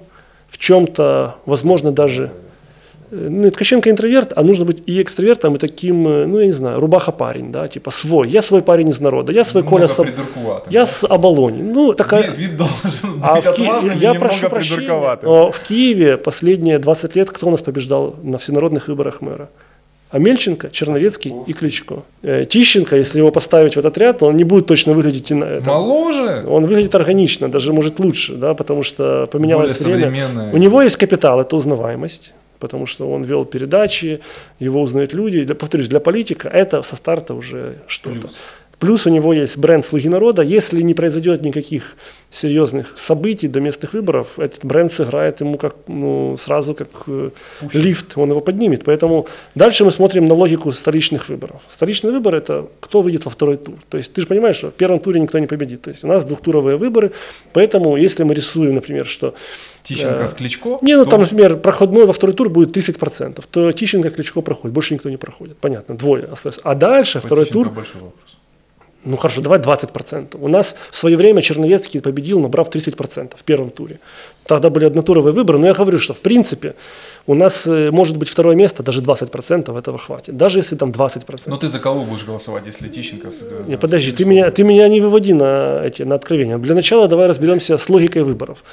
в 0.50 0.58
чем-то, 0.58 1.36
возможно, 1.46 1.92
даже 1.92 2.32
ну, 3.12 3.50
Ткаченко 3.52 3.90
интроверт, 3.90 4.34
а 4.36 4.44
нужно 4.44 4.66
быть 4.66 4.84
и 4.86 5.02
экстравертом, 5.02 5.56
и 5.56 5.58
таким, 5.58 6.08
э, 6.08 6.26
ну, 6.26 6.40
я 6.40 6.48
не 6.48 6.52
знаю, 6.52 6.80
рубаха 6.80 7.12
парень, 7.12 7.52
да, 7.52 7.68
типа 7.68 7.92
свой. 7.92 8.30
Я 8.30 8.42
свой 8.42 8.62
парень 8.62 8.90
из 8.90 9.00
народа, 9.00 9.32
я 9.32 9.44
свой 9.44 9.64
немного 9.64 9.88
Коля 9.88 9.88
Саб... 9.88 10.08
Я 10.70 10.82
да? 10.82 10.86
с 10.86 11.04
Оболони. 11.04 11.62
Ну, 11.62 11.94
такая... 11.94 12.32
Вид, 12.32 12.38
вид 12.38 12.58
должен 12.58 13.22
а 13.22 13.36
быть 13.36 13.46
отважным 13.46 13.98
я 14.00 14.14
прошу 14.14 14.50
прощения, 14.50 15.52
в 15.52 15.60
Киеве 15.68 16.18
последние 16.18 16.80
20 16.80 17.16
лет 17.16 17.30
кто 17.30 17.48
у 17.48 17.52
нас 17.52 17.62
побеждал 17.62 18.16
на 18.24 18.38
всенародных 18.38 18.88
выборах 18.88 19.22
мэра? 19.22 19.50
Амельченко, 20.12 20.70
Черновецкий 20.70 21.34
и 21.46 21.54
Кличко. 21.54 22.04
Э, 22.22 22.46
Тищенко, 22.46 22.96
если 22.96 23.18
его 23.18 23.32
поставить 23.32 23.76
в 23.76 23.80
этот 23.80 23.98
ряд, 23.98 24.24
он 24.24 24.38
не 24.38 24.44
будет 24.44 24.66
точно 24.66 24.94
выглядеть 24.94 25.32
на 25.32 25.44
это. 25.44 25.66
Моложе? 25.66 26.46
Он 26.48 26.66
выглядит 26.66 26.96
органично, 26.96 27.50
даже 27.50 27.74
может 27.74 28.00
лучше, 28.00 28.36
да, 28.36 28.54
потому 28.54 28.84
что 28.84 29.28
поменялось 29.32 29.84
Более 29.84 30.08
время. 30.08 30.52
У 30.54 30.58
него 30.58 30.82
есть 30.82 30.98
капитал, 30.98 31.42
это 31.42 31.56
узнаваемость 31.56 32.32
потому 32.60 32.86
что 32.86 33.12
он 33.12 33.24
вел 33.24 33.46
передачи, 33.46 34.22
его 34.60 34.82
узнают 34.82 35.14
люди. 35.14 35.44
Для, 35.44 35.56
повторюсь, 35.56 35.88
для 35.88 36.00
политика 36.00 36.48
это 36.48 36.82
со 36.82 36.96
старта 36.96 37.34
уже 37.34 37.78
что-то. 37.88 38.30
Плюс. 38.80 39.06
У 39.06 39.10
него 39.10 39.34
есть 39.34 39.58
бренд 39.58 39.86
«Слуги 39.86 40.10
народа». 40.10 40.42
Если 40.42 40.82
не 40.82 40.94
произойдет 40.94 41.42
никаких 41.42 41.96
серьезных 42.32 42.96
событий 42.98 43.48
до 43.48 43.62
местных 43.62 43.94
выборов, 43.94 44.40
этот 44.40 44.66
бренд 44.66 44.92
сыграет 44.92 45.42
ему 45.42 45.58
как, 45.58 45.76
ну, 45.88 46.36
сразу 46.38 46.74
как 46.74 46.90
э, 47.08 47.30
лифт, 47.74 48.18
он 48.18 48.30
его 48.30 48.42
поднимет. 48.42 48.84
Поэтому 48.84 49.28
дальше 49.56 49.86
мы 49.86 49.92
смотрим 49.92 50.26
на 50.28 50.34
логику 50.34 50.72
столичных 50.72 51.30
выборов. 51.30 51.62
Столичный 51.70 52.12
выбор– 52.12 52.36
это 52.36 52.68
кто 52.80 53.02
выйдет 53.02 53.26
во 53.26 53.32
второй 53.32 53.58
тур. 53.58 53.76
То 53.90 53.98
есть 53.98 54.14
ты 54.14 54.22
же 54.22 54.28
понимаешь, 54.28 54.58
что 54.58 54.70
в 54.70 54.74
первом 54.74 55.00
туре 55.00 55.20
никто 55.22 55.40
не 55.40 55.48
победит. 55.48 55.82
То 55.82 55.92
есть 55.92 56.04
у 56.04 56.08
нас 56.08 56.26
двухтуровые 56.26 56.78
выборы, 56.78 57.12
поэтому 57.54 57.96
если 57.96 58.24
мы 58.24 58.34
рисуем, 58.34 58.76
например, 58.76 59.06
что 59.06 59.34
Тищенко 59.84 60.24
э, 60.24 60.28
с 60.28 60.34
Кличко? 60.34 60.78
Не, 60.82 60.98
ну 60.98 61.06
то... 61.06 61.12
там, 61.12 61.22
например, 61.22 61.58
проходной 61.58 62.06
во 62.06 62.14
второй 62.14 62.36
тур 62.36 62.50
будет 62.50 62.76
30%, 62.76 63.44
то 63.50 63.72
Тищенко, 63.72 64.10
Кличко 64.10 64.42
проходит, 64.42 64.74
больше 64.74 64.94
никто 64.94 65.10
не 65.10 65.18
проходит. 65.18 65.58
Понятно, 65.58 65.96
двое 65.96 66.26
остается. 66.26 66.62
А 66.64 66.76
дальше 66.76 67.22
По 67.22 67.28
второй 67.28 67.46
Тищенко 67.46 67.64
тур... 67.66 67.76
Большой 67.76 68.02
вопрос. 68.02 68.38
Ну 69.06 69.18
хорошо, 69.18 69.42
давай 69.42 69.60
20%. 69.60 70.38
У 70.42 70.48
нас 70.48 70.76
в 70.90 70.98
свое 70.98 71.16
время 71.16 71.42
Черновецкий 71.42 72.02
победил, 72.02 72.40
набрав 72.40 72.70
30% 72.70 73.34
в 73.38 73.44
первом 73.44 73.70
туре. 73.70 74.00
Тогда 74.46 74.70
были 74.70 74.86
однотуровые 74.86 75.32
выборы, 75.32 75.60
но 75.60 75.68
я 75.68 75.74
говорю, 75.74 76.00
что 76.00 76.14
в 76.14 76.20
принципе 76.20 76.76
у 77.28 77.36
нас 77.36 77.68
э, 77.68 77.92
может 77.92 78.18
быть 78.18 78.30
второе 78.30 78.56
место, 78.56 78.82
даже 78.82 79.02
20% 79.02 79.78
этого 79.78 79.98
хватит. 80.00 80.38
Даже 80.38 80.60
если 80.60 80.76
там 80.76 80.90
20%. 80.90 81.44
Но 81.46 81.58
ты 81.58 81.68
за 81.68 81.80
кого 81.80 82.04
будешь 82.04 82.26
голосовать, 82.26 82.66
если 82.66 82.88
Тищенко... 82.88 83.30
С, 83.30 83.44
не, 83.68 83.78
подожди, 83.78 84.12
ты 84.12 84.26
меня, 84.26 84.50
ты 84.50 84.64
меня 84.64 84.88
не 84.88 85.02
выводи 85.02 85.34
на, 85.34 85.82
эти, 85.84 86.02
на 86.02 86.16
откровения. 86.16 86.58
Для 86.58 86.74
начала 86.74 87.08
давай 87.08 87.28
разберемся 87.28 87.78
с 87.78 87.90
логикой 87.90 88.24
выборов. 88.24 88.64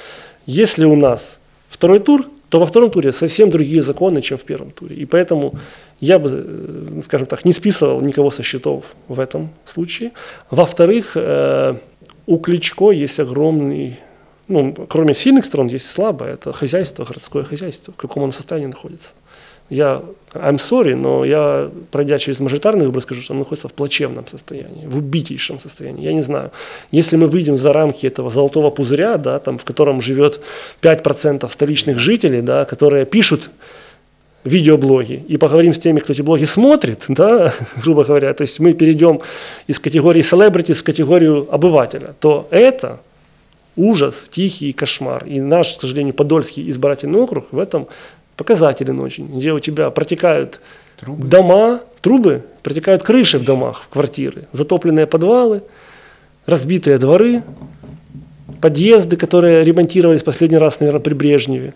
Если 0.47 0.85
у 0.85 0.95
нас 0.95 1.39
второй 1.69 1.99
тур, 1.99 2.25
то 2.53 2.59
во 2.59 2.67
втором 2.67 2.91
туре 2.91 3.11
совсем 3.13 3.49
другие 3.49 3.81
законы, 3.81 4.21
чем 4.21 4.37
в 4.37 4.43
первом 4.43 4.69
туре. 4.69 4.95
И 4.95 5.05
поэтому 5.05 5.55
я 5.99 6.19
бы, 6.19 6.29
э, 6.29 7.01
скажем 7.01 7.25
так, 7.25 7.45
не 7.45 7.51
списывал 7.53 8.01
никого 8.01 8.29
со 8.29 8.43
счетов 8.43 8.95
в 9.07 9.19
этом 9.19 9.49
случае. 9.65 10.11
Во-вторых, 10.51 11.13
э, 11.15 11.73
у 12.27 12.37
Кличко 12.37 12.91
есть 12.91 13.19
огромный, 13.19 13.99
ну, 14.47 14.71
кроме 14.87 15.15
сильных 15.15 15.45
сторон, 15.45 15.65
есть 15.65 15.89
слабое, 15.89 16.33
это 16.33 16.53
хозяйство, 16.53 17.05
городское 17.05 17.43
хозяйство, 17.43 17.91
в 17.91 17.95
каком 17.95 18.21
оно 18.23 18.31
состоянии 18.31 18.67
находится 18.67 19.13
я, 19.69 20.01
I'm 20.33 20.57
sorry, 20.57 20.95
но 20.95 21.23
я, 21.23 21.69
пройдя 21.91 22.19
через 22.19 22.39
мажоритарный 22.39 22.85
выбор, 22.85 23.01
скажу, 23.01 23.21
что 23.21 23.33
он 23.33 23.39
находится 23.39 23.67
в 23.67 23.73
плачевном 23.73 24.25
состоянии, 24.27 24.85
в 24.87 24.97
убитейшем 24.97 25.59
состоянии. 25.59 26.03
Я 26.03 26.13
не 26.13 26.21
знаю, 26.21 26.51
если 26.91 27.17
мы 27.17 27.27
выйдем 27.27 27.57
за 27.57 27.73
рамки 27.73 28.07
этого 28.07 28.29
золотого 28.29 28.69
пузыря, 28.69 29.17
да, 29.17 29.39
там, 29.39 29.57
в 29.57 29.63
котором 29.63 30.01
живет 30.01 30.41
5% 30.81 31.49
столичных 31.51 31.99
жителей, 31.99 32.41
да, 32.41 32.65
которые 32.65 33.05
пишут 33.05 33.49
видеоблоги 34.43 35.23
и 35.27 35.37
поговорим 35.37 35.73
с 35.73 35.79
теми, 35.79 35.99
кто 35.99 36.13
эти 36.13 36.21
блоги 36.21 36.45
смотрит, 36.45 37.05
да, 37.07 37.53
грубо 37.83 38.03
говоря, 38.03 38.33
то 38.33 38.41
есть 38.41 38.59
мы 38.59 38.73
перейдем 38.73 39.21
из 39.67 39.79
категории 39.79 40.21
celebrity 40.21 40.73
в 40.73 40.83
категорию 40.83 41.47
обывателя, 41.49 42.15
то 42.19 42.47
это 42.51 42.99
ужас, 43.75 44.25
тихий 44.29 44.71
кошмар. 44.73 45.25
И 45.25 45.39
наш, 45.39 45.77
к 45.77 45.81
сожалению, 45.81 46.13
Подольский 46.13 46.69
избирательный 46.69 47.19
округ 47.19 47.47
в 47.51 47.59
этом 47.59 47.87
показателен 48.43 48.99
очень, 48.99 49.27
где 49.37 49.53
у 49.53 49.59
тебя 49.59 49.89
протекают 49.89 50.59
трубы. 50.99 51.27
дома, 51.27 51.79
трубы, 52.01 52.43
протекают 52.61 53.01
крыши 53.01 53.39
в 53.39 53.45
домах, 53.45 53.83
в 53.83 53.93
квартиры, 53.93 54.47
затопленные 54.51 55.07
подвалы, 55.07 55.63
разбитые 56.45 56.97
дворы, 56.97 57.41
подъезды, 58.59 59.15
которые 59.15 59.63
ремонтировались 59.63 60.23
последний 60.23 60.57
раз, 60.57 60.81
наверное, 60.81 61.01
при 61.01 61.13
Брежневе. 61.13 61.73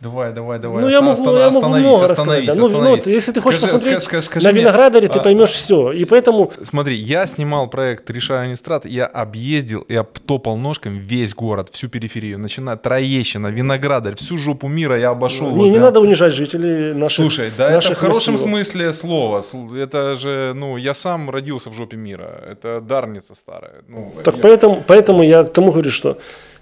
Давай, 0.00 0.32
давай, 0.32 0.60
давай. 0.60 0.82
Ну, 0.82 0.88
я 0.88 1.00
могу, 1.00 1.12
останов... 1.14 1.40
я 1.40 1.46
могу 1.46 1.58
остановись, 1.58 1.86
много 1.86 2.04
остановись, 2.04 2.46
да. 2.46 2.52
остановись. 2.52 3.04
Ну, 3.04 3.04
ну, 3.04 3.12
если 3.12 3.32
ты 3.32 3.40
хочешь 3.40 3.58
скажи, 3.58 3.72
посмотреть 3.72 4.02
скажи, 4.04 4.22
скажи, 4.22 4.46
на 4.46 4.52
виноградаре, 4.52 5.08
ты 5.08 5.18
а, 5.18 5.22
поймешь 5.22 5.50
все. 5.50 5.90
И 5.90 6.04
поэтому... 6.04 6.52
Смотри, 6.62 6.94
я 6.94 7.26
снимал 7.26 7.68
проект 7.68 8.08
«Решаю 8.08 8.48
Нестрат», 8.48 8.86
я 8.86 9.06
объездил, 9.06 9.84
я 9.88 10.04
топал 10.04 10.56
ножками 10.56 10.98
весь 10.98 11.34
город, 11.34 11.70
всю 11.72 11.88
периферию, 11.88 12.38
начиная 12.38 12.76
Троещина, 12.76 13.48
Виноградарь, 13.48 14.14
всю 14.14 14.38
жопу 14.38 14.68
мира 14.68 14.96
я 14.96 15.10
обошел. 15.10 15.50
Не, 15.50 15.56
вот, 15.56 15.70
не 15.70 15.78
надо 15.78 15.98
унижать 15.98 16.32
жителей 16.32 16.94
наших 16.94 17.24
Слушай, 17.24 17.50
да 17.58 17.70
наших 17.70 17.92
это 17.92 17.98
в 17.98 18.02
хорошем 18.02 18.34
массивов. 18.34 18.50
смысле 18.52 18.92
слова. 18.92 19.44
Это 19.76 20.14
же, 20.14 20.52
ну, 20.54 20.76
я 20.76 20.94
сам 20.94 21.28
родился 21.28 21.70
в 21.70 21.74
жопе 21.74 21.96
мира. 21.96 22.40
Это 22.48 22.80
дарница 22.80 23.34
старая. 23.34 23.82
Ну, 23.88 24.12
так 24.22 24.36
я... 24.36 24.42
поэтому, 24.42 24.84
поэтому 24.86 25.24
я 25.24 25.42
к 25.42 25.52
тому 25.52 25.72
говорю, 25.72 25.90
что 25.90 26.18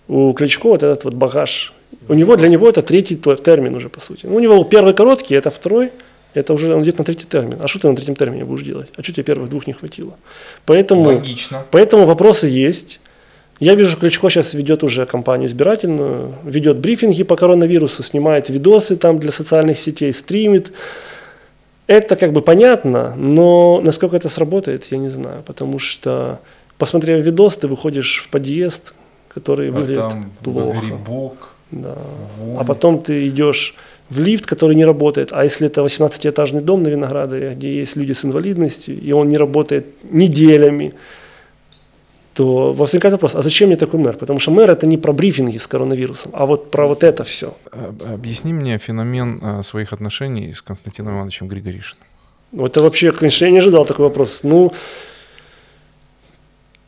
у 0.09 0.33
Кличко 0.33 0.69
вот 0.69 0.83
этот 0.83 1.05
вот 1.05 1.15
багаж 1.15 1.73
у 2.09 2.15
него, 2.15 2.37
для 2.37 2.49
него 2.49 2.69
это 2.69 2.83
третий 2.83 3.17
термин 3.17 3.75
уже, 3.75 3.89
по 3.89 4.01
сути. 4.01 4.27
Ну, 4.27 4.37
у 4.37 4.41
него 4.41 4.63
первый 4.65 4.95
короткий, 4.95 5.35
это 5.35 5.51
второй, 5.51 5.91
это 6.35 6.53
уже 6.53 6.75
он 6.75 6.83
идет 6.83 6.99
на 6.99 7.05
третий 7.05 7.27
термин. 7.27 7.59
А 7.61 7.67
что 7.67 7.81
ты 7.81 7.89
на 7.89 7.97
третьем 7.97 8.15
термине 8.15 8.45
будешь 8.45 8.65
делать? 8.65 8.89
А 8.97 9.03
что 9.03 9.13
тебе 9.13 9.25
первых 9.25 9.49
двух 9.49 9.67
не 9.67 9.73
хватило? 9.73 10.17
Поэтому, 10.65 11.05
Логично. 11.05 11.65
Поэтому 11.71 12.07
вопросы 12.07 12.47
есть. 12.47 13.01
Я 13.59 13.75
вижу, 13.75 13.97
Кличко 13.97 14.29
сейчас 14.29 14.55
ведет 14.55 14.85
уже 14.85 15.07
кампанию 15.07 15.49
избирательную, 15.49 16.35
ведет 16.45 16.79
брифинги 16.79 17.25
по 17.25 17.37
коронавирусу, 17.37 18.03
снимает 18.03 18.51
видосы 18.51 18.97
там 18.97 19.19
для 19.19 19.33
социальных 19.33 19.79
сетей, 19.79 20.13
стримит. 20.13 20.73
Это 21.87 22.17
как 22.17 22.33
бы 22.33 22.43
понятно, 22.43 23.15
но 23.17 23.81
насколько 23.81 24.17
это 24.17 24.29
сработает, 24.29 24.85
я 24.91 24.99
не 24.99 25.09
знаю, 25.09 25.43
потому 25.47 25.79
что, 25.79 26.41
посмотрев 26.79 27.25
видос, 27.25 27.57
ты 27.57 27.69
выходишь 27.69 28.23
в 28.25 28.29
подъезд, 28.29 28.93
который 29.37 29.69
а 29.69 29.73
выглядит 29.73 30.09
там 30.11 30.31
плохо. 30.43 30.81
Грибок 30.81 31.57
да. 31.71 31.95
А 32.59 32.65
потом 32.65 32.99
ты 32.99 33.29
идешь 33.29 33.75
в 34.09 34.21
лифт, 34.21 34.47
который 34.47 34.77
не 34.77 34.85
работает, 34.85 35.33
а 35.33 35.45
если 35.45 35.67
это 35.67 35.81
18-этажный 35.81 36.61
дом 36.61 36.83
на 36.83 36.89
Виноградаре, 36.89 37.55
где 37.55 37.81
есть 37.81 37.97
люди 37.97 38.13
с 38.13 38.25
инвалидностью, 38.25 39.01
и 39.01 39.13
он 39.13 39.29
не 39.29 39.37
работает 39.37 39.85
неделями, 40.11 40.93
то 42.35 42.73
возникает 42.73 43.13
вопрос, 43.13 43.35
а 43.35 43.43
зачем 43.43 43.69
мне 43.69 43.77
такой 43.77 43.99
мэр? 43.99 44.17
Потому 44.17 44.39
что 44.39 44.53
мэр 44.53 44.71
это 44.71 44.87
не 44.87 44.99
про 44.99 45.13
брифинги 45.13 45.59
с 45.59 45.67
коронавирусом, 45.67 46.31
а 46.35 46.45
вот 46.47 46.71
про 46.71 46.87
вот 46.87 47.03
это 47.03 47.25
все. 47.25 47.57
Объясни 48.15 48.53
мне 48.53 48.79
феномен 48.79 49.41
э, 49.43 49.63
своих 49.63 49.93
отношений 49.93 50.53
с 50.53 50.63
Константином 50.63 51.15
Ивановичем 51.15 51.49
Григоришиным. 51.49 52.05
Это 52.53 52.81
вообще, 52.81 53.11
конечно, 53.11 53.47
я 53.47 53.51
не 53.51 53.59
ожидал 53.59 53.87
такой 53.87 54.05
вопрос. 54.05 54.41
Ну, 54.45 54.73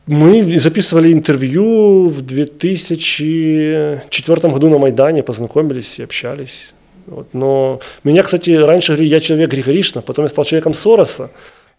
мы 0.09 0.59
записывали 0.59 1.13
интервью 1.13 2.09
в 2.09 2.23
2004 2.23 4.53
году 4.53 4.71
на 4.71 4.79
Майдане, 4.79 5.23
познакомились 5.23 5.99
и 5.99 6.03
общались. 6.03 6.73
Вот. 7.07 7.35
Но 7.35 7.81
меня, 8.05 8.23
кстати, 8.23 8.51
раньше 8.51 8.93
говорили, 8.93 9.11
я 9.11 9.21
человек 9.21 9.51
Григоришна, 9.51 10.03
потом 10.03 10.25
я 10.25 10.29
стал 10.29 10.45
человеком 10.45 10.75
Сороса. 10.75 11.31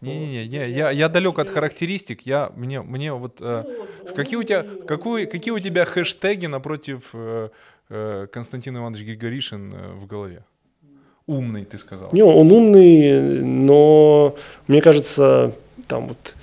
Не-не-не, 0.02 0.70
я, 0.70 0.92
я, 0.92 1.10
далек 1.10 1.40
от 1.40 1.50
характеристик. 1.50 2.22
Я, 2.26 2.52
мне, 2.56 2.82
мне 2.82 3.12
вот, 3.12 3.38
э, 3.42 3.66
какие, 4.16 4.38
у 4.38 4.44
тебя, 4.44 4.66
какую, 4.88 5.28
какие 5.28 5.52
у 5.52 5.60
тебя 5.60 5.84
хэштеги 5.84 6.46
напротив 6.46 7.10
э, 7.14 7.50
э, 7.90 8.28
Константин 8.32 8.78
Иванович 8.78 9.04
Григоришин 9.04 9.74
э, 9.74 9.94
в 9.96 10.08
голове? 10.08 10.44
Умный, 11.28 11.66
ты 11.66 11.78
сказал. 11.78 12.10
Не, 12.14 12.24
он 12.24 12.52
умный, 12.52 13.42
но 13.42 14.38
мне 14.68 14.82
кажется, 14.82 15.52
там 15.88 16.08
вот, 16.08 16.34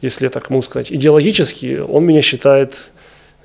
если 0.00 0.24
я 0.24 0.30
так 0.30 0.50
могу 0.50 0.62
сказать, 0.62 0.92
идеологически 0.92 1.78
он 1.78 2.04
меня 2.04 2.22
считает 2.22 2.90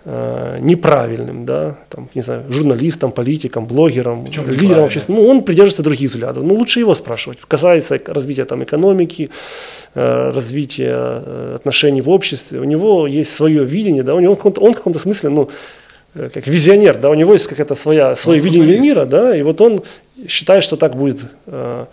э, 0.06 0.58
неправильным, 0.62 1.45
да, 1.45 1.78
там, 1.89 2.10
не 2.14 2.22
знаю, 2.22 2.43
журналистом, 2.49 3.12
политиком, 3.12 3.66
блогером, 3.66 4.26
лидером 4.47 4.86
общества. 4.86 5.14
Ну, 5.14 5.28
он 5.28 5.43
придерживается 5.43 5.84
других 5.84 6.10
взглядов. 6.10 6.43
Ну, 6.43 6.56
лучше 6.56 6.80
его 6.80 6.95
спрашивать. 6.95 7.39
Касается 7.47 7.99
развития 8.08 8.45
там 8.45 8.64
экономики, 8.64 9.30
э, 9.95 10.32
развития 10.34 10.95
э, 10.95 11.56
отношений 11.56 12.02
в 12.02 12.10
обществе. 12.10 12.60
У 12.60 12.66
него 12.66 13.08
есть 13.08 13.34
свое 13.34 13.64
видение, 13.64 14.04
да, 14.04 14.16
у 14.16 14.20
него 14.20 14.34
он 14.34 14.74
в 14.74 14.76
каком-то 14.76 14.99
смысле, 14.99 15.30
ну, 15.30 15.49
э, 16.16 16.30
как 16.34 16.47
визионер, 16.47 16.97
да, 16.97 17.10
у 17.10 17.16
него 17.16 17.34
есть 17.34 17.47
какая-то 17.47 17.76
своя, 17.76 18.16
свое 18.16 18.39
он 18.39 18.45
видение 18.45 18.80
мира, 18.80 19.06
да, 19.06 19.36
и 19.36 19.41
вот 19.41 19.62
он 19.62 19.84
считает, 20.28 20.64
что 20.64 20.76
так 20.76 20.95
будет. 20.95 21.20
Э, 21.47 21.86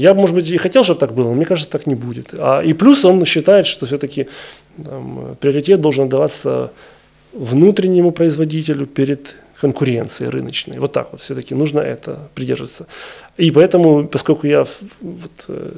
я, 0.00 0.14
может 0.14 0.34
быть, 0.34 0.50
и 0.50 0.56
хотел, 0.56 0.82
чтобы 0.82 1.00
так 1.00 1.12
было, 1.12 1.28
но 1.28 1.34
мне 1.34 1.44
кажется, 1.44 1.70
так 1.70 1.86
не 1.86 1.94
будет. 1.94 2.32
А, 2.32 2.62
и 2.62 2.72
плюс 2.72 3.04
он 3.04 3.24
считает, 3.26 3.66
что 3.66 3.84
все-таки 3.86 4.26
там, 4.84 5.36
приоритет 5.40 5.80
должен 5.80 6.08
даваться 6.08 6.70
внутреннему 7.32 8.10
производителю 8.10 8.86
перед 8.86 9.36
конкуренцией 9.60 10.30
рыночной. 10.30 10.78
Вот 10.78 10.92
так 10.92 11.12
вот 11.12 11.20
все-таки 11.20 11.54
нужно 11.54 11.80
это 11.80 12.30
придерживаться. 12.34 12.86
И 13.36 13.50
поэтому, 13.50 14.08
поскольку 14.08 14.46
я 14.46 14.64
вот, 15.00 15.44
э, 15.48 15.72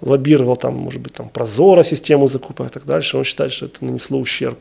лоббировал 0.00 0.56
там, 0.56 0.74
может 0.74 1.00
быть, 1.00 1.12
там 1.12 1.28
Прозора 1.28 1.82
систему 1.82 2.28
закупок 2.28 2.68
и 2.68 2.70
так 2.70 2.84
дальше, 2.84 3.16
он 3.18 3.24
считает, 3.24 3.52
что 3.52 3.66
это 3.66 3.84
нанесло 3.84 4.20
ущерб 4.20 4.58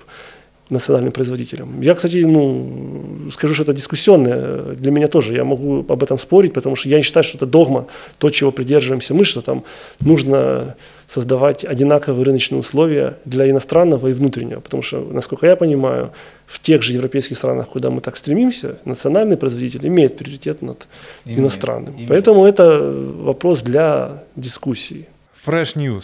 национальным 0.70 1.12
производителям. 1.12 1.82
Я, 1.82 1.96
кстати, 1.96 2.18
ну, 2.18 3.30
скажу, 3.32 3.54
что 3.54 3.64
это 3.64 3.74
дискуссионное 3.74 4.76
для 4.76 4.92
меня 4.92 5.08
тоже. 5.08 5.34
Я 5.34 5.44
могу 5.44 5.86
об 5.88 6.04
этом 6.04 6.18
спорить, 6.18 6.54
потому 6.54 6.76
что 6.76 6.90
я 6.90 6.98
не 6.98 7.04
считаю, 7.04 7.24
что 7.24 7.38
это 7.38 7.46
догма, 7.46 7.88
то, 8.18 8.30
чего 8.30 8.52
придерживаемся 8.52 9.14
мы, 9.14 9.24
что 9.24 9.42
там 9.42 9.64
нужно 10.00 10.76
создавать 11.08 11.66
одинаковые 11.66 12.24
рыночные 12.24 12.60
условия 12.60 13.18
для 13.26 13.50
иностранного 13.50 14.08
и 14.08 14.14
внутреннего. 14.14 14.60
Потому 14.60 14.84
что, 14.84 15.00
насколько 15.00 15.48
я 15.48 15.56
понимаю, 15.56 16.12
в 16.46 16.60
тех 16.60 16.84
же 16.84 16.94
европейских 16.94 17.38
странах, 17.38 17.70
куда 17.70 17.90
мы 17.90 18.02
так 18.02 18.16
стремимся, 18.18 18.78
национальный 18.86 19.38
производитель 19.38 19.88
имеет 19.88 20.18
приоритет 20.18 20.62
над 20.62 20.88
имеет, 21.26 21.40
иностранным. 21.40 21.96
Имеет. 21.96 22.10
Поэтому 22.10 22.46
это 22.46 22.80
вопрос 22.80 23.62
для 23.62 24.24
дискуссии. 24.36 25.08
Fresh 25.46 25.76
News. 25.76 26.04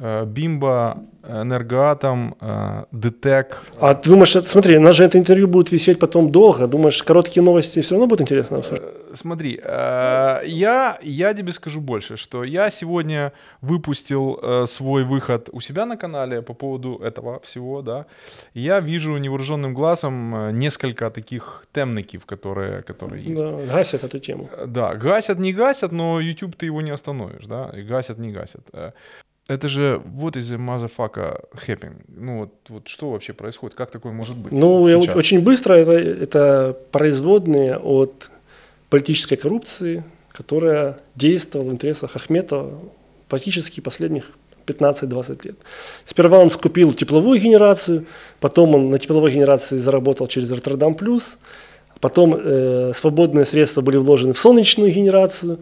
Э, 0.00 0.24
Бимба, 0.24 0.98
Энергоатом, 1.24 2.36
э, 2.40 2.84
ДТЭК. 2.92 3.64
А 3.80 3.94
ты 3.94 4.10
думаешь, 4.10 4.30
смотри, 4.30 4.76
у 4.76 4.80
нас 4.80 4.94
же 4.94 5.04
это 5.04 5.18
интервью 5.18 5.48
будет 5.48 5.72
висеть 5.72 5.98
потом 5.98 6.30
долго. 6.30 6.68
Думаешь, 6.68 7.02
короткие 7.02 7.42
новости 7.42 7.80
все 7.80 7.94
равно 7.94 8.06
будет 8.06 8.20
интересно 8.20 8.58
обсуждать? 8.58 8.90
Э, 8.90 9.14
смотри, 9.14 9.60
я, 9.64 10.98
я 11.02 11.34
тебе 11.34 11.52
скажу 11.52 11.80
больше, 11.80 12.16
что 12.16 12.44
я 12.44 12.70
сегодня 12.70 13.32
выпустил 13.60 14.66
свой 14.66 15.02
выход 15.02 15.48
у 15.52 15.60
себя 15.60 15.86
на 15.86 15.96
канале 15.96 16.42
по 16.42 16.54
поводу 16.54 17.00
этого 17.02 17.40
всего, 17.40 17.82
да. 17.82 18.06
Я 18.54 18.78
вижу 18.80 19.16
невооруженным 19.16 19.74
глазом 19.74 20.56
несколько 20.58 21.10
таких 21.10 21.64
темников, 21.72 22.24
которые, 22.24 22.82
которые 22.82 23.24
есть. 23.24 23.36
Да, 23.36 23.50
гасят 23.72 24.04
эту 24.04 24.18
тему. 24.20 24.48
Да, 24.66 24.94
гасят, 24.94 25.38
не 25.38 25.52
гасят, 25.52 25.92
но 25.92 26.20
YouTube 26.20 26.54
ты 26.54 26.66
его 26.66 26.82
не 26.82 26.92
остановишь, 26.92 27.46
да, 27.46 27.72
гасят, 27.74 28.18
не 28.18 28.30
гасят 28.30 28.62
это 29.48 29.68
же 29.68 30.00
вот 30.04 30.36
из 30.36 30.52
motherfucker 30.52 31.44
happening. 31.66 31.96
Ну 32.08 32.40
вот, 32.40 32.52
вот 32.68 32.86
что 32.86 33.10
вообще 33.10 33.32
происходит? 33.32 33.74
Как 33.76 33.90
такое 33.90 34.12
может 34.12 34.36
быть? 34.36 34.52
Ну, 34.52 34.86
сейчас? 34.86 35.16
очень 35.16 35.40
быстро 35.40 35.74
это, 35.74 35.92
это 35.92 36.76
производные 36.92 37.78
от 37.78 38.30
политической 38.90 39.36
коррупции, 39.36 40.04
которая 40.32 40.98
действовала 41.14 41.70
в 41.70 41.72
интересах 41.72 42.14
Ахметова 42.14 42.78
практически 43.28 43.80
последних 43.80 44.32
15-20 44.66 45.46
лет. 45.46 45.56
Сперва 46.04 46.38
он 46.38 46.50
скупил 46.50 46.92
тепловую 46.92 47.40
генерацию, 47.40 48.04
потом 48.40 48.74
он 48.74 48.90
на 48.90 48.98
тепловой 48.98 49.32
генерации 49.32 49.78
заработал 49.78 50.26
через 50.26 50.50
Роттердам 50.50 50.94
Плюс, 50.94 51.38
потом 52.00 52.34
э, 52.38 52.92
свободные 52.94 53.46
средства 53.46 53.80
были 53.80 53.96
вложены 53.96 54.34
в 54.34 54.38
солнечную 54.38 54.92
генерацию, 54.92 55.58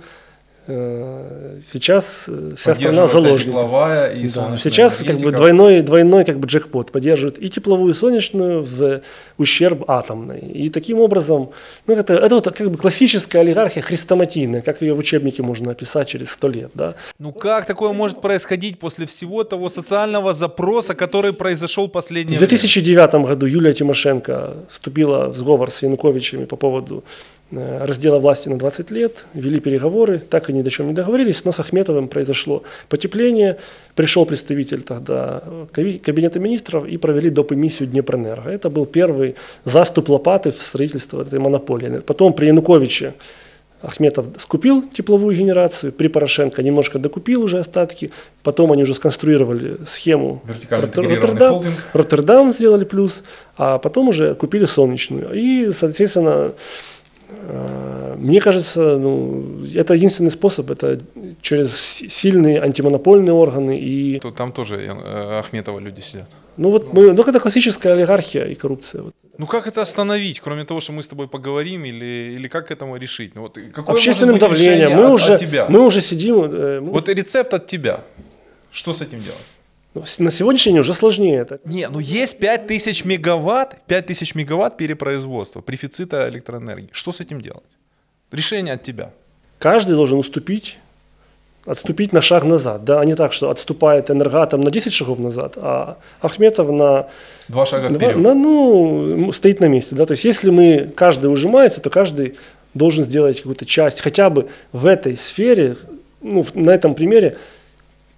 сейчас 0.67 2.25
э, 2.27 2.55
вся 2.57 2.75
страна 2.75 3.07
заложника. 3.07 4.11
и 4.13 4.29
да. 4.29 4.57
Сейчас 4.57 5.05
как 5.07 5.19
бы 5.19 5.31
двойной, 5.31 5.83
двойной 5.83 6.25
как 6.25 6.41
бы 6.41 6.49
джекпот 6.49 6.91
поддерживает 6.91 7.41
и 7.43 7.49
тепловую, 7.49 7.93
и 7.93 7.97
солнечную 7.97 8.63
в 8.63 9.01
ущерб 9.39 9.89
атомной. 9.89 10.41
И 10.41 10.69
таким 10.71 10.99
образом, 10.99 11.51
ну 11.87 11.95
это, 11.95 12.15
это 12.15 12.35
вот 12.35 12.53
как 12.53 12.71
бы 12.71 12.77
классическая 12.77 13.41
олигархия 13.41 13.81
хрестоматийная, 13.81 14.61
как 14.61 14.83
ее 14.83 14.95
в 14.95 14.99
учебнике 14.99 15.43
можно 15.43 15.71
описать 15.71 16.09
через 16.09 16.31
сто 16.31 16.49
лет. 16.49 16.71
Да? 16.75 16.95
Ну 17.19 17.33
как 17.33 17.67
такое 17.67 17.93
может 17.93 18.21
происходить 18.21 18.81
после 18.81 19.07
всего 19.07 19.45
того 19.45 19.69
социального 19.69 20.35
запроса, 20.35 20.95
который 20.95 21.33
произошел 21.33 21.89
последнее 21.89 22.39
В 22.39 22.41
2009 22.41 23.13
время? 23.13 23.27
году 23.27 23.47
Юлия 23.47 23.73
Тимошенко 23.73 24.55
вступила 24.69 25.29
в 25.29 25.37
сговор 25.37 25.71
с 25.71 25.83
Януковичами 25.83 26.45
по 26.45 26.57
поводу 26.57 27.05
Э, 27.07 27.36
раздела 27.53 28.19
власти 28.19 28.49
на 28.49 28.59
20 28.59 28.91
лет, 28.91 29.25
вели 29.33 29.61
переговоры, 29.61 30.19
так 30.19 30.51
и 30.51 30.53
ни 30.53 30.63
до 30.63 30.71
чем 30.71 30.89
не 30.89 30.95
договорились, 30.95 31.45
но 31.45 31.53
с 31.53 31.61
Ахметовым 31.61 32.09
произошло 32.09 32.65
потепление, 32.89 33.59
пришел 33.95 34.27
представитель 34.27 34.83
тогда 34.83 35.43
э, 35.45 35.99
кабинета 36.03 36.41
министров 36.41 36.87
и 36.87 36.97
провели 36.97 37.31
доп. 37.31 37.53
эмиссию 37.53 37.89
Днепрэнерго. 37.89 38.51
Это 38.51 38.69
был 38.69 38.85
первый 38.85 39.37
заступ 39.65 40.09
лопаты 40.09 40.51
в 40.51 40.61
строительство 40.61 41.23
этой 41.23 41.39
монополии. 41.39 42.01
Потом 42.01 42.33
при 42.33 42.47
Януковиче 42.47 43.15
Ахметов 43.81 44.27
скупил 44.39 44.83
тепловую 44.89 45.37
генерацию, 45.37 45.93
при 45.93 46.09
Порошенко 46.09 46.63
немножко 46.65 46.99
докупил 46.99 47.43
уже 47.43 47.59
остатки, 47.61 48.11
потом 48.43 48.73
они 48.73 48.83
уже 48.83 48.97
сконструировали 48.97 49.77
схему 49.87 50.43
Роттердам, 50.71 51.63
Роттердам 51.93 52.53
сделали 52.53 52.85
плюс, 52.85 53.23
а 53.57 53.79
потом 53.79 54.09
уже 54.09 54.35
купили 54.35 54.65
солнечную. 54.65 55.33
И, 55.33 55.71
соответственно, 55.73 56.53
Э, 56.53 56.53
мне 58.19 58.41
кажется, 58.41 58.99
ну, 58.99 59.61
это 59.75 59.95
единственный 59.95 60.31
способ, 60.31 60.71
это 60.71 60.99
через 61.41 61.73
сильные 62.09 62.61
антимонопольные 62.63 63.33
органы 63.33 63.79
и... 63.79 64.21
Там 64.37 64.53
тоже 64.53 64.77
э, 64.77 65.39
Ахметова 65.39 65.81
люди 65.81 66.01
сидят. 66.01 66.31
Ну 66.57 66.71
вот 66.71 66.93
мы, 66.93 67.13
ну 67.13 67.23
это 67.23 67.41
классическая 67.41 67.93
олигархия 67.93 68.45
и 68.47 68.55
коррупция. 68.55 69.03
Вот. 69.03 69.15
Ну 69.39 69.47
как 69.47 69.67
это 69.67 69.83
остановить, 69.83 70.41
кроме 70.41 70.65
того, 70.65 70.81
что 70.81 70.93
мы 70.93 71.03
с 71.03 71.09
тобой 71.09 71.29
поговорим, 71.29 71.85
или, 71.85 72.35
или 72.37 72.49
как 72.49 72.71
этому 72.71 72.97
решить? 72.97 73.35
Ну, 73.35 73.43
вот, 73.43 73.59
какое 73.75 73.95
Общественным 73.95 74.39
давлением. 74.39 74.93
Мы, 74.93 75.07
от, 75.07 75.13
уже, 75.13 75.35
от 75.35 75.41
тебя? 75.41 75.67
мы 75.69 75.85
уже 75.85 76.01
сидим... 76.01 76.43
Э, 76.43 76.81
мы... 76.81 76.93
Вот 76.93 77.09
рецепт 77.09 77.53
от 77.55 77.67
тебя. 77.67 78.01
Что 78.71 78.93
с 78.93 79.03
этим 79.03 79.23
делать? 79.23 79.39
На 80.19 80.31
сегодняшний 80.31 80.73
день 80.73 80.81
уже 80.81 80.95
сложнее 80.95 81.39
это. 81.39 81.61
Не, 81.65 81.89
ну 81.89 81.99
есть 81.99 82.39
5000 82.39 83.05
мегаватт, 83.05 83.81
5000 83.87 84.35
мегаватт 84.35 84.77
перепроизводства, 84.77 85.61
префицита 85.61 86.29
электроэнергии. 86.29 86.89
Что 86.93 87.13
с 87.13 87.21
этим 87.21 87.41
делать? 87.41 87.65
Решение 88.33 88.75
от 88.75 88.83
тебя. 88.83 89.13
Каждый 89.59 89.97
должен 89.97 90.19
уступить, 90.19 90.79
отступить 91.65 92.13
на 92.13 92.21
шаг 92.21 92.45
назад. 92.45 92.85
Да? 92.85 93.01
А 93.01 93.05
не 93.05 93.15
так, 93.15 93.33
что 93.33 93.51
отступает 93.51 94.11
энергатом 94.11 94.61
на 94.61 94.71
10 94.71 94.93
шагов 94.93 95.19
назад, 95.19 95.55
а 95.57 95.99
Ахметов 96.21 96.71
на... 96.71 97.09
Два 97.49 97.67
шага 97.67 97.89
вперед. 97.89 98.17
На, 98.17 98.35
ну, 98.35 99.31
стоит 99.33 99.61
на 99.61 99.69
месте. 99.69 99.95
Да? 99.95 100.07
То 100.07 100.13
есть 100.13 100.25
если 100.25 100.51
мы, 100.51 100.91
каждый 100.95 101.27
ужимается, 101.27 101.81
то 101.81 101.91
каждый 101.91 102.37
должен 102.75 103.05
сделать 103.05 103.39
какую-то 103.39 103.65
часть, 103.65 104.01
хотя 104.01 104.31
бы 104.31 104.49
в 104.73 104.87
этой 104.87 105.17
сфере, 105.17 105.77
ну, 106.21 106.45
на 106.55 106.71
этом 106.71 106.95
примере, 106.95 107.39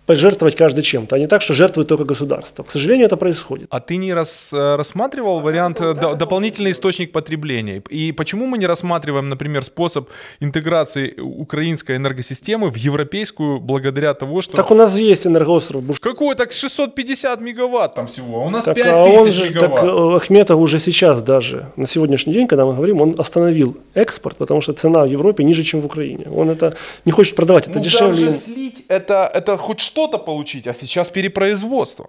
пожертвовать 0.09 0.57
каждый 0.57 0.81
чем-то, 0.83 1.17
а 1.17 1.19
не 1.19 1.27
так, 1.27 1.43
что 1.43 1.53
жертвует 1.55 1.89
только 1.89 2.05
государство. 2.05 2.63
К 2.63 2.71
сожалению, 2.71 3.07
это 3.07 3.17
происходит. 3.19 3.67
А 3.71 3.79
ты 3.79 3.97
не 3.99 4.15
рас, 4.15 4.51
э, 4.55 4.77
рассматривал 4.77 5.41
вариант 5.41 5.81
э, 5.83 5.93
до- 5.95 6.15
дополнительный 6.15 6.71
источник 6.71 7.13
потребления? 7.13 7.83
И 7.91 8.13
почему 8.13 8.47
мы 8.47 8.57
не 8.59 8.67
рассматриваем, 8.67 9.29
например, 9.29 9.65
способ 9.65 10.09
интеграции 10.41 11.15
украинской 11.21 11.97
энергосистемы 11.97 12.71
в 12.71 12.77
европейскую 12.77 13.61
благодаря 13.61 14.15
того, 14.15 14.41
что... 14.41 14.57
Так 14.57 14.71
у 14.71 14.75
нас 14.75 14.97
есть 14.97 15.27
энергоостров 15.27 15.83
Буш- 15.83 16.01
Какой? 16.01 16.35
Так 16.37 16.53
650 16.53 17.41
мегаватт 17.43 17.95
там 17.95 18.07
всего, 18.07 18.41
а 18.43 18.47
у 18.47 18.51
нас 18.51 18.65
Так, 18.65 18.77
5000 18.77 18.95
а 18.95 19.21
он 19.21 19.31
же, 19.33 19.45
мегаватт. 19.51 19.75
так 19.77 19.85
э, 19.85 20.17
Ахметов 20.17 20.59
уже 20.59 20.81
сейчас 20.81 21.23
даже, 21.23 21.67
на 21.77 21.87
сегодняшний 21.87 22.33
день, 22.33 22.47
когда 22.47 22.65
мы 22.65 22.75
говорим, 22.75 23.03
он 23.03 23.15
остановил 23.19 23.77
экспорт, 23.95 24.37
потому 24.39 24.63
что 24.63 24.73
цена 24.73 25.03
в 25.05 25.13
Европе 25.13 25.45
ниже, 25.45 25.63
чем 25.65 25.81
в 25.81 25.85
Украине. 25.87 26.25
Он 26.35 26.49
это 26.49 26.73
не 27.05 27.13
хочет 27.13 27.35
продавать, 27.37 27.69
это 27.69 27.79
ну, 27.79 27.85
дешевле. 27.85 28.27
даже 28.27 28.39
слить, 28.39 28.85
это, 28.89 29.31
это 29.35 29.57
хоть 29.59 29.81
что-то 29.99 30.19
получить, 30.19 30.67
а 30.69 30.75
сейчас 30.75 31.11
перепроизводство. 31.11 32.07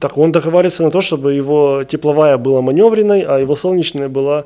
Так 0.00 0.16
он 0.18 0.32
договаривается 0.32 0.82
на 0.82 0.90
то, 0.90 1.00
чтобы 1.00 1.34
его 1.34 1.84
тепловая 1.84 2.38
была 2.38 2.60
маневренной, 2.62 3.20
а 3.22 3.38
его 3.38 3.56
солнечная 3.56 4.08
была 4.08 4.44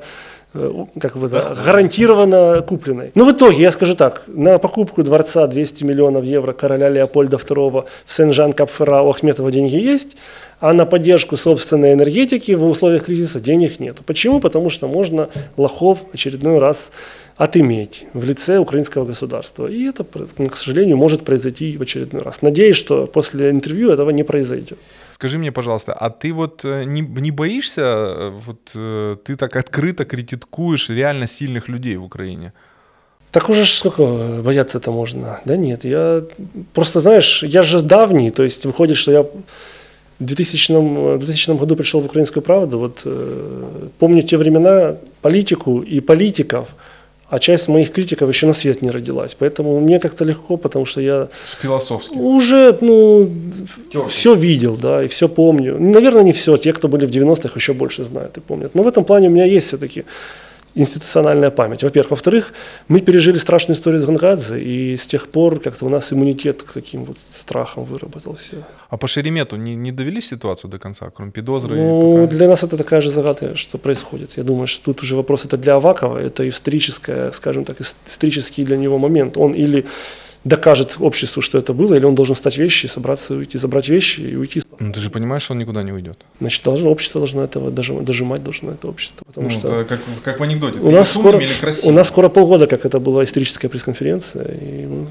э, 0.53 0.85
как 0.99 1.15
бы 1.17 1.29
гарантированно 1.29 2.61
купленной. 2.67 3.11
Ну, 3.15 3.25
в 3.25 3.31
итоге, 3.31 3.61
я 3.61 3.71
скажу 3.71 3.95
так, 3.95 4.23
на 4.27 4.57
покупку 4.57 5.03
дворца 5.03 5.47
200 5.47 5.85
миллионов 5.85 6.25
евро 6.25 6.51
короля 6.51 6.89
Леопольда 6.89 7.37
II 7.37 7.85
в 8.05 8.13
Сен-Жан-Капфера 8.13 9.01
у 9.01 9.09
Ахметова 9.09 9.51
деньги 9.51 9.77
есть, 9.77 10.17
а 10.59 10.73
на 10.73 10.85
поддержку 10.85 11.37
собственной 11.37 11.93
энергетики 11.93 12.51
в 12.51 12.65
условиях 12.65 13.05
кризиса 13.05 13.39
денег 13.39 13.79
нет. 13.79 13.97
Почему? 14.05 14.41
Потому 14.41 14.69
что 14.69 14.87
можно 14.87 15.29
лохов 15.57 15.99
очередной 16.13 16.59
раз 16.59 16.91
отыметь 17.41 18.05
в 18.13 18.23
лице 18.23 18.59
украинского 18.59 19.05
государства. 19.05 19.67
И 19.67 19.89
это, 19.89 20.03
к 20.03 20.55
сожалению, 20.55 20.97
может 20.97 21.21
произойти 21.25 21.77
в 21.77 21.81
очередной 21.81 22.21
раз. 22.21 22.43
Надеюсь, 22.43 22.77
что 22.77 23.07
после 23.07 23.49
интервью 23.49 23.89
этого 23.89 24.11
не 24.11 24.23
произойдет. 24.23 24.77
Скажи 25.11 25.39
мне, 25.39 25.51
пожалуйста, 25.51 25.93
а 25.93 26.09
ты 26.09 26.33
вот 26.33 26.65
э, 26.65 26.83
не, 26.85 27.01
не 27.01 27.31
боишься, 27.31 27.81
э, 27.81 28.29
вот 28.45 28.71
э, 28.75 29.15
ты 29.23 29.35
так 29.35 29.55
открыто 29.55 30.05
критикуешь 30.05 30.89
реально 30.89 31.27
сильных 31.27 31.69
людей 31.69 31.97
в 31.97 32.05
Украине? 32.05 32.53
Так 33.31 33.49
уже 33.49 33.65
сколько 33.65 34.03
бояться 34.43 34.77
это 34.77 34.91
можно? 34.91 35.39
Да 35.45 35.57
нет, 35.57 35.85
я 35.85 36.23
просто, 36.73 37.01
знаешь, 37.01 37.43
я 37.43 37.63
же 37.63 37.81
давний, 37.81 38.31
то 38.31 38.43
есть 38.43 38.65
выходит, 38.65 38.97
что 38.97 39.11
я 39.11 39.21
в 39.21 39.27
2000, 40.19 40.73
в 41.15 41.19
2000 41.19 41.57
году 41.57 41.75
пришел 41.75 42.01
в 42.01 42.05
«Украинскую 42.05 42.43
правду», 42.43 42.77
вот 42.77 43.01
э, 43.05 43.87
помню 43.97 44.21
те 44.21 44.37
времена, 44.37 44.95
политику 45.21 45.79
и 45.79 46.01
политиков, 46.01 46.67
а 47.31 47.39
часть 47.39 47.69
моих 47.69 47.93
критиков 47.93 48.29
еще 48.29 48.45
на 48.45 48.53
свет 48.53 48.81
не 48.81 48.91
родилась. 48.91 49.35
Поэтому 49.39 49.79
мне 49.79 49.99
как-то 49.99 50.25
легко, 50.25 50.57
потому 50.57 50.85
что 50.85 51.01
я 51.01 51.29
Философски. 51.61 52.13
уже 52.17 52.77
ну, 52.81 53.29
Тёртый. 53.89 54.09
все 54.09 54.35
видел, 54.35 54.75
да, 54.75 55.01
и 55.03 55.07
все 55.07 55.29
помню. 55.29 55.79
Наверное, 55.79 56.23
не 56.23 56.33
все. 56.33 56.57
Те, 56.57 56.73
кто 56.73 56.89
были 56.89 57.05
в 57.05 57.09
90-х, 57.09 57.53
еще 57.55 57.73
больше 57.73 58.03
знают 58.03 58.37
и 58.37 58.41
помнят. 58.41 58.75
Но 58.75 58.83
в 58.83 58.87
этом 58.87 59.05
плане 59.05 59.29
у 59.29 59.31
меня 59.31 59.45
есть 59.45 59.67
все-таки 59.67 60.03
институциональная 60.75 61.51
память. 61.51 61.83
Во-первых. 61.83 62.11
Во-вторых, 62.11 62.53
мы 62.87 63.01
пережили 63.01 63.37
страшную 63.37 63.77
историю 63.77 64.01
с 64.01 64.05
Гангадзе, 64.05 64.59
и 64.59 64.97
с 64.97 65.05
тех 65.07 65.27
пор 65.27 65.59
как-то 65.59 65.85
у 65.85 65.89
нас 65.89 66.11
иммунитет 66.13 66.63
к 66.63 66.71
таким 66.73 67.05
вот 67.05 67.17
страхам 67.17 67.83
выработался. 67.83 68.55
А 68.89 68.97
по 68.97 69.07
Шеремету 69.07 69.55
не, 69.55 69.75
не 69.75 69.91
довели 69.91 70.21
ситуацию 70.21 70.69
до 70.69 70.79
конца, 70.79 71.09
кроме 71.09 71.31
пидозры? 71.31 71.77
Ну, 71.77 72.25
пока? 72.25 72.35
для 72.35 72.47
нас 72.47 72.63
это 72.63 72.77
такая 72.77 73.01
же 73.01 73.11
загадка, 73.11 73.55
что 73.55 73.77
происходит. 73.77 74.37
Я 74.37 74.43
думаю, 74.43 74.67
что 74.67 74.85
тут 74.85 75.03
уже 75.03 75.15
вопрос 75.15 75.45
это 75.45 75.57
для 75.57 75.75
Авакова, 75.75 76.17
это 76.17 76.47
историческое, 76.47 77.31
скажем 77.31 77.65
так, 77.65 77.79
ис- 77.81 77.95
исторический 78.07 78.65
для 78.65 78.77
него 78.77 78.97
момент. 78.97 79.37
Он 79.37 79.53
или 79.53 79.85
докажет 80.43 80.95
обществу, 80.99 81.41
что 81.41 81.57
это 81.57 81.73
было, 81.73 81.93
или 81.93 82.05
он 82.05 82.15
должен 82.15 82.35
стать 82.35 82.57
вещи, 82.57 82.87
собраться 82.87 83.35
уйти, 83.35 83.57
забрать 83.57 83.89
вещи 83.89 84.21
и 84.21 84.35
уйти. 84.35 84.63
Ну, 84.79 84.91
ты 84.91 84.99
же 84.99 85.09
понимаешь, 85.09 85.43
что 85.43 85.53
он 85.53 85.59
никуда 85.59 85.83
не 85.83 85.91
уйдет. 85.91 86.17
Значит, 86.39 86.63
должно, 86.63 86.89
общество 86.89 87.19
должно 87.19 87.43
этого 87.43 87.69
дожимать, 87.69 88.05
дожимать 88.05 88.43
должно 88.43 88.71
это 88.71 88.87
общество. 88.87 89.23
Потому 89.25 89.49
Ну, 89.49 89.53
что 89.59 89.85
как, 89.87 89.99
как 90.23 90.39
в 90.39 90.43
анекдоте. 90.43 90.79
у 90.79 90.91
нас, 90.91 91.11
скоро, 91.11 91.39
у 91.83 91.91
нас 91.91 92.07
скоро 92.07 92.29
полгода, 92.29 92.65
как 92.67 92.85
это 92.85 92.99
была 92.99 93.23
историческая 93.23 93.69
пресс-конференция. 93.69 94.45
И, 94.61 94.85
ну, 94.87 95.07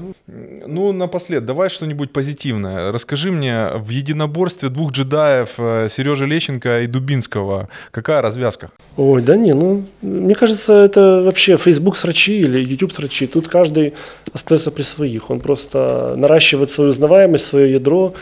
Ну, 0.67 0.91
напослед, 0.91 1.45
давай 1.45 1.69
что-нибудь 1.69 2.11
позитивное. 2.11 2.91
Расскажи 2.91 3.31
мне, 3.31 3.69
в 3.75 3.89
единоборстве 3.89 4.69
двух 4.69 4.91
джедаев 4.91 5.49
Сережи 5.91 6.25
Лещенко 6.25 6.81
и 6.81 6.87
Дубинского, 6.87 7.69
какая 7.91 8.21
развязка? 8.21 8.69
Ой, 8.97 9.21
да 9.21 9.37
не, 9.37 9.53
ну, 9.53 9.85
мне 10.01 10.35
кажется, 10.35 10.73
это 10.73 11.21
вообще 11.23 11.57
Facebook 11.57 11.95
срачи 11.95 12.41
или 12.41 12.59
YouTube 12.59 12.91
срачи. 12.91 13.27
Тут 13.27 13.47
каждый 13.47 13.93
остается 14.33 14.71
при 14.71 14.83
своих. 14.83 15.20
Он 15.29 15.39
просто 15.39 16.13
наращивает 16.17 16.71
свою 16.71 16.91
узнаваемость, 16.91 17.45
свое 17.45 17.71
ядро, 17.73 18.13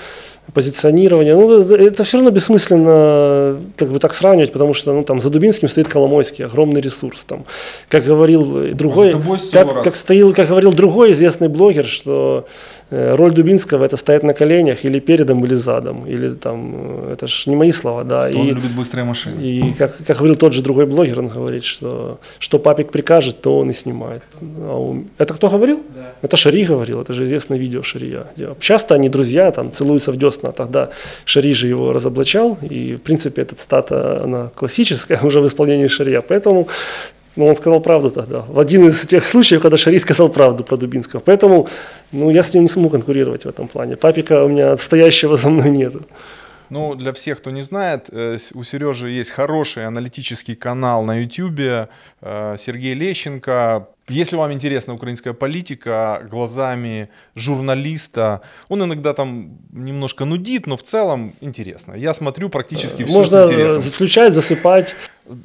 позиционирование. 0.54 1.36
Ну, 1.36 1.60
это- 1.62 2.04
все 2.04 2.18
равно 2.18 2.32
бессмысленно 2.32 3.58
как 3.78 3.90
бы 3.90 4.00
так 4.00 4.14
сравнивать, 4.14 4.52
потому 4.52 4.74
что 4.74 4.94
ну, 4.94 5.04
там 5.04 5.20
за 5.20 5.30
Дубинским 5.30 5.70
стоит 5.70 5.88
Коломойский, 5.88 6.46
огромный 6.46 6.82
ресурс. 6.82 7.24
Там, 7.26 7.44
как 7.90 8.04
говорил 8.06 8.58
э, 8.58 8.72
другой, 8.74 9.16
как, 9.52 9.84
как, 9.84 9.96
стоил, 9.96 10.34
как 10.34 10.48
говорил 10.50 10.72
другой 10.74 11.12
известный 11.12 11.48
блогер, 11.50 11.86
что 11.86 12.46
э, 12.92 13.16
роль 13.16 13.32
Дубинского 13.34 13.84
это 13.86 13.98
стоять 13.98 14.24
на 14.24 14.34
коленях 14.34 14.86
или 14.86 15.00
передом, 15.00 15.44
или 15.46 15.56
задом. 15.56 16.06
Или 16.08 16.32
там, 16.32 16.74
э, 16.76 17.14
это 17.14 17.28
ж 17.28 17.48
не 17.48 17.56
мои 17.56 17.72
слова, 17.72 18.04
да. 18.04 18.30
Что 18.30 18.40
он 18.40 18.48
И- 18.48 18.52
любит 18.52 18.72
быстрые 18.72 19.06
машины. 19.06 19.42
и 19.42 19.74
как, 19.78 19.92
как 20.08 20.18
говорил 20.18 20.36
тот 20.36 20.54
же 20.54 20.62
другой 20.62 20.86
блогер, 20.86 21.20
он 21.20 21.28
говорит, 21.28 21.64
что 21.64 22.18
что 22.40 22.60
папик 22.60 22.92
прикажет, 22.92 23.42
то 23.42 23.60
он 23.60 23.70
и 23.70 23.74
снимает. 23.74 24.22
А 24.70 24.78
у- 24.80 25.04
Это 25.18 25.34
кто 25.34 25.50
говорил? 25.50 25.80
Это 26.22 26.38
Шари 26.38 26.66
говорил, 26.66 27.02
это 27.02 27.14
же 27.14 27.24
известное 27.24 27.58
видео 27.60 27.82
Шария. 27.84 28.24
Часто 28.60 28.96
они 28.96 29.10
друзья, 29.10 29.52
там 29.52 29.72
целуются 29.72 30.12
в 30.12 30.18
десна, 30.18 30.39
а 30.48 30.52
тогда 30.52 30.90
Шари 31.26 31.54
же 31.54 31.68
его 31.68 31.94
разоблачал, 31.94 32.58
и 32.62 32.96
в 32.96 33.02
принципе 33.02 33.42
эта 33.42 33.56
цитата, 33.56 34.24
она 34.24 34.50
классическая 34.56 35.20
уже 35.24 35.42
в 35.42 35.48
исполнении 35.48 35.88
Шария, 35.88 36.22
поэтому 36.22 36.68
ну, 37.36 37.46
он 37.46 37.56
сказал 37.56 37.80
правду 37.80 38.12
тогда. 38.12 38.42
В 38.42 38.60
один 38.60 38.90
из 38.90 39.06
тех 39.08 39.24
случаев, 39.24 39.62
когда 39.62 39.78
Шари 39.78 40.00
сказал 40.00 40.30
правду 40.30 40.64
про 40.64 40.76
Дубинского. 40.78 41.22
Поэтому 41.22 41.68
ну, 42.12 42.30
я 42.32 42.44
с 42.44 42.54
ним 42.54 42.64
не 42.64 42.70
смогу 42.70 42.90
конкурировать 42.90 43.46
в 43.46 43.48
этом 43.48 43.68
плане. 43.68 43.96
Папика 43.96 44.44
у 44.44 44.50
меня 44.50 44.76
стоящего 44.78 45.38
за 45.38 45.50
мной 45.50 45.70
нет. 45.70 45.94
Ну, 46.70 46.96
для 46.96 47.14
всех, 47.14 47.40
кто 47.40 47.52
не 47.52 47.62
знает, 47.62 48.10
э, 48.12 48.38
у 48.54 48.64
Сережи 48.64 49.10
есть 49.10 49.32
хороший 49.32 49.88
аналитический 49.88 50.56
канал 50.56 51.04
на 51.04 51.22
YouTube, 51.22 51.88
э, 52.22 52.56
Сергей 52.58 52.94
Лещенко. 52.94 53.88
Если 54.10 54.36
вам 54.38 54.52
интересна 54.52 54.94
украинская 54.94 55.34
политика 55.34 56.22
глазами 56.30 57.10
журналиста, 57.36 58.42
он 58.70 58.84
иногда 58.84 59.14
там 59.14 59.58
немножко 59.72 60.26
нудит, 60.26 60.68
но 60.68 60.76
в 60.78 60.82
целом 60.84 61.34
интересно. 61.42 61.94
Я 61.94 62.14
смотрю 62.14 62.50
практически 62.50 63.04
все 63.04 63.14
Можно 63.14 63.48
с 63.48 63.52
интересом. 63.52 63.82
включать, 63.82 64.34
засыпать. 64.34 64.96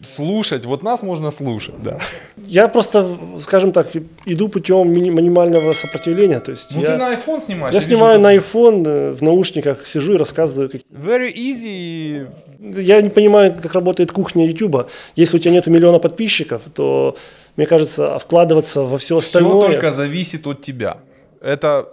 Слушать, 0.02 0.64
вот 0.64 0.82
нас 0.82 1.02
можно 1.02 1.30
слушать, 1.30 1.74
да. 1.82 1.98
Я 2.38 2.68
просто, 2.68 3.06
скажем 3.42 3.70
так, 3.72 3.88
иду 4.24 4.48
путем 4.48 4.90
мини- 4.92 5.10
минимального 5.10 5.74
сопротивления. 5.74 6.40
То 6.40 6.52
есть 6.52 6.68
Ну 6.74 6.80
я, 6.80 6.86
ты 6.86 6.96
на 6.96 7.12
iPhone 7.14 7.40
снимаешь? 7.42 7.74
я 7.74 7.80
снимаю 7.82 8.18
на 8.18 8.34
iPhone, 8.34 8.82
э, 8.86 9.12
в 9.12 9.20
наушниках 9.22 9.86
сижу 9.86 10.14
и 10.14 10.16
рассказываю. 10.16 10.70
Как... 10.70 10.80
Very 10.90 11.34
easy. 11.34 12.26
Я 12.80 13.02
не 13.02 13.10
понимаю, 13.10 13.54
как 13.62 13.74
работает 13.74 14.10
кухня 14.10 14.46
YouTube. 14.46 14.88
Если 15.16 15.36
у 15.36 15.38
тебя 15.38 15.52
нет 15.52 15.66
миллиона 15.66 15.98
подписчиков, 15.98 16.62
то, 16.74 17.14
мне 17.56 17.66
кажется, 17.66 18.18
вкладываться 18.18 18.82
во 18.82 18.98
все 18.98 19.18
Все 19.20 19.38
остальное... 19.38 19.68
только 19.68 19.92
зависит 19.92 20.46
от 20.46 20.60
тебя. 20.62 20.98
Это 21.40 21.88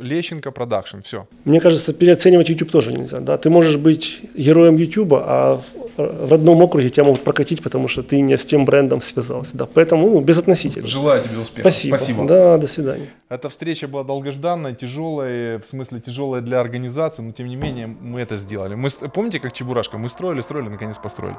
Лещенко 0.00 0.50
продакшн, 0.50 1.00
все. 1.02 1.26
Мне 1.44 1.60
кажется, 1.60 1.92
переоценивать 1.92 2.48
YouTube 2.48 2.70
тоже 2.70 2.92
нельзя. 2.92 3.20
Да? 3.20 3.36
Ты 3.36 3.50
можешь 3.50 3.76
быть 3.76 4.20
героем 4.34 4.76
YouTube, 4.76 5.12
а 5.12 5.60
в 5.96 6.30
родном 6.30 6.62
округе 6.62 6.88
тебя 6.88 7.04
могут 7.04 7.22
прокатить, 7.22 7.62
потому 7.62 7.88
что 7.88 8.02
ты 8.02 8.20
не 8.20 8.36
с 8.38 8.44
тем 8.46 8.64
брендом 8.64 9.02
связался. 9.02 9.56
Да? 9.56 9.66
Поэтому 9.66 10.08
ну, 10.10 10.20
безотносительно. 10.20 10.86
Желаю 10.86 11.22
тебе 11.22 11.38
успеха. 11.38 11.70
Спасибо. 11.70 12.26
Да, 12.26 12.56
до 12.56 12.66
свидания. 12.66 13.10
Эта 13.28 13.48
встреча 13.48 13.88
была 13.88 14.04
долгожданной, 14.04 14.74
тяжелой, 14.74 15.58
в 15.58 15.64
смысле 15.64 16.00
тяжелой 16.00 16.40
для 16.40 16.60
организации, 16.60 17.22
но 17.22 17.32
тем 17.32 17.46
не 17.46 17.56
менее 17.56 17.86
мы 17.86 18.20
это 18.20 18.36
сделали. 18.36 18.74
Мы, 18.74 18.88
помните, 19.12 19.38
как 19.38 19.52
Чебурашка? 19.52 19.98
Мы 19.98 20.08
строили, 20.08 20.40
строили, 20.40 20.68
наконец 20.68 20.96
построили. 20.96 21.36